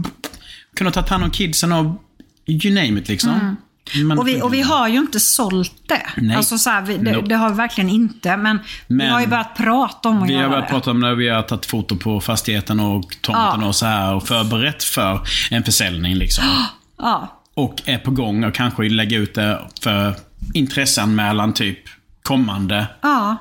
kunnat 0.75 0.93
ta 0.93 1.01
hand 1.01 1.23
om 1.23 1.31
kidsen 1.31 1.71
och 1.71 2.01
you 2.47 2.73
name 2.75 2.99
it 2.99 3.07
liksom. 3.07 3.57
Men, 4.03 4.19
Och 4.19 4.27
vi, 4.27 4.41
och 4.41 4.53
vi 4.53 4.61
har 4.61 4.87
ju 4.87 4.97
inte 4.97 5.19
sålt 5.19 5.73
det. 5.87 6.01
Nej. 6.17 6.35
Alltså 6.35 6.57
så 6.57 6.69
här, 6.69 6.81
vi, 6.81 6.97
det, 6.97 7.11
Nope. 7.11 7.27
det 7.27 7.35
har 7.35 7.49
vi 7.49 7.55
verkligen 7.55 7.89
inte. 7.89 8.37
Men, 8.37 8.59
vi 8.87 8.95
Men 8.95 9.09
har 9.11 9.21
ju 9.21 9.27
börjat 9.27 9.55
prata 9.57 10.09
om 10.09 10.23
att 10.23 10.29
Vi 10.29 10.35
har 10.35 10.49
börjat 10.49 10.67
det. 10.67 10.71
prata 10.71 10.91
om 10.91 10.99
när 10.99 11.15
vi 11.15 11.29
har 11.29 11.41
tagit 11.41 11.65
foto 11.65 11.97
på 11.97 12.21
fastigheten 12.21 12.79
och 12.79 13.03
tomten 13.21 13.61
Ja. 13.61 13.67
och 13.67 13.75
så 13.75 13.85
här 13.85 14.13
och 14.13 14.27
förberett 14.27 14.83
för 14.83 15.19
en 15.51 15.63
försäljning 15.63 16.15
liksom. 16.15 16.43
Ja. 16.97 17.41
Och 17.53 17.81
är 17.85 17.97
på 17.97 18.11
gång 18.11 18.43
och 18.43 18.53
kanske 18.53 18.89
lägga 18.89 19.17
ut 19.17 19.33
det 19.35 19.61
för 19.81 20.15
intresseanmälan 20.53 21.53
typ 21.53 21.79
kommande. 22.23 22.87
Ja. 23.01 23.35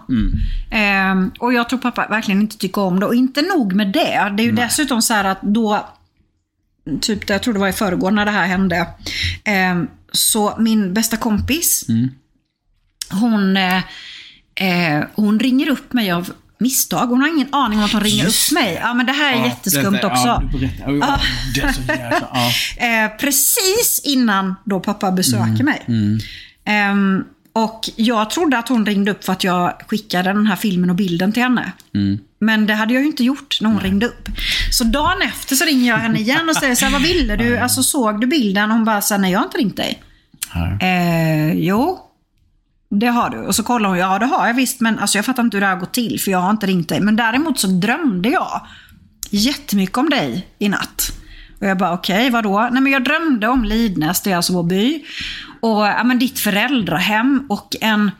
Ehm, 0.70 1.30
och 1.38 1.52
jag 1.52 1.68
tror 1.68 1.78
pappa 1.78 2.06
verkligen 2.08 2.40
inte 2.40 2.56
tycker 2.58 2.80
om 2.82 3.00
det. 3.00 3.06
Och 3.06 3.14
inte 3.14 3.42
nog 3.42 3.72
med 3.74 3.92
det. 3.92 4.32
Det 4.36 4.42
är 4.42 4.44
ju 4.46 4.52
dessutom 4.52 5.02
så 5.02 5.14
att 5.14 5.42
då, 5.42 5.86
typ 7.00 7.30
jag 7.30 7.42
tror 7.42 7.54
det 7.54 7.60
var 7.60 7.68
i 7.68 7.72
förrgår 7.72 8.10
när 8.10 8.24
det 8.24 8.30
här 8.30 8.46
hände. 8.46 8.86
ehm, 9.44 9.88
så 10.14 10.56
min 10.58 10.94
bästa 10.94 11.16
kompis, 11.16 11.84
hon, 13.10 13.56
eh, 13.56 13.76
eh, 14.54 15.04
hon 15.14 15.40
ringer 15.40 15.68
upp 15.70 15.92
mig 15.92 16.10
av 16.10 16.32
misstag. 16.58 17.06
Hon 17.06 17.20
har 17.20 17.28
ingen 17.28 17.54
aning 17.54 17.78
om 17.78 17.84
att 17.84 17.92
hon 17.92 18.00
ringer 18.00 18.24
Just 18.24 18.52
upp 18.52 18.58
mig. 18.58 18.78
Ja, 18.82 18.94
men 18.94 19.06
det 19.06 19.12
här 19.12 19.32
är 19.34 19.38
Ja, 19.38 19.46
jätteskumt 19.46 19.92
detta- 19.92 20.06
också. 20.06 20.26
Ja, 20.26 20.90
Ja. 21.00 21.20
Det 21.54 21.60
är 21.60 21.72
så 21.72 21.80
jäkla... 21.80 22.28
Ja. 22.32 22.50
Eh, 22.86 23.16
precis 23.18 24.00
innan 24.04 24.54
då 24.64 24.80
pappa 24.80 25.12
besöker 25.12 25.60
Mm, 25.60 25.64
mig. 25.64 25.82
Ehm, 26.64 27.24
och 27.56 27.90
jag 27.96 28.30
trodde 28.30 28.58
att 28.58 28.68
hon 28.68 28.86
ringde 28.86 29.10
upp 29.10 29.24
för 29.24 29.32
att 29.32 29.44
jag 29.44 29.72
skickade 29.88 30.32
den 30.32 30.46
här 30.46 30.56
filmen 30.56 30.90
och 30.90 30.96
bilden 30.96 31.32
till 31.32 31.42
henne. 31.42 31.72
Mm. 31.94 32.18
Men 32.38 32.66
det 32.66 32.74
hade 32.74 32.94
jag 32.94 33.00
ju 33.00 33.06
inte 33.06 33.24
gjort 33.24 33.58
när 33.60 33.70
hon 33.70 33.80
ringde 33.80 34.06
upp. 34.06 34.28
Så 34.70 34.84
dagen 34.84 35.22
efter 35.22 35.56
så 35.56 35.64
ringer 35.64 35.88
jag 35.88 35.96
henne 35.96 36.18
igen 36.18 36.48
och 36.48 36.56
säger 36.56 36.74
så 36.74 36.84
här, 36.84 36.92
vad 36.92 37.02
ville 37.02 37.36
du? 37.36 37.58
Alltså 37.58 37.82
såg 37.82 38.20
du 38.20 38.26
bilden? 38.26 38.70
Hon 38.70 38.84
bara, 38.84 39.00
så 39.00 39.14
här, 39.14 39.20
nej 39.20 39.32
jag 39.32 39.38
har 39.38 39.44
inte 39.44 39.58
ringt 39.58 39.76
dig. 39.76 40.02
Eh, 40.80 41.52
jo, 41.52 41.98
det 42.90 43.06
har 43.06 43.30
du. 43.30 43.38
Och 43.38 43.54
så 43.54 43.62
kollar 43.62 43.88
hon, 43.88 43.98
ja 43.98 44.18
det 44.18 44.26
har 44.26 44.46
jag 44.46 44.54
visst, 44.54 44.80
men 44.80 44.98
alltså, 44.98 45.18
jag 45.18 45.24
fattar 45.24 45.42
inte 45.42 45.56
hur 45.56 45.60
det 45.60 45.66
här 45.66 45.76
gått 45.76 45.94
till, 45.94 46.20
för 46.20 46.30
jag 46.30 46.38
har 46.38 46.50
inte 46.50 46.66
ringt 46.66 46.88
dig. 46.88 47.00
Men 47.00 47.16
däremot 47.16 47.58
så 47.58 47.66
drömde 47.66 48.28
jag 48.28 48.66
jättemycket 49.30 49.98
om 49.98 50.10
dig 50.10 50.48
i 50.58 50.68
natt. 50.68 51.12
Och 51.60 51.66
jag 51.66 51.78
bara, 51.78 51.92
okej, 51.92 52.30
vadå? 52.30 52.68
Nej 52.72 52.82
men 52.82 52.92
jag 52.92 53.04
drömde 53.04 53.48
om 53.48 53.64
Lidnäs, 53.64 54.22
det 54.22 54.32
är 54.32 54.36
alltså 54.36 54.52
vår 54.52 54.62
by. 54.62 55.04
Och 55.60 55.80
ja, 55.86 56.04
men 56.04 56.18
ditt 56.18 56.38
föräldrahem 56.38 57.46
och 57.48 57.76
en, 57.80 58.10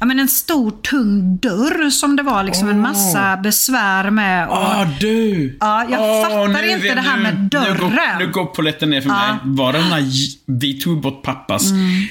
ja, 0.00 0.06
men 0.06 0.18
en 0.18 0.28
stor 0.28 0.70
tung 0.70 1.36
dörr 1.36 1.90
som 1.90 2.16
det 2.16 2.22
var 2.22 2.42
liksom 2.42 2.68
en 2.68 2.80
massa 2.80 3.36
besvär 3.36 4.10
med. 4.10 4.48
Och, 4.48 4.56
Ah, 4.56 4.86
du! 5.00 5.56
Ja, 5.60 5.84
jag 5.90 6.24
fattar 6.24 6.48
nu 6.62 6.70
inte 6.70 6.82
vet- 6.86 6.94
det 6.96 7.00
här 7.02 7.16
nu- 7.16 7.22
med 7.22 7.34
Nu 7.42 7.48
dörren. 7.48 7.76
går, 7.78 8.18
nu 8.18 8.32
går 8.32 8.44
polletten 8.44 8.90
ner 8.90 9.00
för 9.00 9.08
mig. 9.08 9.34
Var 9.44 9.72
det 9.72 9.78
den 9.78 9.92
här, 9.92 10.04
vi 10.46 10.80
tog 10.80 11.00
bort 11.00 11.22
pappas 11.22 11.70
Mm. 11.70 12.02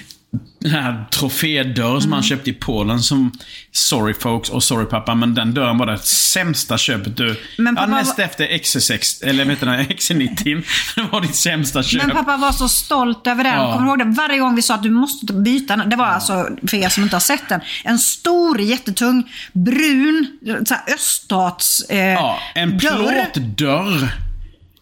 Den 0.62 0.72
här 0.72 1.06
trofédörr 1.12 2.00
som 2.00 2.14
han 2.14 2.24
köpte 2.24 2.50
i 2.50 2.54
Polen 2.54 3.00
som 3.00 3.32
Sorry 3.72 4.14
folks 4.14 4.50
och 4.50 4.64
sorry 4.64 4.86
pappa, 4.86 5.16
men 5.16 5.36
den 5.36 5.54
dörren 5.54 5.78
var 5.78 5.86
det 5.86 5.98
sämsta 6.00 6.78
köpet 6.78 7.18
du... 7.18 7.40
Men 7.58 7.76
ja, 7.76 7.82
pappa 7.82 7.96
näst 7.96 8.18
var- 8.18 8.26
efter 8.26 8.48
XC6, 8.48 9.26
eller 9.26 9.46
vet 9.46 9.60
du, 9.60 9.66
XC90. 9.66 10.64
Det 10.96 11.02
var 11.12 11.22
ditt 11.22 11.36
sämsta 11.36 11.84
köp. 11.84 12.08
Men 12.08 12.16
pappa 12.16 12.38
var 12.38 12.52
så 12.52 12.70
stolt 12.70 13.28
över 13.28 13.44
den. 13.44 13.54
Ja. 13.56 13.74
Kommer 13.74 13.86
du 13.86 13.90
ihåg 13.90 14.00
det? 14.00 14.22
Varje 14.22 14.40
gång 14.40 14.56
vi 14.56 14.62
sa 14.62 14.76
att 14.76 14.84
du 14.84 14.90
måste 14.90 15.34
byta 15.34 15.76
den. 15.76 15.90
Det 15.90 15.96
var 15.96 16.06
alltså, 16.06 16.48
för 16.68 16.78
er 16.78 16.90
som 16.90 17.04
inte 17.04 17.16
har 17.16 17.22
sett 17.22 17.50
den, 17.50 17.62
en 17.84 18.00
stor, 18.00 18.62
jättetung, 18.62 19.32
brun, 19.54 20.28
så 20.68 20.74
här 20.74 20.94
öststats 20.94 21.82
eh, 21.90 21.98
ja, 21.98 22.40
en 22.56 22.78
dörr. 22.78 23.26
plåtdörr. 23.34 24.29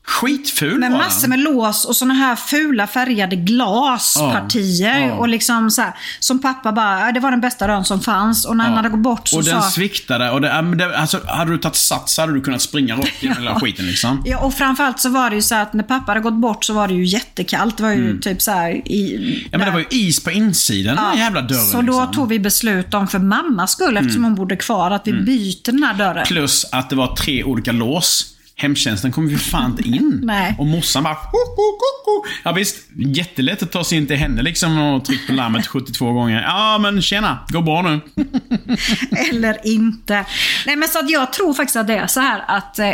Skitful 0.10 0.80
Med 0.80 0.92
massor 0.92 1.22
den. 1.22 1.30
med 1.30 1.40
lås 1.40 1.86
och 1.86 1.96
såna 1.96 2.14
här 2.14 2.36
fula 2.36 2.88
färgade 2.88 3.36
glaspartier. 3.36 5.00
Ja, 5.00 5.08
ja. 5.08 5.14
Och 5.14 5.28
liksom 5.28 5.72
så 5.72 5.82
här, 5.82 5.94
som 6.20 6.40
pappa 6.40 6.72
bara, 6.72 7.00
"Ja, 7.00 7.12
det 7.12 7.20
var 7.20 7.32
den 7.32 7.42
bästa 7.42 7.68
dörren 7.68 7.86
som 7.86 8.02
fanns. 8.02 8.46
Och 8.46 8.58
när 8.58 8.64
han 8.64 8.74
hade 8.74 8.90
gått 8.90 9.00
bort 9.00 9.28
så 9.28 9.38
och 9.38 9.44
den 9.44 9.62
sa... 9.62 9.70
sviktade. 9.70 10.32
Och 10.32 10.42
det, 10.42 10.48
ja, 10.48 10.96
alltså, 10.98 11.20
hade 11.28 11.52
du 11.52 11.58
tagit 11.58 11.76
sats 11.76 12.18
hade 12.18 12.34
du 12.34 12.42
kunnat 12.42 12.62
springa 12.62 12.96
rakt 12.96 13.24
genom 13.24 13.38
hela 13.38 13.60
skiten 13.60 13.86
liksom. 13.88 14.24
Ja, 14.26 14.38
och 14.40 14.54
framförallt 14.54 15.00
så 15.00 15.10
var 15.10 15.30
det 15.30 15.36
ju 15.36 15.42
så 15.42 15.56
att 15.56 15.74
när 15.74 15.84
pappa 15.84 16.12
hade 16.12 16.20
gått 16.22 16.34
bort 16.42 16.66
så 16.66 16.74
var 16.74 16.88
det 16.88 16.94
ju 16.94 17.06
jättekallt. 17.06 17.78
Det 17.78 17.84
var 17.84 17.92
ju 17.92 18.20
typ 18.20 18.42
så 18.42 18.52
här 18.52 18.88
i... 18.88 19.16
Mm. 19.16 19.40
Ja, 19.52 19.58
men 19.58 19.68
det 19.68 19.72
var 19.72 19.80
ju 19.80 19.86
is 19.90 20.24
på 20.24 20.32
insidan, 20.32 20.96
den 20.96 21.06
här 21.06 21.18
jävla 21.18 21.42
dörren. 21.42 21.62
Så 21.66 21.78
då 21.78 21.82
liksom. 21.82 22.02
Mm. 22.02 22.14
tog 22.14 22.30
vi 22.30 22.40
beslut 22.40 22.94
om, 22.94 23.08
för 23.08 23.20
mammas 23.20 23.72
skull, 23.72 23.98
eftersom 23.98 24.24
hon 24.24 24.36
bodde 24.36 24.56
kvar, 24.56 24.92
att 24.92 25.08
vi 25.08 25.14
byter 25.14 25.72
den 25.72 25.84
här 25.84 25.94
dörren. 25.94 26.26
Plus 26.26 26.66
att 26.72 26.90
det 26.90 26.96
var 26.96 27.16
tre 27.16 27.44
olika 27.44 27.72
lås. 27.72 28.34
Hemtjänsten 28.60 29.12
kom 29.12 29.30
ju 29.30 29.38
fan 29.38 29.72
inte 29.72 29.88
in. 29.90 30.20
Nej. 30.24 30.56
Och 30.60 30.66
morsan 30.66 31.04
bara... 31.04 31.14
Ho, 31.14 31.38
ho, 31.56 31.64
ho, 31.64 32.12
ho. 32.12 32.26
Ja 32.44 32.52
visst, 32.52 32.78
jättelätt 32.96 33.64
att 33.64 33.72
ta 33.72 33.84
sig 33.84 33.98
in 33.98 34.08
till 34.08 34.16
henne 34.16 34.42
liksom 34.42 34.78
och 34.78 35.06
trycka 35.06 35.24
på 35.28 35.34
larmet 35.34 35.68
72 35.68 36.12
gånger. 36.14 36.42
Ja 36.42 36.78
men 36.82 37.02
tjena, 37.02 37.40
går 37.50 37.62
bra 37.62 37.82
nu. 37.82 38.02
Eller 39.32 39.68
inte. 39.68 40.26
Nej 40.66 40.76
men 40.76 40.90
så 40.90 41.00
att 41.00 41.10
jag 41.10 41.34
tror 41.34 41.54
faktiskt 41.54 41.76
att 41.76 41.88
det 41.88 41.98
är 41.98 42.08
så 42.08 42.20
här 42.20 42.44
att, 42.48 42.80
eh, 42.80 42.92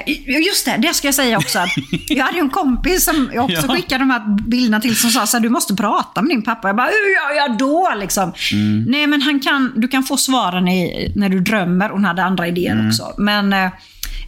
just 0.47 0.65
det, 0.65 0.77
det 0.77 0.93
ska 0.93 1.07
jag 1.07 1.15
säga 1.15 1.37
också. 1.37 1.59
Jag 2.07 2.25
hade 2.25 2.37
ju 2.37 2.41
en 2.43 2.49
kompis 2.49 3.03
som 3.05 3.29
jag 3.33 3.43
också 3.45 3.65
Ja. 3.67 3.75
skickade 3.75 4.01
de 4.03 4.09
här 4.09 4.49
bilderna 4.49 4.81
till 4.81 4.95
som 4.95 5.09
sa 5.09 5.27
så 5.27 5.37
här, 5.37 5.41
du 5.43 5.49
måste 5.49 5.75
prata 5.75 6.21
med 6.21 6.29
din 6.29 6.43
pappa. 6.43 6.67
Jag 6.67 6.75
bara, 6.75 6.87
hur 6.87 7.13
gör 7.35 7.41
jag 7.47 7.57
då? 7.57 7.93
Liksom. 7.99 8.33
Mm. 8.53 8.83
Nej 8.83 9.07
men 9.07 9.21
han 9.21 9.39
kan, 9.39 9.71
du 9.75 9.87
kan 9.87 10.03
få 10.03 10.17
svaren 10.17 10.67
i, 10.67 11.11
när 11.15 11.29
du 11.29 11.39
drömmer. 11.39 11.89
Hon 11.89 12.05
hade 12.05 12.23
andra 12.23 12.47
idéer 12.47 12.71
Mm. 12.73 12.87
också. 12.87 13.13
Men 13.17 13.53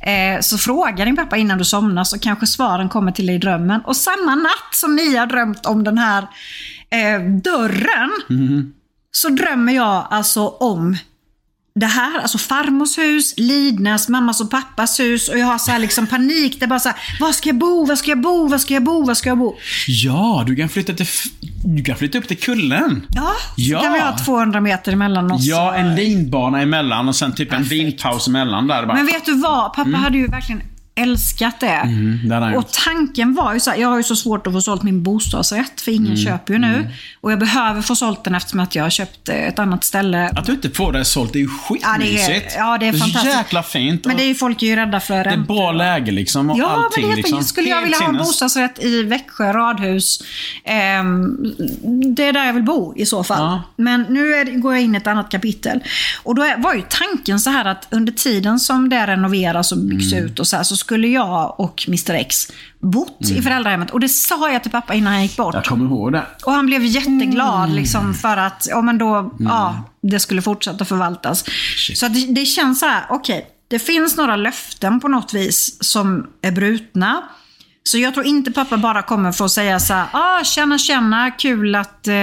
eh, 0.06 0.40
så 0.42 0.58
fråga 0.58 1.06
din 1.06 1.16
pappa 1.16 1.38
innan 1.38 1.58
du 1.58 1.66
somnar 1.66 2.04
så 2.04 2.20
kanske 2.20 2.48
svaren 2.48 2.90
kommer 2.90 3.12
till 3.12 3.28
dig 3.28 3.36
i 3.36 3.40
drömmen. 3.40 3.82
Och 3.86 3.96
samma 3.96 4.36
natt 4.36 4.76
som 4.76 4.96
ni 4.96 5.16
har 5.16 5.26
drömt 5.28 5.66
om 5.66 5.84
den 5.84 5.98
här 5.98 6.28
eh, 6.90 7.22
dörren 7.44 8.12
Mm. 8.30 8.74
så 9.12 9.30
drömmer 9.30 9.74
jag 9.74 10.08
alltså 10.10 10.48
om 10.48 10.98
det 11.80 11.86
här, 11.86 12.20
alltså 12.20 12.38
farmors 12.38 12.98
hus, 12.98 13.34
Lidnäs, 13.38 14.10
mammas 14.10 14.42
och 14.42 14.52
pappas 14.52 15.00
hus 15.00 15.30
och 15.30 15.38
jag 15.40 15.46
har 15.46 15.58
så 15.58 15.72
här 15.72 15.80
liksom 15.80 16.08
panik. 16.08 16.60
Det 16.60 16.66
är 16.66 16.68
bara 16.68 16.80
så 16.80 16.90
här, 16.90 16.98
var 17.20 17.32
ska 17.32 17.50
jag 17.50 17.58
bo, 17.58 17.86
var 17.86 17.96
ska 17.96 18.12
jag 18.12 18.22
bo, 18.22 18.48
var 18.48 18.58
ska 18.58 18.74
jag 18.74 18.84
bo, 18.84 19.06
var 19.06 19.14
ska 19.14 19.30
jag 19.30 19.38
bo? 19.38 19.56
Ja, 19.88 20.44
du 20.48 20.56
kan 20.56 20.70
flytta 20.70 20.94
till... 20.94 21.08
Du 21.66 21.84
kan 21.84 21.96
flytta 21.98 22.18
upp 22.18 22.28
till 22.28 22.38
kullen. 22.40 23.06
Ja, 23.10 23.32
Ja. 23.58 23.78
så 23.80 23.84
kan 23.84 23.94
vi 23.94 24.00
ha 24.00 24.18
200 24.18 24.62
meter 24.62 24.92
emellan 24.94 25.32
oss. 25.32 25.46
Ja, 25.46 25.76
en 25.76 25.96
linbana 25.96 26.62
emellan 26.62 27.08
och 27.08 27.16
sen 27.16 27.36
typ 27.36 27.54
en 27.54 27.64
vinpaus 27.64 28.28
emellan 28.28 28.68
där. 28.68 28.86
Bara, 28.86 28.96
Men 28.98 29.06
vet 29.06 29.26
du 29.26 29.34
vad? 29.42 29.74
Pappa 29.74 29.98
hade 29.98 30.18
ju 30.18 30.28
verkligen 30.28 30.62
älskat 30.96 31.60
det. 31.60 31.68
Mm, 31.68 32.56
och 32.56 32.72
tanken 32.72 33.34
var 33.36 33.54
ju 33.54 33.60
så 33.60 33.70
här, 33.72 33.78
jag 33.78 33.88
har 33.90 33.98
ju 33.98 34.04
så 34.04 34.16
svårt 34.16 34.48
att 34.48 34.54
få 34.54 34.62
sålt 34.62 34.84
min 34.84 35.04
bostadsrätt, 35.04 35.82
för 35.82 35.92
ingen 35.92 36.06
Mm, 36.06 36.18
köper 36.18 36.54
ju 36.54 36.60
nu. 36.60 36.88
Och 37.22 37.32
jag 37.32 37.40
behöver 37.40 37.82
få 37.82 37.96
sålt 37.96 38.24
den 38.24 38.36
eftersom 38.36 38.60
att 38.60 38.76
jag 38.76 38.84
har 38.84 38.90
köpt 38.90 39.30
eh, 39.30 39.36
ett 39.36 39.60
annat 39.60 39.84
ställe. 39.84 40.30
Att 40.36 40.46
du 40.46 40.52
inte 40.52 40.70
får 40.70 40.92
det 40.92 41.06
sålt 41.06 41.34
det 41.34 41.40
är 41.40 41.42
ju 41.42 41.50
Ja, 41.82 41.96
det 42.00 42.06
är, 42.06 42.18
skitmysigt. 42.18 42.54
ja, 42.58 42.78
det 42.78 42.88
är 42.88 42.92
så 42.94 42.98
fantastiskt. 43.00 43.36
jäkla 43.38 43.64
fint. 43.64 44.06
Men 44.06 44.18
det 44.18 44.24
är 44.24 44.28
ju 44.28 44.36
folk 44.36 44.64
är 44.64 44.68
ju 44.68 44.76
rädda 44.76 45.00
för 45.00 45.14
det 45.14 45.20
är 45.20 45.24
räntor. 45.24 45.54
bra 45.56 45.72
läge 45.72 46.12
liksom 46.12 46.50
och 46.50 46.60
Ja, 46.60 46.66
allting. 46.86 47.02
men 47.08 47.10
det 47.16 47.16
liksom. 47.22 47.44
Skulle 47.44 47.70
jag 47.70 47.82
vilja 47.82 47.98
ha 47.98 48.08
en 48.10 48.18
bostadsrätt 48.18 48.84
i 48.84 49.04
Växjö 49.04 49.54
radhus, 49.54 50.20
ehm, 50.64 51.38
det 52.16 52.24
är 52.24 52.34
där 52.34 52.46
jag 52.46 52.54
vill 52.54 52.64
bo 52.64 52.94
i 52.98 53.06
så 53.06 53.24
fall. 53.24 53.40
Ja. 53.42 53.64
Men 53.76 54.02
nu 54.10 54.34
är, 54.36 54.46
går 54.46 54.74
jag 54.74 54.84
in 54.84 54.96
i 54.96 54.98
ett 54.98 55.08
annat 55.08 55.32
kapitel. 55.32 55.80
Och 56.24 56.36
då 56.36 56.46
var 56.58 56.74
ju 56.74 56.82
tanken 56.90 57.40
så 57.40 57.50
här 57.50 57.66
att 57.66 57.88
under 57.90 58.14
tiden 58.14 58.60
som 58.60 58.90
det 58.90 59.08
renoveras 59.08 59.72
och 59.72 59.78
byggs 59.78 60.14
Mm. 60.14 60.26
ut 60.26 60.40
och 60.40 60.48
så 60.48 60.56
här, 60.58 60.64
så 60.64 60.76
skulle 60.86 61.08
jag 61.08 61.60
och 61.60 61.84
Mr 61.88 62.12
X 62.14 62.52
bott 62.80 63.18
i 63.22 63.42
föräldrahemmet. 63.42 63.92
Och 63.92 64.00
det 64.00 64.10
sa 64.10 64.52
jag 64.52 64.62
till 64.62 64.72
pappa 64.72 64.94
innan 64.94 65.14
han 65.14 65.22
gick 65.24 65.38
bort. 65.38 65.56
Jag 65.56 65.66
kommer 65.66 65.86
ihåg 65.86 66.12
det. 66.12 66.24
Och 66.46 66.52
han 66.54 66.66
blev 66.66 66.84
jätteglad 66.84 67.64
Mm. 67.64 67.76
liksom, 67.76 68.14
för 68.14 68.38
att 68.38 68.68
ja, 68.70 68.82
men 68.82 68.98
då, 68.98 69.34
ja, 69.40 69.84
det 70.02 70.20
skulle 70.20 70.42
fortsätta 70.42 70.86
förvaltas. 70.86 71.46
Så 71.96 72.06
att 72.06 72.14
det, 72.14 72.26
det 72.34 72.46
känns 72.46 72.80
så 72.80 72.86
här, 72.86 73.04
okej, 73.10 73.48
det 73.68 73.80
finns 73.80 74.18
några 74.18 74.36
löften 74.36 75.00
på 75.00 75.08
något 75.08 75.34
vis 75.34 75.78
som 75.84 76.28
är 76.42 76.52
brutna. 76.52 77.24
Så 77.84 77.98
jag 77.98 78.14
tror 78.14 78.26
inte 78.26 78.52
pappa 78.52 78.78
bara 78.78 79.02
kommer 79.02 79.32
få 79.32 79.50
säga 79.50 79.80
så 79.80 79.94
här, 79.94 80.06
ah, 80.14 80.44
tjena 80.44 80.78
tjena, 80.78 81.32
kul 81.32 81.76
att 81.76 82.08
eh, 82.08 82.14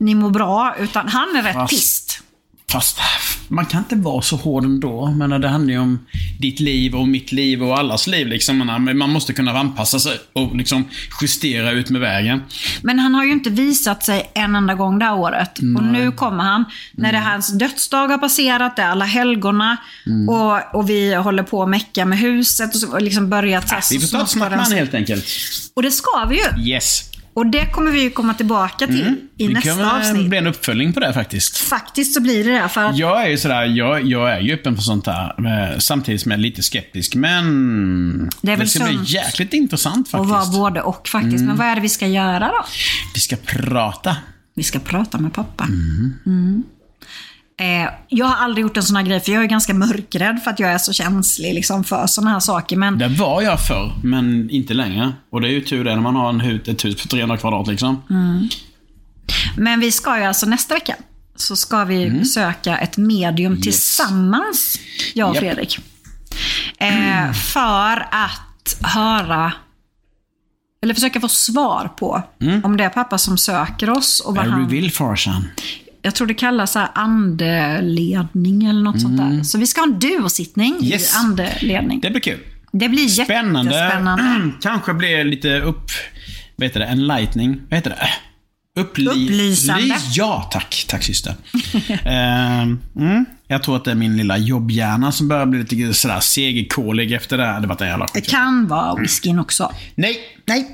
ni 0.00 0.14
mår 0.14 0.30
bra. 0.30 0.74
Utan 0.78 1.08
han 1.08 1.36
är 1.36 1.42
rätt 1.42 1.54
Fast- 1.54 1.70
pist. 1.70 2.20
Fast 2.74 2.98
man 3.48 3.66
kan 3.66 3.78
inte 3.78 3.96
vara 3.96 4.22
så 4.22 4.36
hård 4.36 4.64
ändå. 4.64 5.06
Men 5.06 5.40
det 5.40 5.48
handlar 5.48 5.72
ju 5.72 5.78
om 5.78 6.06
ditt 6.38 6.60
liv 6.60 6.94
och 6.94 7.08
mitt 7.08 7.32
liv 7.32 7.62
och 7.62 7.78
allas 7.78 8.06
liv. 8.06 8.26
Liksom. 8.26 8.58
Man 8.94 9.10
måste 9.10 9.32
kunna 9.32 9.58
anpassa 9.58 9.98
sig 9.98 10.18
och 10.32 10.56
liksom 10.56 10.88
justera 11.20 11.70
ut 11.70 11.90
med 11.90 12.00
vägen. 12.00 12.42
Men 12.82 12.98
han 12.98 13.14
har 13.14 13.24
ju 13.24 13.32
inte 13.32 13.50
visat 13.50 14.04
sig 14.04 14.30
en 14.34 14.56
enda 14.56 14.74
gång 14.74 14.98
det 14.98 15.04
här 15.04 15.18
året. 15.18 15.58
Och 15.58 15.84
nu 15.84 16.12
kommer 16.12 16.44
han, 16.44 16.64
när 16.92 17.12
det 17.12 17.18
hans 17.18 17.58
dödsdag 17.58 18.08
har 18.08 18.18
passerat, 18.18 18.76
det 18.76 18.82
är 18.82 18.88
alla 18.88 19.04
helgona 19.04 19.76
och, 20.28 20.74
och 20.74 20.90
vi 20.90 21.14
håller 21.14 21.42
på 21.42 21.62
att 21.62 21.68
mecka 21.68 22.04
med 22.04 22.18
huset 22.18 22.74
och 22.74 22.80
så, 22.80 22.92
och 22.92 23.02
liksom 23.02 23.30
börjat... 23.30 23.84
så 23.84 23.94
Vi 23.94 24.00
får 24.00 24.18
ta 24.18 24.22
ett 24.22 24.30
snack 24.30 24.50
med 24.50 24.78
helt 24.78 24.94
enkelt. 24.94 25.24
Och 25.74 25.82
det 25.82 25.90
ska 25.90 26.26
vi 26.28 26.36
ju. 26.36 26.72
Yes. 26.72 27.13
Och 27.34 27.46
det 27.46 27.66
kommer 27.66 27.90
vi 27.90 28.02
ju 28.02 28.10
komma 28.10 28.34
tillbaka 28.34 28.86
till 28.86 29.16
i 29.36 29.46
det 29.46 29.52
nästa 29.54 29.68
kan 29.70 29.78
väl 29.78 29.86
avsnitt. 29.86 30.28
bli 30.28 30.38
en 30.38 30.46
uppföljning 30.46 30.92
på 30.92 31.00
det 31.00 31.12
faktiskt. 31.12 31.56
Faktiskt 31.58 32.14
så 32.14 32.20
blir 32.20 32.44
det 32.44 32.50
det. 32.62 32.68
För 32.68 32.80
att, 32.84 32.96
Jag 32.98 33.22
är 33.24 33.28
ju 33.28 33.38
sådär, 33.38 33.64
jag, 33.64 34.02
jag 34.06 34.30
är 34.32 34.40
ju 34.40 34.54
öppen 34.54 34.76
för 34.76 34.82
sånt 34.82 35.06
här. 35.06 35.34
eh, 35.72 35.78
Samtidigt 35.78 36.20
som 36.20 36.30
jag 36.30 36.38
är 36.38 36.42
lite 36.42 36.62
skeptisk. 36.62 37.14
Men 37.14 38.30
Det 38.42 38.52
är 38.52 38.56
väl 38.56 38.68
ska 38.68 38.84
bli 38.84 38.98
jäkligt 39.04 39.52
intressant 39.52 40.06
och 40.06 40.10
faktiskt. 40.28 40.30
vara 40.30 40.70
både 40.70 40.82
och 40.82 41.08
faktiskt. 41.08 41.34
Mm. 41.34 41.46
Men 41.46 41.56
vad 41.56 41.66
är 41.66 41.74
det 41.74 41.80
vi 41.80 41.88
ska 41.88 42.06
göra 42.06 42.38
då? 42.48 42.64
Vi 43.14 43.20
ska 43.20 43.36
prata. 43.36 44.16
Vi 44.54 44.62
ska 44.62 44.78
prata 44.78 45.18
med 45.18 45.32
pappa. 45.32 45.64
Mm. 46.26 46.62
Eh, 47.56 47.90
jag 48.08 48.26
har 48.26 48.44
aldrig 48.44 48.62
gjort 48.62 48.76
en 48.76 48.82
sån 48.82 48.96
här 48.96 49.02
grej, 49.02 49.20
för 49.20 49.32
jag 49.32 49.42
är 49.42 49.46
ganska 49.46 49.74
mörkrädd 49.74 50.40
för 50.44 50.50
att 50.50 50.58
jag 50.60 50.70
är 50.72 50.78
så 50.78 50.92
känslig 50.92 51.54
liksom, 51.54 51.84
för 51.84 52.06
såna 52.06 52.30
här 52.30 52.40
saker. 52.40 52.76
Men 52.76 52.98
Det 52.98 53.08
var 53.08 53.42
jag 53.42 53.66
förr, 53.66 53.92
men 54.02 54.50
inte 54.50 54.74
längre. 54.74 55.12
Och 55.30 55.40
det 55.40 55.48
är 55.48 55.50
ju 55.50 55.60
tur 55.60 55.84
det 55.84 55.94
när 55.94 56.02
man 56.02 56.16
har 56.16 56.28
en 56.28 56.40
hus, 56.40 56.68
ett 56.68 56.84
hus 56.84 57.02
på 57.02 57.08
300 57.08 57.36
kvadrat 57.36 57.66
liksom. 57.66 58.02
Mm. 58.10 58.48
Men 59.56 59.80
vi 59.80 59.92
ska 59.92 60.18
ju 60.18 60.24
alltså 60.24 60.46
nästa 60.46 60.74
vecka, 60.74 60.96
så 61.36 61.56
ska 61.56 61.84
vi 61.84 62.10
besöka 62.10 62.78
ett 62.78 62.96
medium 62.96 63.60
tillsammans, 63.60 64.78
jag 65.14 65.28
och 65.28 65.34
Japp. 65.34 65.44
Fredrik. 65.44 65.78
Eh, 66.78 67.32
för 67.32 68.08
att 68.10 68.76
höra, 68.80 69.52
eller 70.82 70.94
försöka 70.94 71.20
få 71.20 71.28
svar 71.28 71.90
på 71.98 72.22
om 72.64 72.76
det 72.76 72.84
är 72.84 72.88
pappa 72.88 73.18
som 73.18 73.38
söker 73.38 73.90
oss 73.90 74.20
och 74.20 74.36
vad 74.36 74.46
han... 74.46 74.60
du 74.60 74.66
vill 74.66 74.92
farsan? 74.92 75.48
Jag 76.04 76.14
tror 76.14 76.26
det 76.26 76.34
kallas 76.34 76.72
så 76.72 76.78
här 76.78 76.88
andeledning 76.94 78.64
eller 78.64 78.82
något 78.82 79.00
sånt 79.00 79.16
där. 79.18 79.42
Så 79.42 79.58
vi 79.58 79.66
ska 79.66 79.80
ha 79.80 79.88
en 79.88 79.98
duosittning 79.98 80.74
Mm. 80.74 80.84
Yes. 80.84 81.14
i 81.14 81.16
andeledning. 81.16 82.00
Det 82.00 82.10
blir 82.10 82.20
kul. 82.20 82.38
Det 82.72 82.88
blir 82.88 83.08
Spännande. 83.08 83.74
jättespännande. 83.74 84.50
Kanske 84.62 84.94
blir 84.94 85.24
lite 85.24 85.60
upp... 85.60 85.90
Vad 86.56 86.66
heter 86.68 86.80
det? 86.80 86.86
Enlightening? 86.86 87.60
Vad 87.68 87.76
heter 87.78 87.90
det? 87.90 88.08
Upply 88.80 89.06
Upplysande. 89.10 89.82
Lys- 89.82 90.10
Ja, 90.14 90.48
tack. 90.52 90.84
Tack 90.88 91.02
syster. 91.02 91.34
Ehm, 92.04 92.80
mm. 92.96 93.24
Jag 93.48 93.62
tror 93.62 93.76
att 93.76 93.84
det 93.84 93.90
är 93.90 93.94
min 93.94 94.16
lilla 94.16 94.38
jobbhjärna 94.38 95.12
som 95.12 95.28
börjar 95.28 95.46
bli 95.46 95.58
lite 95.58 95.94
sådär 95.94 96.20
segerkålig 96.20 97.12
efter 97.12 97.38
det 97.38 97.44
här. 97.46 97.60
Det 97.60 97.66
var 97.66 97.82
en 97.82 97.88
jävla 97.88 98.06
Det 98.14 98.20
kan 98.30 98.66
vara 98.68 98.94
whiskyn 99.00 99.38
också. 99.38 99.72
Nej. 99.94 100.16
Nej. 100.46 100.68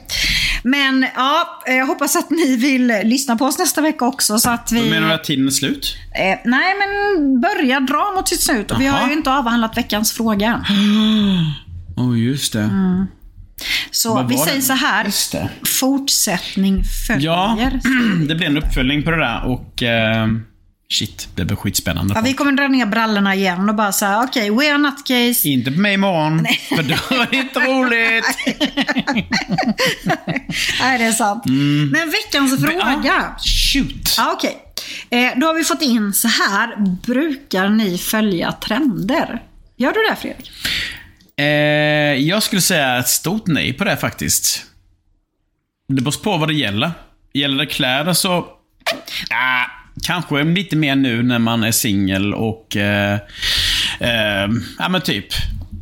Men 0.62 1.06
ja, 1.14 1.62
jag 1.66 1.86
hoppas 1.86 2.16
att 2.16 2.30
ni 2.30 2.56
vill 2.56 2.86
lyssna 3.04 3.36
på 3.36 3.44
oss 3.44 3.58
nästa 3.58 3.80
vecka 3.80 4.04
också 4.04 4.38
så 4.38 4.50
att 4.50 4.72
vi... 4.72 4.90
Menar 4.90 5.08
du 5.08 5.14
att 5.14 5.24
tiden 5.24 5.46
är 5.46 5.50
slut? 5.50 5.96
Eh, 6.14 6.38
nej, 6.44 6.74
men 6.78 7.40
börja 7.40 7.80
dra 7.80 8.12
mot 8.16 8.28
sitt 8.28 8.40
slut. 8.40 8.70
Och 8.70 8.80
vi 8.80 8.86
har 8.86 9.06
ju 9.06 9.12
inte 9.12 9.32
avhandlat 9.32 9.76
veckans 9.76 10.12
fråga. 10.12 10.64
Åh, 11.96 12.04
oh, 12.08 12.18
just 12.20 12.52
det. 12.52 12.70
Så 13.90 14.14
Vad 14.14 14.28
vi 14.28 14.36
säger 14.38 14.56
det? 14.56 14.62
så 14.62 14.72
här. 14.72 15.48
Fortsättning 15.80 16.82
följer. 17.06 17.24
Ja, 17.24 17.70
det 18.28 18.34
blir 18.34 18.46
en 18.46 18.58
uppföljning 18.58 19.02
på 19.02 19.10
det 19.10 19.16
där 19.16 19.46
och... 19.46 19.82
ehm, 19.82 20.42
shit, 20.92 21.28
det 21.34 21.44
blir 21.44 21.56
skitspännande. 21.56 22.14
Ja, 22.14 22.20
vi 22.20 22.34
kommer 22.34 22.52
dra 22.52 22.68
ner 22.68 22.86
brallorna 22.86 23.34
igen 23.34 23.68
och 23.68 23.74
bara 23.74 23.92
säga 23.92 24.22
okej, 24.28 24.50
we 24.50 24.70
are 24.70 24.78
nutcase. 24.78 25.48
Inte 25.48 25.70
på 25.70 25.80
mig 25.80 25.94
imorgon, 25.94 26.46
för 26.68 26.82
då 26.82 27.20
är 27.20 27.30
det 27.30 27.36
inte 27.36 27.60
roligt. 27.60 28.24
Nej, 30.80 30.98
det 30.98 31.04
är 31.04 31.12
sant. 31.12 31.44
Men 31.92 32.10
veckans 32.10 32.60
fråga. 32.60 32.82
Mm. 32.82 33.04
Ja, 33.04 33.36
shoot. 33.72 34.14
Ja, 34.16 34.32
okej. 34.32 34.56
Eh, 35.10 35.38
då 35.38 35.46
har 35.46 35.54
vi 35.54 35.64
fått 35.64 35.82
in 35.82 36.12
så 36.12 36.28
här. 36.28 36.76
Brukar 37.06 37.68
ni 37.68 37.98
följa 37.98 38.52
trender? 38.52 39.42
Gör 39.76 39.92
du 39.92 40.00
det 40.10 40.16
Fredrik? 40.16 40.50
Eh, 41.36 42.28
jag 42.28 42.42
skulle 42.42 42.62
säga 42.62 42.98
ett 42.98 43.08
stort 43.08 43.46
nej 43.46 43.72
på 43.72 43.84
det 43.84 43.96
faktiskt. 43.96 44.66
Det 45.88 46.02
beror 46.02 46.22
på 46.22 46.36
vad 46.36 46.48
det 46.48 46.54
gäller. 46.54 46.90
Gäller 47.32 47.58
det 47.58 47.66
kläder 47.66 48.12
så... 48.12 48.46
Ah, 49.30 49.64
kanske 50.02 50.44
lite 50.44 50.76
mer 50.76 50.96
nu 50.96 51.22
när 51.22 51.38
man 51.38 51.62
är 51.62 51.72
singel 51.72 52.34
och... 52.34 52.76
Eh, 52.76 53.14
eh, 54.00 54.48
ja 54.78 54.88
men 54.88 55.00
typ. 55.00 55.26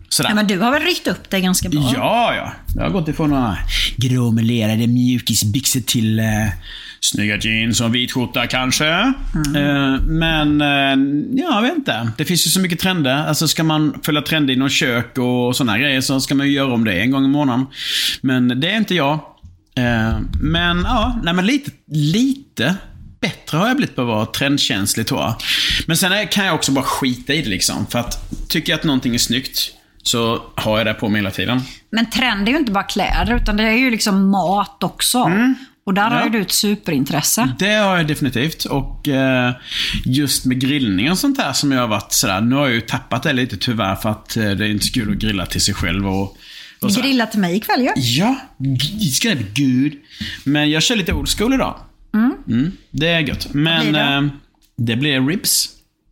Sådär. 0.08 0.30
Ja, 0.30 0.34
men 0.34 0.46
du 0.46 0.58
har 0.58 0.72
väl 0.72 0.82
ryckt 0.82 1.06
upp 1.06 1.30
det 1.30 1.40
ganska 1.40 1.68
bra? 1.68 1.92
Ja, 1.94 2.34
ja. 2.34 2.52
Jag 2.74 2.82
har 2.82 2.90
gått 2.90 3.08
ifrån 3.08 3.30
några 3.30 3.56
gråmelerade 3.96 4.86
mjukisbyxor 4.86 5.80
till 5.80 6.18
eh, 6.18 6.24
snygga 7.00 7.38
jeans 7.40 7.80
och 7.80 7.94
vit 7.94 8.12
skjorta 8.12 8.46
kanske. 8.46 8.88
Eh, 9.56 10.00
men, 10.02 10.60
eh, 10.60 11.38
ja, 11.42 11.54
jag 11.54 11.62
vet 11.62 11.76
inte. 11.76 12.10
Det 12.16 12.24
finns 12.24 12.46
ju 12.46 12.50
så 12.50 12.60
mycket 12.60 12.78
trender. 12.78 13.26
Alltså 13.26 13.48
ska 13.48 13.64
man 13.64 14.00
följa 14.02 14.22
trender 14.22 14.54
inom 14.54 14.68
kök 14.68 15.18
och 15.18 15.56
sådana 15.56 15.78
grejer 15.78 16.00
så 16.00 16.20
ska 16.20 16.34
man 16.34 16.46
ju 16.46 16.52
göra 16.52 16.72
om 16.72 16.84
det 16.84 17.00
en 17.00 17.10
gång 17.10 17.24
i 17.24 17.28
månaden. 17.28 17.66
Men 18.20 18.60
det 18.60 18.70
är 18.70 18.76
inte 18.76 18.94
jag. 18.94 19.14
Eh, 19.74 20.18
men 20.40 20.82
ja, 20.82 21.20
nej 21.22 21.34
men 21.34 21.46
lite, 21.46 21.70
lite 21.92 22.76
bättre 23.48 23.58
har 23.58 23.68
jag 23.68 23.76
blivit 23.76 23.96
på 23.96 24.02
att 24.02 24.08
vara 24.08 24.26
trendkänslig 24.26 25.06
tror 25.06 25.20
jag. 25.20 25.34
Men 25.86 25.96
sen 25.96 26.28
kan 26.28 26.46
jag 26.46 26.54
också 26.54 26.72
bara 26.72 26.84
skita 26.84 27.32
i 27.34 27.42
det 27.42 27.48
liksom. 27.48 27.86
För 27.86 27.98
att 27.98 28.30
tycker 28.48 28.72
jag 28.72 28.78
att 28.78 28.84
någonting 28.84 29.14
är 29.14 29.18
snyggt 29.18 29.72
så 30.02 30.42
har 30.54 30.78
jag 30.78 30.86
det 30.86 30.94
på 30.94 31.08
mig 31.08 31.18
hela 31.20 31.30
tiden. 31.30 31.60
Men 31.90 32.10
trend 32.10 32.48
är 32.48 32.52
ju 32.52 32.58
inte 32.58 32.72
bara 32.72 32.84
kläder, 32.84 33.36
utan 33.36 33.56
det 33.56 33.62
är 33.64 33.76
ju 33.76 33.90
liksom 33.90 34.30
mat 34.30 34.82
också. 34.82 35.30
Och 35.86 35.94
där 35.94 36.02
har 36.10 36.18
Ja. 36.18 36.24
ju 36.24 36.30
du 36.30 36.40
ett 36.40 36.52
superintresse. 36.52 37.52
Det 37.58 37.74
har 37.74 37.96
jag 37.96 38.06
definitivt. 38.06 38.64
Och 38.64 39.08
eh, 39.08 39.52
just 40.04 40.44
med 40.44 40.60
grillning 40.60 41.10
och 41.10 41.18
sånt 41.18 41.36
där 41.38 41.52
som 41.52 41.72
jag 41.72 41.80
har 41.80 41.88
varit 41.88 42.12
sådär. 42.12 42.40
Nu 42.40 42.54
har 42.54 42.62
jag 42.66 42.74
ju 42.74 42.80
tappat 42.80 43.22
det 43.22 43.32
lite 43.32 43.56
tyvärr 43.56 43.96
för 43.96 44.08
att 44.10 44.36
eh, 44.36 44.42
det 44.50 44.66
är 44.66 44.70
inte 44.70 44.84
så 44.86 44.92
kul 44.92 45.10
att 45.12 45.18
grilla 45.18 45.46
till 45.46 45.60
sig 45.60 45.74
själv 45.74 46.06
och, 46.08 46.36
och. 46.80 46.90
Grilla 46.90 47.26
till 47.26 47.40
mig 47.40 47.56
ikväll 47.56 47.80
ju. 47.80 47.90
Ja, 47.96 48.36
it's 48.58 49.22
gonna 49.22 49.40
be 49.54 49.62
good. 49.62 49.92
Men 50.44 50.70
jag 50.70 50.82
kör 50.82 50.96
lite 50.96 51.12
old 51.12 51.28
school 51.28 51.54
idag. 51.54 51.76
Mm, 52.14 52.72
det 52.90 53.08
är 53.08 53.20
gött. 53.20 53.48
Men 53.54 53.80
blir 53.82 53.92
det? 53.92 54.14
eh, 54.14 54.22
det 54.76 54.96
blir 54.96 55.26
ribs. 55.26 55.68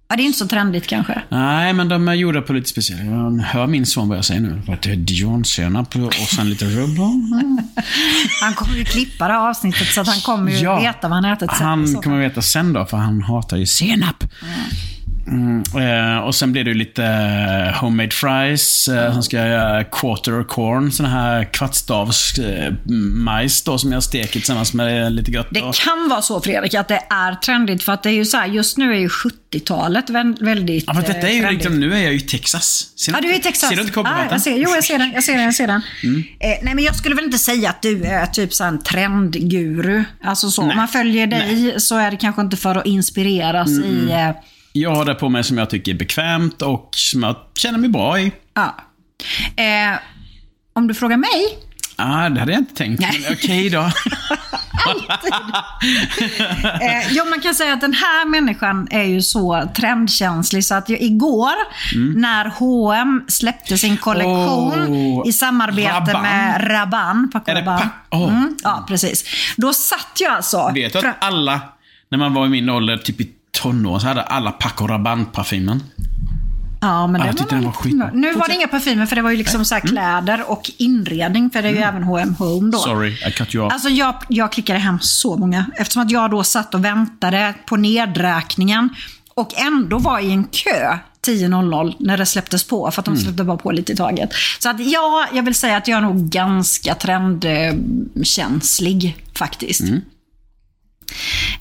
Ja, 0.08 0.16
det 0.16 0.22
är 0.22 0.24
inte 0.24 0.38
så 0.38 0.48
trendigt 0.48 0.86
kanske. 0.86 1.22
Nej, 1.28 1.72
men 1.72 1.88
de 1.88 2.08
är 2.08 2.14
gjorda 2.14 2.42
på 2.42 2.52
lite 2.52 2.68
speciellt. 2.68 3.00
Hör 3.42 3.66
min 3.66 3.86
son 3.86 4.08
vad 4.08 4.18
jag 4.18 4.24
säger 4.24 4.40
nu. 4.40 4.62
Att 4.68 4.82
det 4.82 4.90
är 4.90 4.96
dijonsenap 4.96 5.96
och 5.96 6.12
sen 6.14 6.50
lite 6.50 6.64
rubb. 6.64 6.96
Han 8.42 8.54
kommer 8.54 8.76
ju 8.76 8.84
klippa 8.84 9.26
det 9.28 9.32
här 9.32 9.48
avsnittet 9.50 9.88
så 9.88 10.00
att 10.00 10.08
han 10.08 10.20
kommer 10.20 10.52
ju 10.52 10.56
veta 10.80 11.08
vad 11.08 11.12
han 11.12 11.24
ätit 11.24 11.50
sen. 11.56 11.66
Han 11.66 11.94
kommer 11.94 12.18
veta 12.18 12.42
sen 12.42 12.72
då, 12.72 12.86
för 12.86 12.96
han 12.96 13.22
hatar 13.22 13.56
ju 13.56 13.66
senap. 13.66 14.22
Mm, 14.42 14.54
eh, 15.28 16.18
och 16.18 16.34
sen 16.34 16.52
blir 16.52 16.64
det 16.64 16.70
ju 16.70 16.76
lite 16.76 17.04
eh, 17.04 17.80
homemade 17.80 18.10
fries. 18.10 18.88
Eh, 18.88 19.12
Sen 19.12 19.22
ska 19.22 19.36
jag 19.36 19.48
göra 19.48 19.84
quarter 19.84 20.44
corn, 20.48 20.92
sån 20.92 21.06
här 21.06 21.44
kvartsstavs 21.52 22.38
eh, 22.38 22.72
majs 23.14 23.62
då 23.62 23.78
som 23.78 23.92
jag 23.92 24.02
steker 24.02 24.32
tillsammans 24.32 24.74
med 24.74 25.12
lite 25.12 25.30
gött. 25.30 25.46
Det 25.50 25.60
kan 25.60 26.08
vara 26.10 26.22
så 26.22 26.40
Fredrik, 26.40 26.74
att 26.74 26.88
det 26.88 27.00
är 27.10 27.34
trendigt. 27.34 27.82
För 27.82 27.92
att 27.92 28.02
det 28.02 28.10
är 28.10 28.14
ju 28.14 28.24
så 28.24 28.36
här, 28.36 28.46
just 28.46 28.78
nu 28.78 28.92
är 28.94 28.98
ju 28.98 29.08
70-talet 29.08 30.10
vä- 30.10 30.44
väldigt 30.44 30.84
Ja, 30.86 30.92
men 30.92 31.02
detta 31.02 31.28
är 31.28 31.32
ju 31.32 31.40
trendigt. 31.40 31.52
liksom, 31.64 31.80
nu 31.80 31.94
är 31.94 32.02
jag 32.02 32.12
ju 32.12 32.18
i 32.18 32.20
Texas. 32.20 32.86
Ser 32.96 33.12
Ja, 33.12 33.18
du 33.22 33.30
är 33.30 33.34
i 33.38 33.40
Texas. 33.42 33.68
Ser 33.68 33.76
du 33.76 33.82
inte 33.82 33.94
Copyrighten? 33.94 34.28
ah, 34.28 34.32
jag 34.32 34.40
ser, 34.40 34.56
Jo, 34.56 34.70
jag 34.74 34.84
ser 34.84 34.98
den. 34.98 35.12
Jag 35.14 35.24
ser 35.24 35.32
den, 35.34 35.42
jag 35.44 35.54
ser 35.54 35.66
den. 35.66 35.80
Mm. 36.02 36.22
Nej, 36.40 36.74
men 36.74 36.84
jag 36.84 36.96
skulle 36.96 37.14
väl 37.14 37.24
inte 37.24 37.38
säga 37.38 37.70
att 37.70 37.82
du 37.82 38.04
är 38.04 38.26
typ 38.26 38.54
så 38.54 38.64
en 38.64 38.82
trendguru. 38.82 40.04
Alltså 40.24 40.50
så. 40.50 40.62
Om 40.62 40.76
man 40.76 40.88
följer 40.88 41.26
dig 41.26 41.74
så 41.80 41.96
är 41.98 42.10
det 42.10 42.16
kanske 42.16 42.42
inte 42.42 42.56
för 42.56 42.74
att 42.76 42.86
inspireras 42.86 43.68
i... 43.68 44.08
Jag 44.80 44.94
har 44.94 45.04
det 45.04 45.14
på 45.14 45.28
mig 45.28 45.44
som 45.44 45.58
jag 45.58 45.70
tycker 45.70 45.92
är 45.92 45.98
bekvämt 45.98 46.62
och 46.62 46.90
som 46.92 47.22
jag 47.22 47.36
känner 47.54 47.78
mig 47.78 47.88
bra 47.88 48.20
i. 48.20 48.32
ja. 48.54 48.76
eh, 49.56 49.98
om 50.72 50.86
du 50.86 50.94
frågar 50.94 51.16
mig 51.16 51.58
Ah, 51.98 52.28
det 52.28 52.40
hade 52.40 52.52
jag 52.52 52.60
inte 52.60 52.74
tänkt. 52.74 53.00
Nej. 53.00 53.20
Men 53.24 53.32
Okej 53.32 53.70
då. 53.70 53.90
Eh, 56.80 57.06
jo, 57.12 57.24
man 57.24 57.40
kan 57.40 57.54
säga 57.54 57.72
att 57.72 57.80
den 57.80 57.92
här 57.92 58.26
människan 58.28 58.88
är 58.90 59.02
ju 59.02 59.22
så 59.22 59.68
trendkänslig 59.76 60.64
så 60.64 60.74
att 60.74 60.88
jag, 60.88 61.00
igår 61.02 61.52
när 62.16 62.44
H&M 62.48 63.24
släppte 63.28 63.78
sin 63.78 63.96
kollektion 63.96 64.72
Mm. 64.72 64.90
Oh, 64.92 65.28
i 65.28 65.32
samarbete 65.32 65.88
Rabanne. 65.92 66.20
med 66.22 66.70
Rabanne, 66.70 67.28
Paco 67.32 67.52
Rabanne. 67.52 67.88
Pa- 68.10 68.16
oh. 68.16 68.28
mm, 68.36 68.56
ja, 68.62 68.84
precis. 68.88 69.24
Då 69.56 69.72
satt 69.72 70.12
jag 70.20 70.32
alltså... 70.32 70.70
Vet 70.74 70.92
du 70.92 70.98
att 70.98 71.16
alla, 71.24 71.60
när 72.10 72.18
man 72.18 72.34
var 72.34 72.46
i 72.46 72.48
min 72.48 72.68
ålder, 72.70 72.96
typ 72.96 73.20
i 73.20 73.32
tonåren, 73.62 74.00
så 74.00 74.06
hade 74.06 74.22
alla 74.22 74.52
Paco 74.52 74.86
Rabanne-parfymen. 74.86 75.82
Ja, 76.80 77.06
men 77.06 77.20
Ja, 77.20 77.26
jag 77.26 77.36
tyckte 77.36 77.54
var 77.54 77.60
den 77.60 77.66
var 77.66 77.72
skitbra. 77.72 78.10
Nu 78.14 78.32
var 78.32 78.48
det 78.48 78.54
inga 78.54 78.68
parfymer 78.68 79.06
för 79.06 79.16
det 79.16 79.22
var 79.22 79.30
ju 79.30 79.36
liksom 79.36 79.64
så 79.64 79.74
här 79.74 79.80
kläder 79.80 80.50
och 80.50 80.70
inredning 80.76 81.50
för 81.50 81.62
det 81.62 81.68
är 81.68 81.72
ju 81.72 81.78
även 81.78 82.02
H&M 82.02 82.34
Home 82.38 82.70
då. 82.70 82.78
Sorry, 82.78 83.12
I 83.28 83.32
cut 83.32 83.54
you 83.54 83.66
off. 83.66 83.72
Alltså 83.72 83.88
jag, 83.88 84.14
jag 84.28 84.52
klickade 84.52 84.78
hem 84.78 84.98
så 85.00 85.36
många. 85.36 85.66
Eftersom 85.76 86.02
att 86.02 86.10
jag 86.10 86.30
då 86.30 86.44
satt 86.44 86.74
och 86.74 86.84
väntade 86.84 87.54
på 87.66 87.76
nedräkningen 87.76 88.88
och 89.34 89.58
ändå 89.58 89.98
var 89.98 90.20
i 90.20 90.32
en 90.32 90.44
kö 90.44 90.98
10.00 91.26 91.94
när 91.98 92.16
det 92.16 92.26
släpptes 92.26 92.64
på, 92.64 92.90
för 92.90 93.02
att 93.02 93.06
de 93.06 93.16
släppte 93.16 93.44
bara 93.44 93.56
på 93.56 93.72
lite 93.72 93.92
i 93.92 93.96
taget. 93.96 94.30
Så 94.58 94.68
att 94.68 94.80
ja, 94.80 95.26
jag 95.32 95.42
vill 95.42 95.54
säga 95.54 95.76
att 95.76 95.88
jag 95.88 95.96
är 95.96 96.00
nog 96.02 96.28
ganska 96.28 96.94
trendkänslig 96.94 99.16
faktiskt. 99.38 99.82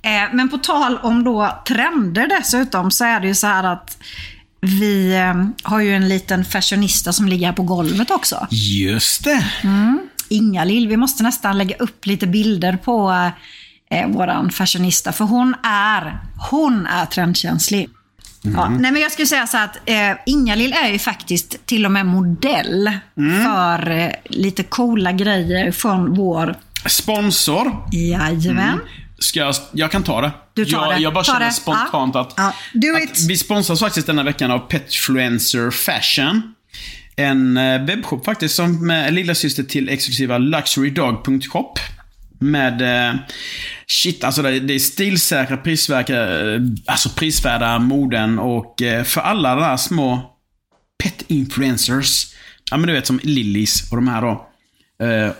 Eh, 0.01 0.33
Men 0.33 0.49
på 0.49 0.57
tal 0.57 0.97
om 0.97 1.23
då 1.23 1.63
trender 1.67 2.27
dessutom 2.27 2.91
så 2.91 3.05
är 3.05 3.19
det 3.19 3.27
ju 3.27 3.35
så 3.35 3.47
här 3.47 3.63
att 3.63 3.97
vi 4.61 5.15
eh, 5.15 5.45
har 5.63 5.79
ju 5.79 5.95
en 5.95 6.07
liten 6.07 6.45
fashionista 6.45 7.13
som 7.13 7.27
ligger 7.27 7.45
här 7.45 7.53
på 7.53 7.63
golvet 7.63 8.11
också. 8.11 8.47
Just 8.51 9.23
det. 9.23 9.45
Inga-Lill, 10.29 10.87
vi 10.87 10.97
måste 10.97 11.23
nästan 11.23 11.57
lägga 11.57 11.75
upp 11.75 12.05
lite 12.05 12.27
bilder 12.27 12.77
på 12.77 13.29
eh, 13.91 14.07
våran 14.07 14.51
fashionista. 14.51 15.11
För 15.11 15.25
hon 15.25 15.55
är, 15.63 16.19
hon 16.51 16.85
är 16.87 17.05
trendkänslig. 17.05 17.89
Ja, 18.41 18.69
nej 18.69 18.91
men 18.91 19.01
jag 19.01 19.11
skulle 19.11 19.27
säga 19.27 19.47
så 19.47 19.57
att 19.57 19.75
eh, 19.85 20.11
Inga-Lill 20.25 20.73
är 20.73 20.89
ju 20.89 20.99
faktiskt 20.99 21.65
till 21.65 21.85
och 21.85 21.91
med 21.91 22.05
modell 22.05 22.91
för 23.43 23.91
eh, 23.91 24.09
lite 24.29 24.63
coola 24.63 25.11
grejer 25.11 25.71
från 25.71 26.13
vår... 26.15 26.55
Sponsor. 26.85 27.71
Jajamän. 27.91 28.79
Ska 29.19 29.39
jag, 29.39 29.55
jag 29.71 29.91
kan 29.91 30.03
ta 30.03 30.21
det. 30.21 30.31
Du 30.53 30.65
tar 30.65 30.85
jag, 30.85 30.95
det. 30.95 31.01
jag 31.01 31.13
bara 31.13 31.23
Ta 31.23 31.31
känner 31.33 31.45
det. 31.45 31.51
spontant 31.51 32.15
Ja. 32.15 32.21
att, 32.21 32.33
Ja, 32.37 32.53
do 32.73 32.87
att 33.11 33.19
vi 33.29 33.37
sponsras 33.37 33.79
faktiskt 33.79 34.07
denna 34.07 34.23
veckan 34.23 34.51
av 34.51 34.59
Petfluencer 34.59 35.71
Fashion. 35.71 36.53
En 37.15 37.57
eh, 37.57 37.81
webbshop 37.85 38.25
faktiskt 38.25 38.55
som 38.55 38.89
är 38.89 39.11
lillasyster 39.11 39.63
till 39.63 39.89
exklusiva 39.89 40.37
luxurydog.shop. 40.37 41.73
Med, 42.39 42.81
eh, 43.09 43.15
shit 43.87 44.23
alltså 44.23 44.41
det, 44.41 44.59
det 44.59 44.73
är 44.73 44.79
stilsäkra, 44.79 45.57
prisvärda, 45.57 46.53
eh, 46.53 46.61
alltså 46.85 47.09
prisvärda 47.09 47.79
moden 47.79 48.39
och 48.39 48.75
för 49.05 49.21
alla 49.21 49.55
de 49.55 49.61
där 49.61 49.77
små 49.77 50.31
pet 51.03 51.23
influencers. 51.27 52.27
Ja 52.71 52.77
men 52.77 52.87
du 52.87 52.93
vet 52.93 53.07
som 53.07 53.19
Lillis 53.23 53.91
och 53.91 53.97
de 53.97 54.07
här 54.07 54.21
då. 54.21 54.47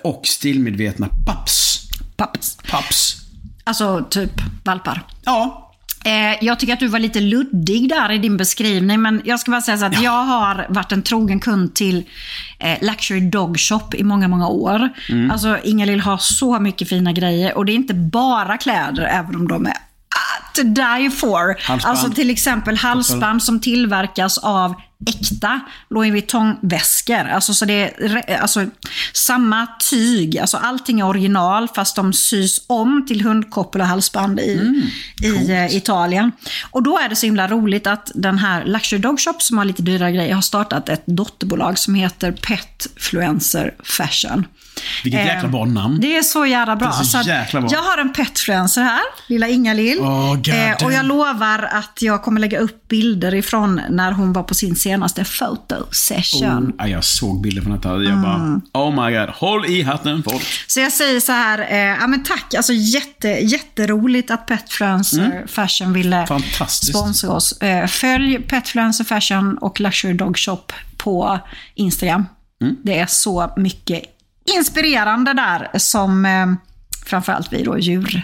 Och 0.04 0.22
stilmedvetna 0.28 1.10
paps. 1.26 1.82
Paps. 2.18 2.58
Paps. 2.70 3.25
Alltså 3.68 4.06
typ 4.10 4.32
valpar. 4.64 5.02
Ja. 5.26 5.72
Eh, 6.06 6.46
jag 6.46 6.60
tycker 6.60 6.74
att 6.74 6.80
du 6.80 6.88
var 6.88 7.00
lite 7.00 7.20
luddig 7.20 7.90
där 7.90 8.12
i 8.12 8.18
din 8.18 8.38
beskrivning, 8.38 9.02
men 9.02 9.22
jag 9.26 9.40
ska 9.40 9.52
bara 9.52 9.62
säga 9.62 9.78
så 9.78 9.86
att 9.86 10.02
jag 10.02 10.24
har 10.24 10.66
varit 10.70 10.92
en 10.92 11.02
trogen 11.02 11.40
kund 11.40 11.74
till 11.74 12.04
eh, 12.60 12.78
Luxury 12.82 13.20
Dog 13.20 13.60
Shop 13.60 13.90
i 13.94 14.04
många, 14.04 14.28
många 14.28 14.48
år. 14.48 14.90
Mm. 15.10 15.32
Alltså, 15.32 15.58
Ingalill 15.64 16.00
har 16.00 16.18
så 16.18 16.60
mycket 16.60 16.90
fina 16.90 17.12
grejer 17.12 17.58
och 17.58 17.66
det 17.66 17.72
är 17.72 17.76
inte 17.76 17.94
bara 17.94 18.58
kläder, 18.58 19.04
även 19.04 19.36
om 19.36 19.48
de 19.48 19.66
är 19.66 19.78
to 20.56 20.64
die 20.64 21.10
for. 21.10 21.68
Halsband. 21.68 21.98
Alltså 21.98 22.10
till 22.12 22.30
exempel 22.30 22.78
halsband 22.78 23.44
som 23.44 23.60
tillverkas 23.60 24.38
av 24.38 24.76
äkta 25.06 25.60
Louis 25.90 26.12
Vuitton-väskor. 26.12 27.26
Alltså, 27.30 27.54
så 27.54 27.66
det 27.66 27.94
är 28.02 28.38
alltså, 28.42 28.66
samma 29.14 29.68
tyg, 29.90 30.38
alltså 30.40 30.58
allting 30.58 31.00
är 31.00 31.06
original 31.06 31.68
fast 31.76 31.96
de 31.96 32.14
sys 32.14 32.62
om 32.68 33.06
till 33.08 33.22
hundkoppel 33.22 33.82
och 33.82 33.88
halsband 33.88 34.40
i, 34.40 34.84
i 35.24 35.52
eh, 35.52 35.76
Italien. 35.76 36.32
Och 36.72 36.84
då 36.84 37.00
är 37.00 37.10
det 37.10 37.16
så 37.16 37.26
himla 37.26 37.48
roligt 37.48 37.88
att 37.88 38.12
den 38.16 38.38
här 38.38 38.66
Luxury 38.66 39.02
Dog 39.02 39.20
Shop 39.20 39.40
som 39.40 39.58
har 39.58 39.66
lite 39.66 39.82
dyrare 39.82 40.12
grejer 40.12 40.36
har 40.36 40.42
startat 40.42 40.90
ett 40.90 41.04
dotterbolag 41.06 41.80
som 41.80 41.96
heter 41.96 42.32
Petfluencer 42.32 43.74
Fashion. 43.84 44.46
Vilket 45.04 45.22
Eh, 45.22 45.26
jäkla 45.26 45.50
bra 45.50 45.66
namn. 45.66 46.00
Det 46.02 46.18
är 46.18 46.22
så 46.22 46.46
jävla 46.46 46.76
bra. 46.76 46.92
Så 46.92 47.18
att 47.18 47.28
jäkla 47.28 47.62
bra. 47.62 47.70
Jag 47.74 47.82
har 47.82 47.98
en 47.98 48.14
petfluencer 48.14 48.84
här, 48.84 49.02
lilla 49.28 49.48
Inga-Lill. 49.48 49.98
God 49.98 50.50
och 50.84 50.94
jag 50.94 51.06
lovar 51.06 51.70
att 51.72 52.02
jag 52.02 52.24
kommer 52.24 52.42
lägga 52.42 52.60
upp 52.60 52.88
bilder 52.88 53.36
ifrån 53.36 53.82
när 53.90 54.12
hon 54.12 54.34
var 54.34 54.44
på 54.44 54.54
sin 54.54 54.76
senaste 54.96 55.24
photo 55.24 55.76
session. 55.92 56.68
Oh, 56.68 56.72
ja, 56.78 56.88
jag 56.88 57.04
såg 57.04 57.42
bilder 57.42 57.62
från 57.62 57.74
detta. 57.76 57.90
Jag 58.04 58.22
bara, 58.22 58.36
Mm. 58.36 58.62
oh 58.74 59.06
my 59.06 59.18
god, 59.18 59.30
håll 59.30 59.66
i 59.66 59.82
hatten 59.82 60.24
folk. 60.24 60.44
Så 60.68 60.80
jag 60.80 60.92
säger 60.92 61.20
så 61.20 61.32
här, 61.32 61.60
eh, 61.60 61.78
ja 61.78 62.08
men 62.08 62.24
tack, 62.24 62.54
alltså 62.54 62.74
jätte, 62.74 63.28
jätteroligt 63.28 64.32
att 64.32 64.46
Petfluencer 64.48 65.44
Fashion 65.48 65.94
ville 65.94 66.16
Mm. 66.30 66.42
Sponsra 66.68 67.32
oss. 67.32 67.62
Eh, 67.62 67.88
följ 67.88 68.40
Petfluencer 68.40 69.04
Fashion 69.04 69.58
och 69.58 69.80
Luxury 69.80 70.14
Dog 70.14 70.38
Shop 70.38 70.62
på 70.98 71.40
Instagram. 71.76 72.26
Mm. 72.62 72.76
Det 72.84 73.00
är 73.00 73.06
så 73.06 73.54
mycket 73.58 74.04
inspirerande 74.58 75.34
där 75.34 75.80
som 75.80 76.26
eh, 76.26 76.48
framförallt 77.06 77.54
vi 77.54 77.64
då 77.64 77.78
djur, 77.80 78.22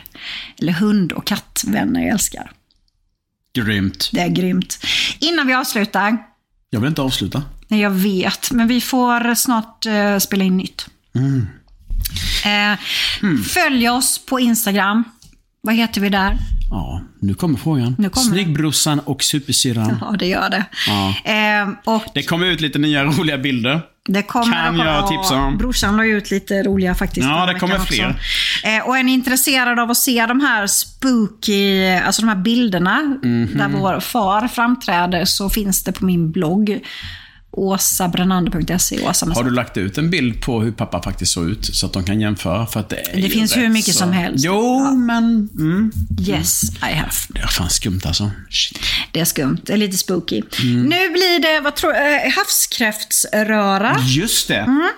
eller 0.62 0.74
hund 0.74 1.12
och 1.12 1.26
kattvänner 1.28 2.12
älskar. 2.12 2.52
Grymt. 3.54 4.10
Det 4.14 4.20
är 4.22 4.28
grymt. 4.30 4.80
Innan 5.20 5.48
vi 5.48 5.54
avslutar, 5.54 6.18
Jag 6.74 6.80
vill 6.80 6.88
inte 6.90 7.02
avsluta. 7.02 7.44
Nej, 7.68 7.80
jag 7.80 7.90
vet, 7.90 8.52
men 8.52 8.68
vi 8.68 8.82
får 8.82 9.36
snart 9.36 9.86
eh, 9.86 10.18
spela 10.18 10.44
in 10.44 10.58
nytt. 10.58 10.86
Eh, 12.46 12.80
Följ 13.44 13.90
oss 13.90 14.26
på 14.26 14.40
Instagram. 14.40 15.04
Vad 15.62 15.76
heter 15.76 16.02
vi 16.02 16.10
där? 16.10 16.38
Ja, 16.70 17.02
nu 17.20 17.34
kommer 17.34 17.58
frågan. 17.58 17.96
Nu 18.00 18.10
kommer. 18.10 18.28
Snyggbrorsan 18.32 19.00
och 19.00 19.24
supersyrran. 19.24 19.98
Ja, 20.02 20.16
det 20.20 20.28
gör 20.28 20.50
det. 20.50 20.66
Ja. 20.88 21.16
Eh, 21.32 21.70
och 21.96 22.04
Det 22.14 22.24
kommer 22.24 22.46
ut 22.46 22.62
lite 22.62 22.80
nya 22.80 23.04
roliga 23.04 23.38
bilder. 23.38 23.82
Det 24.10 24.24
kommer 24.24 24.64
Kan 24.64 24.78
jag 24.78 24.88
ja, 24.88 25.08
tipsa 25.08 25.36
om? 25.36 25.58
Brorsan 25.58 25.98
la 25.98 26.06
ut 26.06 26.32
lite 26.32 26.64
roliga 26.64 26.96
faktiskt. 26.96 27.28
Ja, 27.28 27.46
det 27.46 27.60
kommer 27.60 27.80
fler. 27.80 28.16
Eh, 28.64 28.88
och 28.88 28.98
är 28.98 29.04
ni 29.04 29.12
intresserade 29.14 29.82
av 29.82 29.92
att 29.92 29.98
se 29.98 30.26
de 30.26 30.40
här 30.42 30.68
spooky, 30.68 31.86
alltså 32.06 32.22
de 32.22 32.28
här 32.28 32.36
bilderna 32.36 33.00
Mhm. 33.24 33.50
där 33.58 33.68
vår 33.68 34.00
far 34.00 34.48
framträder 34.48 35.26
så 35.26 35.50
finns 35.50 35.84
det 35.84 35.92
på 35.92 36.06
min 36.06 36.32
blogg. 36.32 36.80
åsabrenander.se. 37.52 39.02
Åsa 39.02 39.26
med 39.26 39.36
Har 39.38 39.44
du 39.44 39.52
lagt 39.52 39.78
ut 39.78 39.98
en 39.98 40.10
bild 40.10 40.42
på 40.42 40.62
hur 40.62 40.72
pappa 40.72 41.02
faktiskt 41.04 41.32
såg 41.32 41.50
ut? 41.50 41.66
Så 41.66 41.86
att 41.86 41.94
de 41.94 42.04
kan 42.04 42.22
jämföra? 42.22 42.66
För 42.68 42.80
att 42.80 42.90
det 42.90 42.96
är 42.96 43.14
Det 43.14 43.22
ju 43.22 43.30
finns 43.30 43.58
hur 43.58 43.70
mycket 43.70 43.94
så... 43.94 44.00
som 44.00 44.12
helst. 44.12 44.46
Jo, 44.46 44.96
men... 44.96 45.50
Mm. 45.60 45.92
Yes, 46.28 46.64
I 46.64 46.94
have. 46.96 47.12
Det 47.30 47.40
är 47.40 47.48
fan 47.48 47.70
skumt 47.70 48.02
alltså. 48.06 48.32
Shit. 48.50 48.80
Det 49.12 49.20
är 49.20 49.26
skumt. 49.26 49.58
Det 49.66 49.74
är 49.74 49.78
lite 49.78 49.98
spooky. 49.98 50.42
Mm. 50.62 50.84
Nu 50.84 51.10
blir 51.10 51.42
det 51.42 51.62
vad 51.64 51.76
tror, 51.76 51.94
eh, 51.96 52.32
havskräftsröra. 52.38 53.98
Just 54.08 54.48
det. 54.48 54.90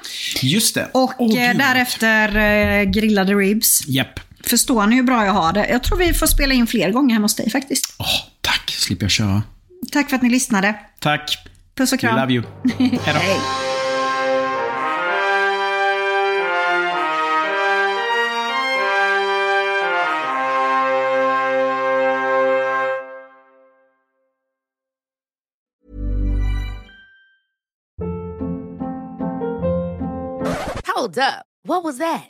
Just 0.41 0.75
det. 0.75 0.81
Mm. 0.81 0.91
Och 0.93 1.29
gud. 1.29 1.57
därefter 1.57 2.35
eh, 2.37 2.83
grillade 2.83 3.33
ribs. 3.33 3.87
Japp. 3.87 4.19
Förstår 4.45 4.87
ni 4.87 4.95
hur 4.95 5.03
bra 5.03 5.25
jag 5.25 5.33
har 5.33 5.53
det? 5.53 5.67
Jag 5.69 5.83
tror 5.83 5.97
vi 5.97 6.13
får 6.13 6.27
spela 6.27 6.53
in 6.53 6.67
fler 6.67 6.91
gånger 6.91 7.13
hemma 7.13 7.23
hos 7.25 7.35
dig 7.35 7.49
faktiskt. 7.49 7.95
Åh, 7.97 8.05
tack. 8.41 8.75
Slipper 8.77 9.03
jag 9.03 9.11
köra. 9.11 9.43
Tack 9.91 10.09
för 10.09 10.15
att 10.15 10.21
ni 10.21 10.29
lyssnade. 10.29 10.75
Tack. 10.99 11.37
Puss 11.75 11.91
och 11.93 11.97
We 11.97 12.01
kram. 12.01 12.15
love 12.19 12.33
you. 12.33 12.43
Hej 12.77 12.99
då. 13.13 13.19
Hej. 13.19 13.39
Hold 30.87 31.17
up. 31.17 31.45
What 31.63 31.83
was 31.83 31.97
that? 31.97 32.29